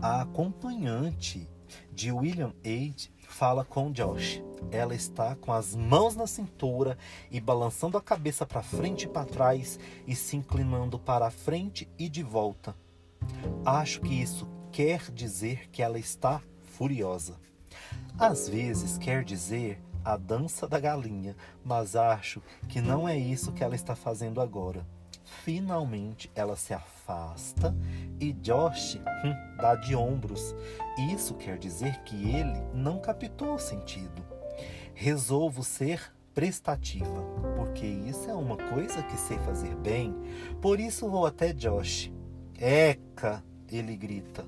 A 0.00 0.22
acompanhante 0.22 1.48
de 1.92 2.12
William 2.12 2.52
H. 2.64 3.10
fala 3.28 3.64
com 3.64 3.90
Josh. 3.92 4.42
Ela 4.70 4.94
está 4.94 5.36
com 5.36 5.52
as 5.52 5.74
mãos 5.74 6.16
na 6.16 6.26
cintura 6.26 6.96
e 7.30 7.40
balançando 7.40 7.96
a 7.96 8.02
cabeça 8.02 8.46
para 8.46 8.62
frente 8.62 9.04
e 9.04 9.08
para 9.08 9.26
trás 9.26 9.78
e 10.06 10.14
se 10.14 10.36
inclinando 10.36 10.98
para 10.98 11.26
a 11.26 11.30
frente 11.30 11.88
e 11.98 12.08
de 12.08 12.22
volta. 12.22 12.74
Acho 13.64 14.00
que 14.00 14.20
isso 14.20 14.48
quer 14.72 15.10
dizer 15.10 15.68
que 15.70 15.82
ela 15.82 15.98
está 15.98 16.42
furiosa. 16.62 17.36
Às 18.18 18.48
vezes 18.48 18.98
quer 18.98 19.24
dizer 19.24 19.80
a 20.04 20.16
dança 20.16 20.68
da 20.68 20.78
galinha, 20.78 21.34
mas 21.64 21.96
acho 21.96 22.42
que 22.68 22.80
não 22.80 23.08
é 23.08 23.16
isso 23.16 23.52
que 23.52 23.64
ela 23.64 23.74
está 23.74 23.96
fazendo 23.96 24.40
agora. 24.40 24.86
Finalmente 25.42 26.30
ela 26.34 26.56
se 26.56 26.72
afasta 26.72 27.74
e 28.20 28.32
Josh 28.32 28.96
hum, 29.24 29.56
dá 29.56 29.74
de 29.74 29.94
ombros. 29.94 30.54
Isso 31.12 31.34
quer 31.34 31.58
dizer 31.58 32.02
que 32.04 32.30
ele 32.30 32.62
não 32.72 32.98
captou 32.98 33.54
o 33.54 33.58
sentido. 33.58 34.24
Resolvo 34.94 35.62
ser 35.62 36.12
prestativa, 36.32 37.22
porque 37.56 37.86
isso 37.86 38.30
é 38.30 38.34
uma 38.34 38.56
coisa 38.56 39.02
que 39.02 39.16
sei 39.16 39.38
fazer 39.38 39.74
bem. 39.76 40.14
Por 40.60 40.80
isso 40.80 41.08
vou 41.08 41.26
até 41.26 41.52
Josh. 41.52 42.12
Eca, 42.58 43.42
ele 43.70 43.96
grita. 43.96 44.44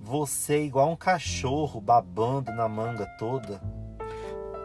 Você 0.00 0.54
é 0.54 0.62
igual 0.62 0.90
um 0.90 0.96
cachorro 0.96 1.80
babando 1.80 2.52
na 2.52 2.68
manga 2.68 3.06
toda. 3.18 3.60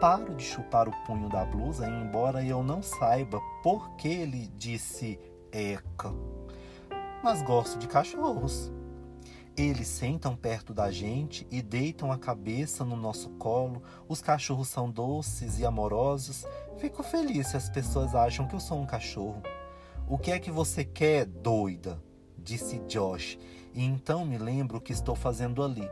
Paro 0.00 0.34
de 0.34 0.44
chupar 0.44 0.88
o 0.88 1.06
punho 1.06 1.28
da 1.28 1.44
blusa, 1.44 1.88
embora 1.88 2.44
eu 2.44 2.62
não 2.62 2.82
saiba 2.82 3.40
por 3.62 3.96
que 3.96 4.08
ele 4.08 4.50
disse 4.56 5.18
eca. 5.52 6.12
Mas 7.22 7.42
gosto 7.42 7.78
de 7.78 7.86
cachorros. 7.86 8.72
Eles 9.56 9.88
sentam 9.88 10.34
perto 10.34 10.72
da 10.72 10.90
gente 10.90 11.46
e 11.50 11.60
deitam 11.60 12.10
a 12.10 12.16
cabeça 12.16 12.84
no 12.84 12.96
nosso 12.96 13.28
colo. 13.30 13.82
Os 14.08 14.22
cachorros 14.22 14.68
são 14.68 14.90
doces 14.90 15.58
e 15.58 15.66
amorosos. 15.66 16.46
Fico 16.78 17.02
feliz 17.02 17.48
se 17.48 17.56
as 17.56 17.68
pessoas 17.68 18.14
acham 18.14 18.46
que 18.46 18.54
eu 18.54 18.60
sou 18.60 18.80
um 18.80 18.86
cachorro. 18.86 19.42
O 20.08 20.16
que 20.16 20.30
é 20.30 20.38
que 20.38 20.50
você 20.50 20.84
quer, 20.84 21.26
doida? 21.26 22.02
Disse 22.38 22.78
Josh. 22.88 23.38
E 23.74 23.84
então 23.84 24.24
me 24.24 24.38
lembro 24.38 24.78
o 24.78 24.80
que 24.80 24.92
estou 24.92 25.14
fazendo 25.14 25.62
ali. 25.62 25.88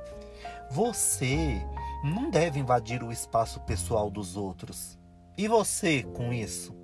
Você 0.70 1.60
não 2.02 2.30
deve 2.30 2.58
invadir 2.58 3.02
o 3.02 3.12
espaço 3.12 3.60
pessoal 3.60 4.10
dos 4.10 4.36
outros. 4.36 4.98
E 5.36 5.46
você 5.46 6.02
com 6.02 6.32
isso? 6.32 6.74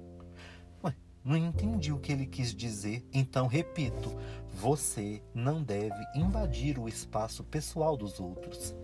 Não 1.24 1.38
entendi 1.38 1.90
o 1.90 1.98
que 1.98 2.12
ele 2.12 2.26
quis 2.26 2.54
dizer, 2.54 3.02
então 3.10 3.46
repito: 3.46 4.14
você 4.52 5.22
não 5.32 5.62
deve 5.62 6.04
invadir 6.14 6.78
o 6.78 6.86
espaço 6.86 7.42
pessoal 7.42 7.96
dos 7.96 8.20
outros. 8.20 8.74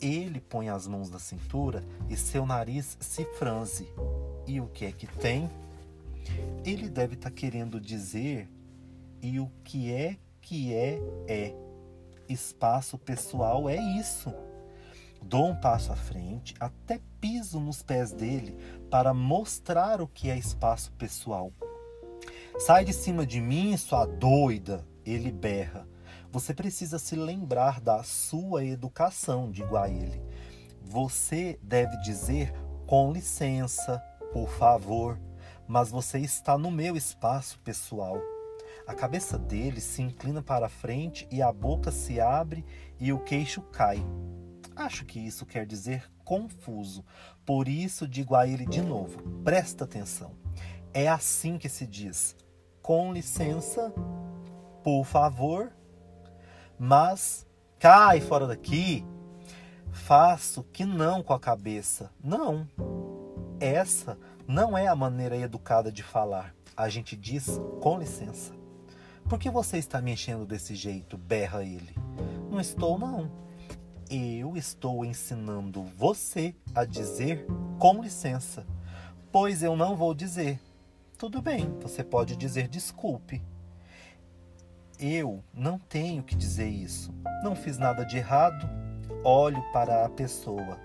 Ele 0.00 0.40
põe 0.40 0.68
as 0.68 0.86
mãos 0.86 1.10
na 1.10 1.18
cintura 1.18 1.84
e 2.08 2.16
seu 2.16 2.46
nariz 2.46 2.96
se 3.00 3.24
franze. 3.36 3.88
E 4.46 4.60
o 4.60 4.68
que 4.68 4.86
é 4.86 4.92
que 4.92 5.06
tem? 5.06 5.50
Ele 6.64 6.88
deve 6.88 7.14
estar 7.14 7.28
tá 7.28 7.34
querendo 7.34 7.80
dizer 7.80 8.48
e 9.20 9.40
o 9.40 9.50
que 9.64 9.92
é 9.92 10.16
que 10.40 10.72
é 10.72 11.00
é. 11.26 11.54
Espaço 12.28 12.96
pessoal 12.96 13.68
é 13.68 13.76
isso. 13.98 14.32
Dou 15.20 15.48
um 15.48 15.56
passo 15.56 15.92
à 15.92 15.96
frente, 15.96 16.54
até 16.60 17.00
piso 17.20 17.58
nos 17.58 17.82
pés 17.82 18.12
dele 18.12 18.56
para 18.88 19.12
mostrar 19.12 20.00
o 20.00 20.06
que 20.06 20.30
é 20.30 20.38
espaço 20.38 20.92
pessoal. 20.92 21.52
Sai 22.60 22.84
de 22.84 22.92
cima 22.92 23.24
de 23.24 23.40
mim, 23.40 23.74
sua 23.78 24.04
doida, 24.04 24.86
ele 25.02 25.32
berra. 25.32 25.88
Você 26.30 26.52
precisa 26.52 26.98
se 26.98 27.16
lembrar 27.16 27.80
da 27.80 28.02
sua 28.02 28.62
educação, 28.62 29.50
digo 29.50 29.78
a 29.78 29.88
ele. 29.88 30.22
Você 30.82 31.58
deve 31.62 31.96
dizer 32.02 32.52
com 32.86 33.10
licença, 33.10 33.98
por 34.30 34.50
favor, 34.50 35.18
mas 35.66 35.90
você 35.90 36.18
está 36.18 36.58
no 36.58 36.70
meu 36.70 36.98
espaço 36.98 37.58
pessoal. 37.60 38.20
A 38.86 38.94
cabeça 38.94 39.38
dele 39.38 39.80
se 39.80 40.02
inclina 40.02 40.42
para 40.42 40.68
frente 40.68 41.26
e 41.30 41.40
a 41.40 41.50
boca 41.50 41.90
se 41.90 42.20
abre 42.20 42.62
e 42.98 43.10
o 43.10 43.20
queixo 43.20 43.62
cai. 43.62 44.04
Acho 44.76 45.06
que 45.06 45.18
isso 45.18 45.46
quer 45.46 45.64
dizer 45.64 46.10
confuso, 46.26 47.06
por 47.46 47.68
isso 47.68 48.06
digo 48.06 48.34
a 48.34 48.46
ele 48.46 48.66
de 48.66 48.82
novo: 48.82 49.18
presta 49.42 49.84
atenção. 49.84 50.32
É 50.92 51.08
assim 51.08 51.56
que 51.56 51.68
se 51.68 51.86
diz 51.86 52.36
com 52.82 53.12
licença, 53.12 53.92
por 54.82 55.04
favor, 55.04 55.72
mas 56.78 57.46
cai 57.78 58.20
fora 58.20 58.46
daqui. 58.46 59.04
Faço 59.92 60.62
que 60.72 60.84
não 60.84 61.22
com 61.22 61.32
a 61.32 61.40
cabeça. 61.40 62.10
Não. 62.22 62.66
Essa 63.58 64.16
não 64.46 64.76
é 64.76 64.86
a 64.86 64.96
maneira 64.96 65.36
educada 65.36 65.92
de 65.92 66.02
falar. 66.02 66.54
A 66.76 66.88
gente 66.88 67.16
diz 67.16 67.60
com 67.80 67.98
licença. 67.98 68.54
Por 69.28 69.38
que 69.38 69.50
você 69.50 69.78
está 69.78 70.00
me 70.00 70.12
enchendo 70.12 70.46
desse 70.46 70.74
jeito? 70.74 71.16
berra 71.16 71.62
ele. 71.62 71.94
Não 72.50 72.58
estou, 72.58 72.98
não. 72.98 73.30
Eu 74.10 74.56
estou 74.56 75.04
ensinando 75.04 75.84
você 75.84 76.54
a 76.74 76.84
dizer 76.84 77.46
com 77.78 78.02
licença, 78.02 78.66
pois 79.30 79.62
eu 79.62 79.76
não 79.76 79.94
vou 79.94 80.14
dizer. 80.14 80.60
Tudo 81.20 81.42
bem, 81.42 81.70
você 81.82 82.02
pode 82.02 82.34
dizer 82.34 82.66
desculpe. 82.66 83.42
Eu 84.98 85.44
não 85.52 85.78
tenho 85.78 86.22
que 86.22 86.34
dizer 86.34 86.70
isso. 86.70 87.12
Não 87.44 87.54
fiz 87.54 87.76
nada 87.76 88.06
de 88.06 88.16
errado. 88.16 88.66
Olho 89.22 89.62
para 89.70 90.06
a 90.06 90.08
pessoa. 90.08 90.80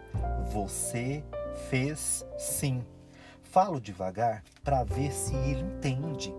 Você 0.51 1.23
fez 1.69 2.27
sim. 2.37 2.85
Falo 3.43 3.79
devagar 3.79 4.43
para 4.61 4.83
ver 4.83 5.13
se 5.13 5.33
ele 5.33 5.61
entende. 5.61 6.33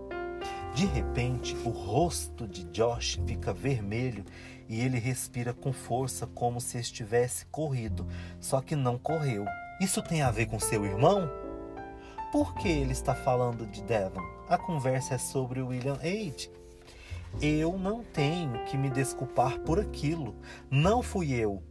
De 0.75 0.85
repente, 0.85 1.55
o 1.65 1.69
rosto 1.69 2.47
de 2.47 2.65
Josh 2.65 3.19
fica 3.25 3.51
vermelho 3.51 4.23
e 4.69 4.79
ele 4.79 4.99
respira 4.99 5.55
com 5.55 5.73
força, 5.73 6.27
como 6.27 6.61
se 6.61 6.77
estivesse 6.77 7.47
corrido, 7.47 8.05
só 8.39 8.61
que 8.61 8.75
não 8.75 8.95
correu. 8.95 9.43
Isso 9.81 10.03
tem 10.03 10.21
a 10.21 10.29
ver 10.29 10.45
com 10.45 10.59
seu 10.59 10.85
irmão? 10.85 11.46
Por 12.31 12.53
que 12.55 12.67
ele 12.67 12.91
está 12.91 13.15
falando 13.15 13.65
de 13.65 13.81
Devon? 13.83 14.21
A 14.49 14.57
conversa 14.57 15.15
é 15.15 15.17
sobre 15.17 15.61
William 15.61 15.95
H. 15.95 16.49
Eu 17.41 17.77
não 17.77 18.03
tenho 18.03 18.65
que 18.65 18.77
me 18.77 18.89
desculpar 18.89 19.59
por 19.59 19.79
aquilo. 19.79 20.35
Não 20.69 21.01
fui 21.01 21.31
eu, 21.31 21.63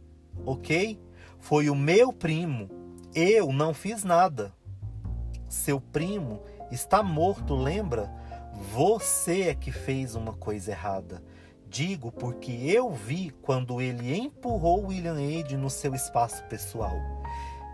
ok? 0.45 0.99
Foi 1.39 1.69
o 1.69 1.75
meu 1.75 2.11
primo. 2.11 2.69
Eu 3.13 3.53
não 3.53 3.71
fiz 3.71 4.03
nada. 4.03 4.51
Seu 5.47 5.79
primo 5.79 6.41
está 6.71 7.03
morto, 7.03 7.55
lembra? 7.55 8.11
Você 8.73 9.43
é 9.43 9.53
que 9.53 9.71
fez 9.71 10.15
uma 10.15 10.33
coisa 10.33 10.71
errada. 10.71 11.23
Digo 11.69 12.11
porque 12.11 12.51
eu 12.51 12.91
vi 12.91 13.29
quando 13.29 13.79
ele 13.79 14.17
empurrou 14.17 14.87
William 14.87 15.17
H 15.17 15.55
no 15.55 15.69
seu 15.69 15.93
espaço 15.93 16.43
pessoal. 16.45 16.95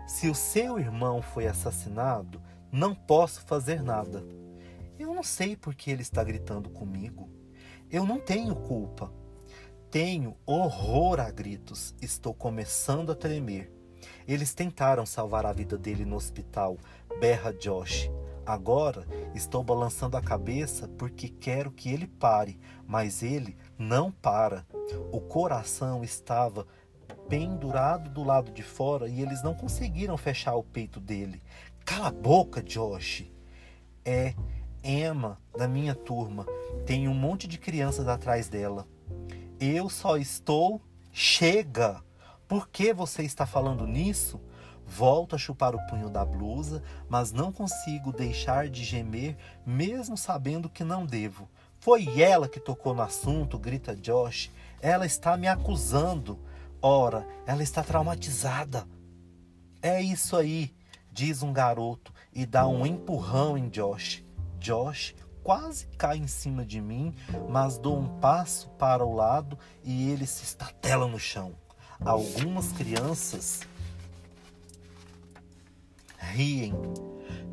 Se 0.06 0.28
o 0.28 0.34
seu 0.34 0.78
irmão 0.78 1.22
foi 1.22 1.46
assassinado, 1.46 2.42
não 2.74 2.92
posso 2.92 3.40
fazer 3.42 3.80
nada. 3.80 4.24
Eu 4.98 5.14
não 5.14 5.22
sei 5.22 5.54
por 5.54 5.76
que 5.76 5.92
ele 5.92 6.02
está 6.02 6.24
gritando 6.24 6.68
comigo. 6.68 7.30
Eu 7.88 8.04
não 8.04 8.18
tenho 8.18 8.56
culpa. 8.56 9.12
Tenho 9.92 10.36
horror 10.44 11.20
a 11.20 11.30
gritos. 11.30 11.94
Estou 12.02 12.34
começando 12.34 13.12
a 13.12 13.14
tremer. 13.14 13.72
Eles 14.26 14.52
tentaram 14.54 15.06
salvar 15.06 15.46
a 15.46 15.52
vida 15.52 15.78
dele 15.78 16.04
no 16.04 16.16
hospital, 16.16 16.76
berra 17.20 17.52
Josh. 17.52 18.10
Agora 18.44 19.06
estou 19.36 19.62
balançando 19.62 20.16
a 20.16 20.20
cabeça 20.20 20.88
porque 20.98 21.28
quero 21.28 21.70
que 21.70 21.90
ele 21.90 22.08
pare, 22.08 22.58
mas 22.88 23.22
ele 23.22 23.56
não 23.78 24.10
para. 24.10 24.66
O 25.12 25.20
coração 25.20 26.02
estava 26.02 26.66
pendurado 27.28 28.10
do 28.10 28.24
lado 28.24 28.50
de 28.50 28.62
fora 28.62 29.08
e 29.08 29.20
eles 29.22 29.42
não 29.42 29.54
conseguiram 29.54 30.16
fechar 30.16 30.56
o 30.56 30.62
peito 30.62 31.00
dele. 31.00 31.40
Cala 31.84 32.08
a 32.08 32.12
boca, 32.12 32.62
Josh. 32.62 33.30
É 34.04 34.34
Emma, 34.82 35.38
da 35.56 35.68
minha 35.68 35.94
turma. 35.94 36.46
Tem 36.86 37.08
um 37.08 37.14
monte 37.14 37.46
de 37.46 37.58
crianças 37.58 38.08
atrás 38.08 38.48
dela. 38.48 38.86
Eu 39.60 39.90
só 39.90 40.16
estou. 40.16 40.80
Chega! 41.12 42.02
Por 42.48 42.68
que 42.68 42.92
você 42.92 43.22
está 43.22 43.46
falando 43.46 43.86
nisso? 43.86 44.40
Volto 44.86 45.34
a 45.34 45.38
chupar 45.38 45.74
o 45.74 45.86
punho 45.86 46.10
da 46.10 46.24
blusa, 46.24 46.82
mas 47.08 47.32
não 47.32 47.52
consigo 47.52 48.12
deixar 48.12 48.68
de 48.68 48.82
gemer, 48.84 49.36
mesmo 49.64 50.16
sabendo 50.16 50.68
que 50.68 50.84
não 50.84 51.06
devo. 51.06 51.48
Foi 51.78 52.20
ela 52.20 52.48
que 52.48 52.60
tocou 52.60 52.94
no 52.94 53.02
assunto, 53.02 53.58
grita 53.58 53.94
Josh. 53.94 54.50
Ela 54.80 55.06
está 55.06 55.36
me 55.36 55.48
acusando. 55.48 56.38
Ora, 56.80 57.26
ela 57.46 57.62
está 57.62 57.82
traumatizada. 57.82 58.86
É 59.80 60.00
isso 60.02 60.36
aí, 60.36 60.74
diz 61.14 61.44
um 61.44 61.52
garoto 61.52 62.12
e 62.32 62.44
dá 62.44 62.66
um 62.66 62.84
empurrão 62.84 63.56
em 63.56 63.68
Josh. 63.68 64.24
Josh 64.58 65.14
quase 65.44 65.86
cai 65.96 66.18
em 66.18 66.26
cima 66.26 66.66
de 66.66 66.80
mim, 66.80 67.14
mas 67.48 67.78
dou 67.78 67.96
um 67.96 68.18
passo 68.18 68.68
para 68.70 69.06
o 69.06 69.14
lado 69.14 69.56
e 69.84 70.10
ele 70.10 70.26
se 70.26 70.42
estatela 70.42 71.06
no 71.06 71.18
chão. 71.18 71.54
Algumas 72.04 72.72
crianças 72.72 73.60
riem. 76.18 76.74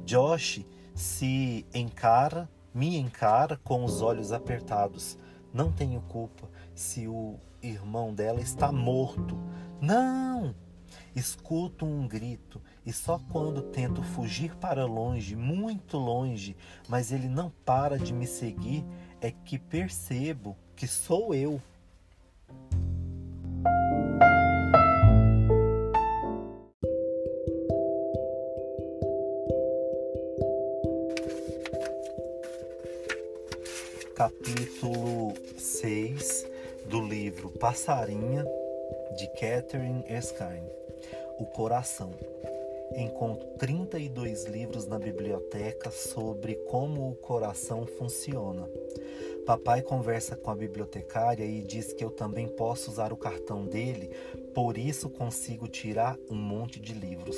Josh 0.05 0.65
se 0.95 1.63
encara, 1.71 2.49
me 2.73 2.97
encara 2.97 3.57
com 3.57 3.85
os 3.85 4.01
olhos 4.01 4.31
apertados. 4.31 5.19
Não 5.53 5.71
tenho 5.71 6.01
culpa 6.01 6.49
se 6.73 7.07
o 7.07 7.39
irmão 7.61 8.11
dela 8.11 8.41
está 8.41 8.71
morto. 8.71 9.37
Não! 9.79 10.55
Escuto 11.15 11.85
um 11.85 12.07
grito 12.07 12.61
e 12.85 12.93
só 12.93 13.19
quando 13.31 13.61
tento 13.61 14.01
fugir 14.01 14.55
para 14.55 14.85
longe, 14.85 15.35
muito 15.35 15.97
longe, 15.97 16.55
mas 16.87 17.11
ele 17.11 17.27
não 17.27 17.51
para 17.65 17.97
de 17.99 18.13
me 18.13 18.25
seguir, 18.25 18.85
é 19.19 19.29
que 19.31 19.59
percebo 19.59 20.55
que 20.75 20.87
sou 20.87 21.33
eu. 21.33 21.61
capítulo 34.21 35.33
6 35.57 36.47
do 36.85 37.01
livro 37.01 37.49
Passarinha, 37.49 38.45
de 39.17 39.27
Catherine 39.29 40.03
Erskine. 40.07 40.80
O 41.41 41.45
Coração. 41.47 42.11
Encontro 42.95 43.47
32 43.57 44.45
livros 44.45 44.85
na 44.85 44.99
biblioteca 44.99 45.89
sobre 45.89 46.53
como 46.69 47.09
o 47.09 47.15
coração 47.15 47.83
funciona. 47.97 48.69
Papai 49.43 49.81
conversa 49.81 50.35
com 50.35 50.51
a 50.51 50.55
bibliotecária 50.55 51.43
e 51.43 51.63
diz 51.63 51.93
que 51.93 52.03
eu 52.05 52.11
também 52.11 52.47
posso 52.47 52.91
usar 52.91 53.11
o 53.11 53.17
cartão 53.17 53.65
dele, 53.65 54.11
por 54.53 54.77
isso 54.77 55.09
consigo 55.09 55.67
tirar 55.67 56.15
um 56.29 56.35
monte 56.35 56.79
de 56.79 56.93
livros. 56.93 57.35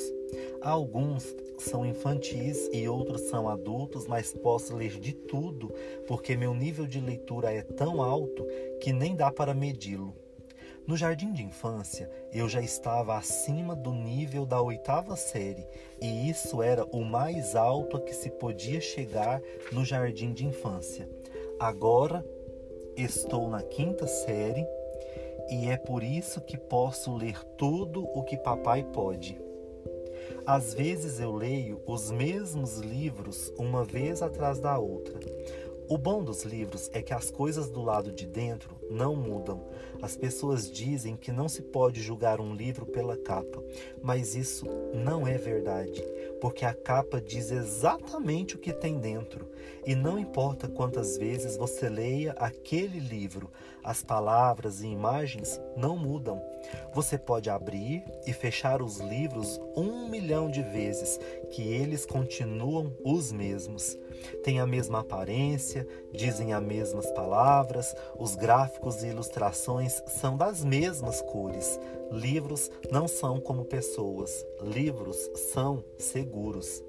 Alguns 0.61 1.33
são 1.57 1.85
infantis 1.85 2.69
e 2.73 2.85
outros 2.89 3.21
são 3.29 3.47
adultos, 3.47 4.05
mas 4.05 4.33
posso 4.33 4.75
ler 4.75 4.99
de 4.99 5.13
tudo 5.13 5.73
porque 6.05 6.35
meu 6.35 6.53
nível 6.53 6.85
de 6.85 6.99
leitura 6.99 7.53
é 7.53 7.61
tão 7.61 8.01
alto 8.01 8.45
que 8.81 8.91
nem 8.91 9.15
dá 9.15 9.31
para 9.31 9.53
medi-lo. 9.53 10.13
No 10.85 10.97
jardim 10.97 11.31
de 11.31 11.43
infância, 11.43 12.11
eu 12.33 12.49
já 12.49 12.61
estava 12.61 13.15
acima 13.15 13.73
do 13.73 13.93
nível 13.93 14.45
da 14.45 14.61
oitava 14.61 15.15
série, 15.15 15.65
e 16.01 16.29
isso 16.29 16.61
era 16.61 16.83
o 16.85 17.05
mais 17.05 17.55
alto 17.55 17.95
a 17.95 18.01
que 18.01 18.13
se 18.13 18.29
podia 18.29 18.81
chegar 18.81 19.41
no 19.71 19.85
jardim 19.85 20.33
de 20.33 20.45
infância. 20.45 21.09
Agora 21.57 22.25
estou 22.97 23.49
na 23.49 23.63
quinta 23.63 24.05
série 24.07 24.67
e 25.49 25.69
é 25.69 25.77
por 25.77 26.03
isso 26.03 26.41
que 26.41 26.57
posso 26.57 27.15
ler 27.15 27.41
tudo 27.57 28.03
o 28.13 28.21
que 28.23 28.35
papai 28.35 28.83
pode. 28.83 29.39
Às 30.45 30.73
vezes 30.73 31.21
eu 31.21 31.31
leio 31.33 31.81
os 31.87 32.11
mesmos 32.11 32.77
livros 32.79 33.53
uma 33.57 33.85
vez 33.85 34.21
atrás 34.21 34.59
da 34.59 34.77
outra. 34.77 35.17
O 35.89 35.97
bom 35.97 36.23
dos 36.23 36.43
livros 36.43 36.89
é 36.93 37.01
que 37.01 37.13
as 37.13 37.29
coisas 37.29 37.69
do 37.69 37.81
lado 37.81 38.11
de 38.11 38.25
dentro 38.25 38.77
não 38.89 39.15
mudam. 39.15 39.61
As 40.01 40.15
pessoas 40.15 40.69
dizem 40.71 41.15
que 41.15 41.31
não 41.31 41.49
se 41.49 41.61
pode 41.61 42.01
julgar 42.01 42.39
um 42.39 42.55
livro 42.55 42.85
pela 42.85 43.17
capa, 43.17 43.61
mas 44.01 44.35
isso 44.35 44.65
não 44.93 45.27
é 45.27 45.37
verdade, 45.37 46.01
porque 46.39 46.65
a 46.65 46.73
capa 46.73 47.21
diz 47.21 47.51
exatamente 47.51 48.55
o 48.55 48.59
que 48.59 48.73
tem 48.73 48.97
dentro. 48.97 49.47
E 49.85 49.93
não 49.95 50.17
importa 50.17 50.67
quantas 50.67 51.17
vezes 51.17 51.57
você 51.57 51.89
leia 51.89 52.31
aquele 52.33 52.99
livro, 52.99 53.51
as 53.83 54.01
palavras 54.01 54.81
e 54.81 54.87
imagens 54.87 55.59
não 55.75 55.97
mudam. 55.97 56.41
Você 56.93 57.17
pode 57.17 57.49
abrir 57.49 58.03
e 58.25 58.31
fechar 58.31 58.81
os 58.81 58.99
livros 58.99 59.59
um 59.75 60.07
milhão 60.07 60.49
de 60.49 60.61
vezes, 60.61 61.19
que 61.51 61.61
eles 61.61 62.05
continuam 62.05 62.93
os 63.03 63.31
mesmos. 63.31 63.97
Têm 64.43 64.59
a 64.59 64.65
mesma 64.65 64.99
aparência, 64.99 65.87
dizem 66.11 66.53
as 66.53 66.63
mesmas 66.63 67.09
palavras, 67.11 67.95
os 68.17 68.35
gráficos 68.35 69.03
e 69.03 69.07
ilustrações 69.07 70.01
são 70.07 70.37
das 70.37 70.63
mesmas 70.63 71.21
cores. 71.21 71.79
Livros 72.11 72.69
não 72.91 73.07
são 73.07 73.39
como 73.39 73.65
pessoas, 73.65 74.45
livros 74.61 75.17
são 75.51 75.83
seguros. 75.97 76.83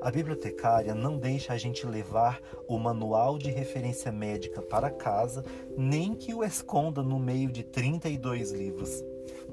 A 0.00 0.10
bibliotecária 0.10 0.94
não 0.94 1.18
deixa 1.18 1.52
a 1.52 1.58
gente 1.58 1.86
levar 1.86 2.40
o 2.66 2.78
manual 2.78 3.38
de 3.38 3.50
referência 3.50 4.10
médica 4.10 4.60
para 4.60 4.90
casa, 4.90 5.44
nem 5.76 6.14
que 6.14 6.34
o 6.34 6.42
esconda 6.42 7.02
no 7.02 7.18
meio 7.18 7.50
de 7.50 7.62
32 7.62 8.50
livros. 8.50 9.04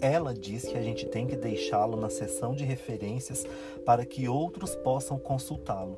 Ela 0.04 0.34
diz 0.34 0.66
que 0.66 0.78
a 0.78 0.82
gente 0.82 1.06
tem 1.06 1.26
que 1.26 1.38
deixá-lo 1.38 1.95
na 1.95 2.10
seção 2.10 2.54
de 2.54 2.66
referências 2.66 3.45
para 3.86 4.06
que 4.06 4.28
outros 4.28 4.76
possam 4.76 5.18
consultá-lo. 5.18 5.97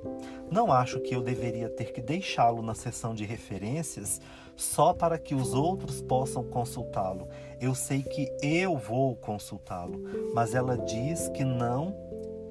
Não 0.51 0.72
acho 0.72 0.99
que 0.99 1.16
eu 1.16 1.24
deveria 1.24 1.68
ter 1.70 1.91
que 1.91 2.01
deixá-lo 2.01 2.62
na 2.62 2.76
seção 2.76 3.16
de 3.16 3.26
referências 3.26 4.22
só 4.56 4.93
para 4.93 5.18
que 5.18 5.34
os 5.34 5.56
outros 5.56 6.03
possam 6.03 6.43
consultá-lo. 6.43 7.28
Eu 7.60 7.74
sei 7.74 8.03
que 8.03 8.32
eu 8.43 8.78
vou 8.78 9.16
consultá-lo, 9.16 9.99
mas 10.36 10.53
ela 10.53 10.78
diz 10.78 11.28
que 11.30 11.43
não 11.43 11.97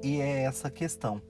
e 0.02 0.20
é 0.20 0.42
essa 0.42 0.66
a 0.66 0.72
questão. 0.72 1.22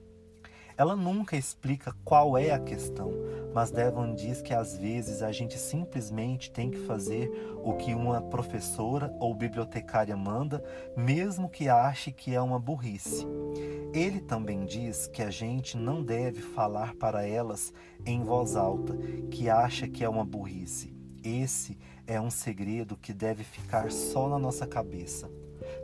Ela 0.77 0.95
nunca 0.95 1.37
explica 1.37 1.95
qual 2.03 2.37
é 2.37 2.51
a 2.51 2.59
questão, 2.59 3.11
mas 3.53 3.71
Devon 3.71 4.13
diz 4.13 4.41
que 4.41 4.53
às 4.53 4.77
vezes 4.77 5.21
a 5.21 5.31
gente 5.31 5.57
simplesmente 5.57 6.51
tem 6.51 6.69
que 6.69 6.79
fazer 6.79 7.31
o 7.63 7.73
que 7.73 7.93
uma 7.93 8.21
professora 8.21 9.15
ou 9.17 9.33
bibliotecária 9.33 10.17
manda, 10.17 10.61
mesmo 10.97 11.47
que 11.47 11.69
ache 11.69 12.11
que 12.11 12.35
é 12.35 12.41
uma 12.41 12.59
burrice. 12.59 13.25
Ele 13.93 14.19
também 14.19 14.65
diz 14.65 15.07
que 15.07 15.21
a 15.21 15.29
gente 15.29 15.77
não 15.77 16.03
deve 16.03 16.41
falar 16.41 16.93
para 16.95 17.25
elas 17.25 17.73
em 18.05 18.21
voz 18.25 18.57
alta, 18.57 18.97
que 19.31 19.49
acha 19.49 19.87
que 19.87 20.03
é 20.03 20.09
uma 20.09 20.25
burrice. 20.25 20.93
Esse 21.23 21.77
é 22.05 22.19
um 22.19 22.29
segredo 22.29 22.97
que 22.97 23.13
deve 23.13 23.45
ficar 23.45 23.89
só 23.89 24.27
na 24.27 24.37
nossa 24.37 24.67
cabeça. 24.67 25.31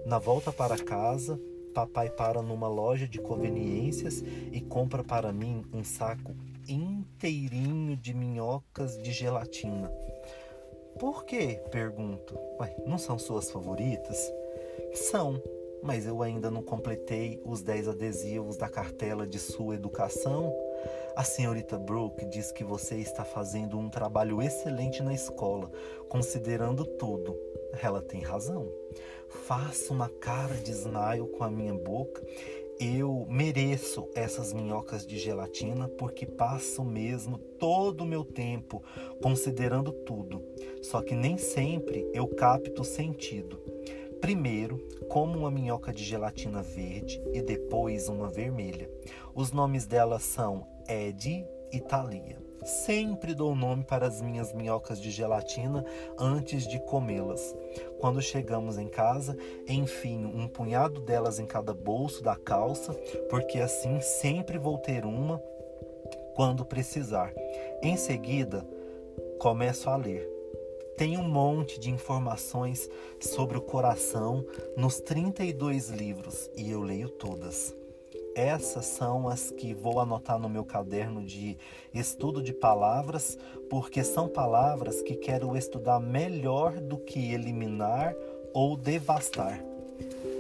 Na 0.06 0.20
volta 0.20 0.52
para 0.52 0.78
casa, 0.78 1.40
papai 1.72 2.10
para 2.10 2.42
numa 2.42 2.68
loja 2.68 3.08
de 3.08 3.20
conveniências 3.20 4.24
e 4.52 4.62
compra 4.62 5.04
para 5.04 5.32
mim 5.34 5.66
um 5.74 5.84
saco 5.84 6.36
inteirinho 6.68 7.98
de 7.98 8.14
minhocas 8.14 8.98
de 8.98 9.12
gelatina. 9.12 9.92
Por 11.00 11.26
quê? 11.26 11.62
Pergunto. 11.72 12.38
Ué, 12.60 12.76
não 12.86 12.98
são 12.98 13.18
suas 13.18 13.50
favoritas? 13.50 14.32
São, 14.94 15.42
mas 15.82 16.06
eu 16.06 16.22
ainda 16.22 16.52
não 16.52 16.62
completei 16.62 17.42
os 17.46 17.62
10 17.62 17.88
adesivos 17.88 18.58
da 18.58 18.70
cartela 18.70 19.26
de 19.26 19.40
sua 19.40 19.76
educação. 19.76 20.54
A 21.16 21.26
senhorita 21.26 21.78
Brooke 21.78 22.26
diz 22.26 22.52
que 22.54 22.64
você 22.64 22.96
está 22.96 23.26
fazendo 23.26 23.78
um 23.78 23.90
trabalho 23.90 24.42
excelente 24.42 25.04
na 25.04 25.14
escola, 25.14 25.70
considerando 26.08 26.86
tudo. 26.86 27.38
Ela 27.82 28.02
tem 28.02 28.22
razão. 28.22 28.66
Faço 29.28 29.94
uma 29.94 30.08
cara 30.08 30.56
de 30.56 30.72
smile 30.72 31.28
com 31.38 31.44
a 31.44 31.52
minha 31.52 31.74
boca. 31.74 32.26
Eu 32.80 33.26
mereço 33.30 34.08
essas 34.16 34.54
minhocas 34.54 35.06
de 35.06 35.18
gelatina 35.18 35.88
porque 35.90 36.26
passo 36.26 36.84
mesmo 36.84 37.38
todo 37.38 38.02
o 38.02 38.08
meu 38.08 38.24
tempo 38.24 38.82
considerando 39.22 39.92
tudo. 39.92 40.42
Só 40.82 41.02
que 41.02 41.14
nem 41.14 41.38
sempre 41.38 42.10
eu 42.14 42.26
capto 42.28 42.82
o 42.82 42.86
sentido. 42.86 43.62
Primeiro, 44.22 44.78
como 45.10 45.40
uma 45.40 45.52
minhoca 45.52 45.92
de 45.92 46.04
gelatina 46.04 46.62
verde 46.62 47.22
e 47.34 47.42
depois 47.42 48.08
uma 48.08 48.30
vermelha. 48.30 48.90
Os 49.36 49.52
nomes 49.52 49.86
delas 49.86 50.24
são 50.24 50.66
Ed 50.88 51.46
e 51.72 51.80
Thalia. 51.80 52.42
Sempre 52.64 53.34
dou 53.34 53.56
nome 53.56 53.84
para 53.84 54.06
as 54.06 54.22
minhas 54.22 54.54
minhocas 54.54 55.02
de 55.02 55.10
gelatina 55.10 55.84
antes 56.18 56.68
de 56.68 56.80
comê-las. 56.80 57.56
Quando 58.00 58.22
chegamos 58.22 58.78
em 58.78 58.88
casa, 58.88 59.36
enfim, 59.68 60.26
um 60.26 60.48
punhado 60.48 61.02
delas 61.02 61.40
em 61.40 61.46
cada 61.46 61.74
bolso 61.74 62.22
da 62.22 62.36
calça, 62.36 62.94
porque 63.30 63.60
assim 63.60 64.00
sempre 64.00 64.60
vou 64.60 64.78
ter 64.78 65.06
uma 65.06 65.42
quando 66.36 66.64
precisar. 66.64 67.34
Em 67.82 67.98
seguida, 67.98 68.68
começo 69.40 69.90
a 69.90 69.96
ler. 69.96 70.30
Tem 70.96 71.18
um 71.18 71.28
monte 71.28 71.80
de 71.80 71.90
informações 71.90 72.88
sobre 73.20 73.58
o 73.58 73.62
coração 73.62 74.46
nos 74.78 75.00
32 75.00 75.90
livros 75.90 76.48
e 76.56 76.70
eu 76.70 76.82
leio 76.82 77.10
todas. 77.10 77.76
Essas 78.36 78.86
são 78.86 79.28
as 79.28 79.52
que 79.52 79.74
vou 79.74 80.00
anotar 80.00 80.40
no 80.40 80.48
meu 80.48 80.64
caderno 80.64 81.24
de 81.24 81.58
estudo 81.94 82.42
de 82.42 82.54
palavras, 82.54 83.38
porque 83.70 84.04
são 84.04 84.28
palavras 84.28 85.02
que 85.02 85.16
quero 85.16 85.56
estudar 85.58 86.00
melhor 86.00 86.80
do 86.80 86.98
que 86.98 87.34
eliminar 87.34 88.16
ou 88.54 88.78
devastar. 88.78 89.62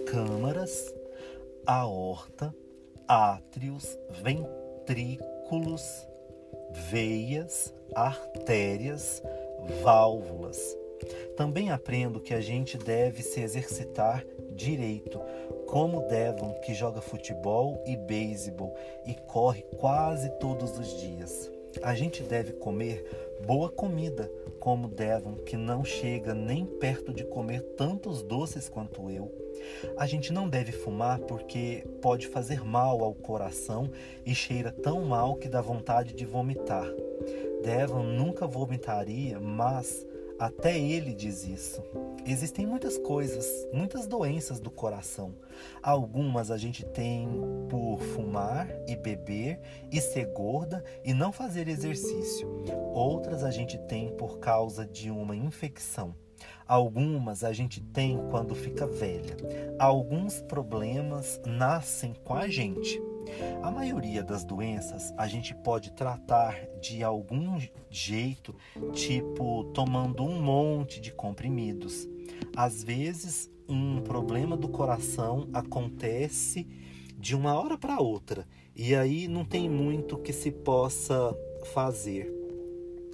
Câmaras, 0.07 0.93
aorta, 1.65 2.55
átrios, 3.07 3.97
ventrículos, 4.21 5.83
veias, 6.89 7.73
artérias, 7.93 9.21
válvulas. 9.83 10.77
Também 11.35 11.71
aprendo 11.71 12.19
que 12.19 12.33
a 12.33 12.41
gente 12.41 12.77
deve 12.77 13.23
se 13.23 13.41
exercitar 13.41 14.23
direito, 14.55 15.19
como 15.71 16.01
Devon, 16.01 16.51
que 16.55 16.73
joga 16.73 16.99
futebol 16.99 17.81
e 17.87 17.95
beisebol 17.95 18.75
e 19.05 19.13
corre 19.13 19.61
quase 19.77 20.29
todos 20.31 20.77
os 20.77 20.99
dias. 20.99 21.49
A 21.81 21.95
gente 21.95 22.21
deve 22.23 22.51
comer 22.51 23.05
boa 23.47 23.69
comida, 23.69 24.29
como 24.59 24.89
Devon, 24.89 25.35
que 25.35 25.55
não 25.55 25.85
chega 25.85 26.33
nem 26.33 26.65
perto 26.65 27.13
de 27.13 27.23
comer 27.23 27.61
tantos 27.77 28.21
doces 28.21 28.67
quanto 28.67 29.09
eu. 29.09 29.31
A 29.95 30.05
gente 30.05 30.33
não 30.33 30.49
deve 30.49 30.73
fumar 30.73 31.19
porque 31.19 31.87
pode 32.01 32.27
fazer 32.27 32.65
mal 32.65 33.01
ao 33.01 33.13
coração 33.13 33.89
e 34.25 34.35
cheira 34.35 34.73
tão 34.73 35.05
mal 35.05 35.35
que 35.35 35.47
dá 35.47 35.61
vontade 35.61 36.13
de 36.13 36.25
vomitar. 36.25 36.85
Devon 37.63 38.03
nunca 38.03 38.45
vomitaria, 38.45 39.39
mas 39.39 40.05
até 40.41 40.75
ele 40.75 41.13
diz 41.13 41.47
isso. 41.47 41.83
Existem 42.25 42.65
muitas 42.65 42.97
coisas, 42.97 43.45
muitas 43.71 44.07
doenças 44.07 44.59
do 44.59 44.71
coração. 44.71 45.35
Algumas 45.83 46.49
a 46.49 46.57
gente 46.57 46.83
tem 46.83 47.29
por 47.69 47.99
fumar 47.99 48.67
e 48.87 48.95
beber 48.95 49.59
e 49.91 50.01
ser 50.01 50.25
gorda 50.33 50.83
e 51.05 51.13
não 51.13 51.31
fazer 51.31 51.67
exercício. 51.67 52.49
Outras 52.91 53.43
a 53.43 53.51
gente 53.51 53.77
tem 53.87 54.09
por 54.17 54.39
causa 54.39 54.83
de 54.83 55.11
uma 55.11 55.35
infecção. 55.35 56.15
Algumas 56.67 57.43
a 57.43 57.53
gente 57.53 57.79
tem 57.79 58.17
quando 58.31 58.55
fica 58.55 58.87
velha. 58.87 59.37
Alguns 59.77 60.41
problemas 60.41 61.39
nascem 61.45 62.15
com 62.23 62.33
a 62.33 62.47
gente. 62.47 62.99
A 63.61 63.71
maioria 63.71 64.23
das 64.23 64.43
doenças 64.43 65.13
a 65.17 65.27
gente 65.27 65.53
pode 65.53 65.91
tratar 65.91 66.55
de 66.81 67.03
algum 67.03 67.59
jeito, 67.89 68.55
tipo 68.93 69.65
tomando 69.73 70.23
um 70.23 70.41
monte 70.41 70.99
de 70.99 71.11
comprimidos. 71.11 72.07
Às 72.55 72.83
vezes, 72.83 73.49
um 73.67 74.01
problema 74.01 74.57
do 74.57 74.67
coração 74.67 75.47
acontece 75.53 76.67
de 77.17 77.35
uma 77.35 77.53
hora 77.53 77.77
para 77.77 77.99
outra 77.99 78.47
e 78.75 78.95
aí 78.95 79.27
não 79.27 79.45
tem 79.45 79.69
muito 79.69 80.17
que 80.17 80.33
se 80.33 80.51
possa 80.51 81.35
fazer. 81.73 82.31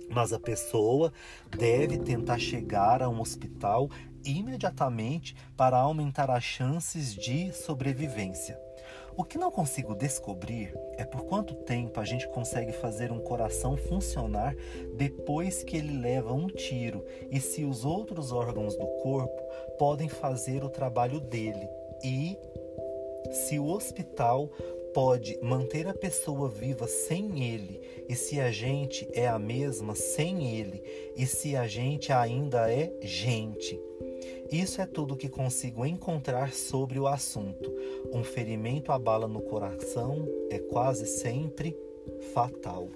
Mas 0.10 0.32
a 0.32 0.40
pessoa 0.40 1.12
deve 1.50 1.98
tentar 1.98 2.40
chegar 2.40 3.04
a 3.04 3.10
um 3.10 3.20
hospital 3.20 3.90
imediatamente 4.24 5.36
para 5.56 5.78
aumentar 5.78 6.32
as 6.32 6.44
chances 6.44 7.14
de 7.14 7.52
sobrevivência. 7.52 8.67
O 9.18 9.24
que 9.24 9.40
não 9.40 9.50
consigo 9.50 9.96
descobrir 9.96 10.72
é 10.96 11.04
por 11.04 11.26
quanto 11.26 11.56
tempo 11.56 12.00
a 12.00 12.06
gente 12.06 12.28
consegue 12.28 12.72
fazer 12.72 13.12
um 13.12 13.20
coração 13.20 13.76
funcionar 13.76 14.56
depois 14.96 15.64
que 15.64 15.76
ele 15.76 15.98
leva 15.98 16.32
um 16.32 16.46
tiro 16.46 17.04
e 17.32 17.40
se 17.40 17.66
os 17.66 17.84
outros 17.84 18.32
órgãos 18.32 18.78
do 18.78 18.86
corpo 19.02 19.42
podem 19.80 20.08
fazer 20.08 20.64
o 20.64 20.70
trabalho 20.70 21.20
dele 21.20 21.68
e 22.04 22.38
se 23.32 23.58
o 23.58 23.66
hospital 23.66 24.52
pode 24.94 25.40
manter 25.42 25.88
a 25.88 25.96
pessoa 25.96 26.48
viva 26.48 26.88
sem 26.88 27.44
ele 27.44 27.82
e 28.08 28.16
se 28.16 28.40
a 28.40 28.52
gente 28.52 29.08
é 29.14 29.28
a 29.28 29.40
mesma 29.40 29.96
sem 29.96 30.56
ele 30.60 30.84
e 31.16 31.26
se 31.26 31.56
a 31.56 31.68
gente 31.68 32.14
ainda 32.14 32.72
é 32.72 32.94
gente. 33.02 33.87
Isso 34.52 34.82
é 34.82 34.86
tudo 34.86 35.18
que 35.18 35.28
consigo 35.28 35.86
encontrar 35.86 36.54
sobre 36.54 37.00
o 37.00 37.08
assunto. 37.08 37.70
Um 38.14 38.24
ferimento 38.24 38.92
à 38.92 39.00
bala 39.00 39.28
no 39.28 39.42
coração 39.42 40.26
é 40.50 40.58
quase 40.58 41.06
sempre 41.06 41.76
fatal. 42.34 42.90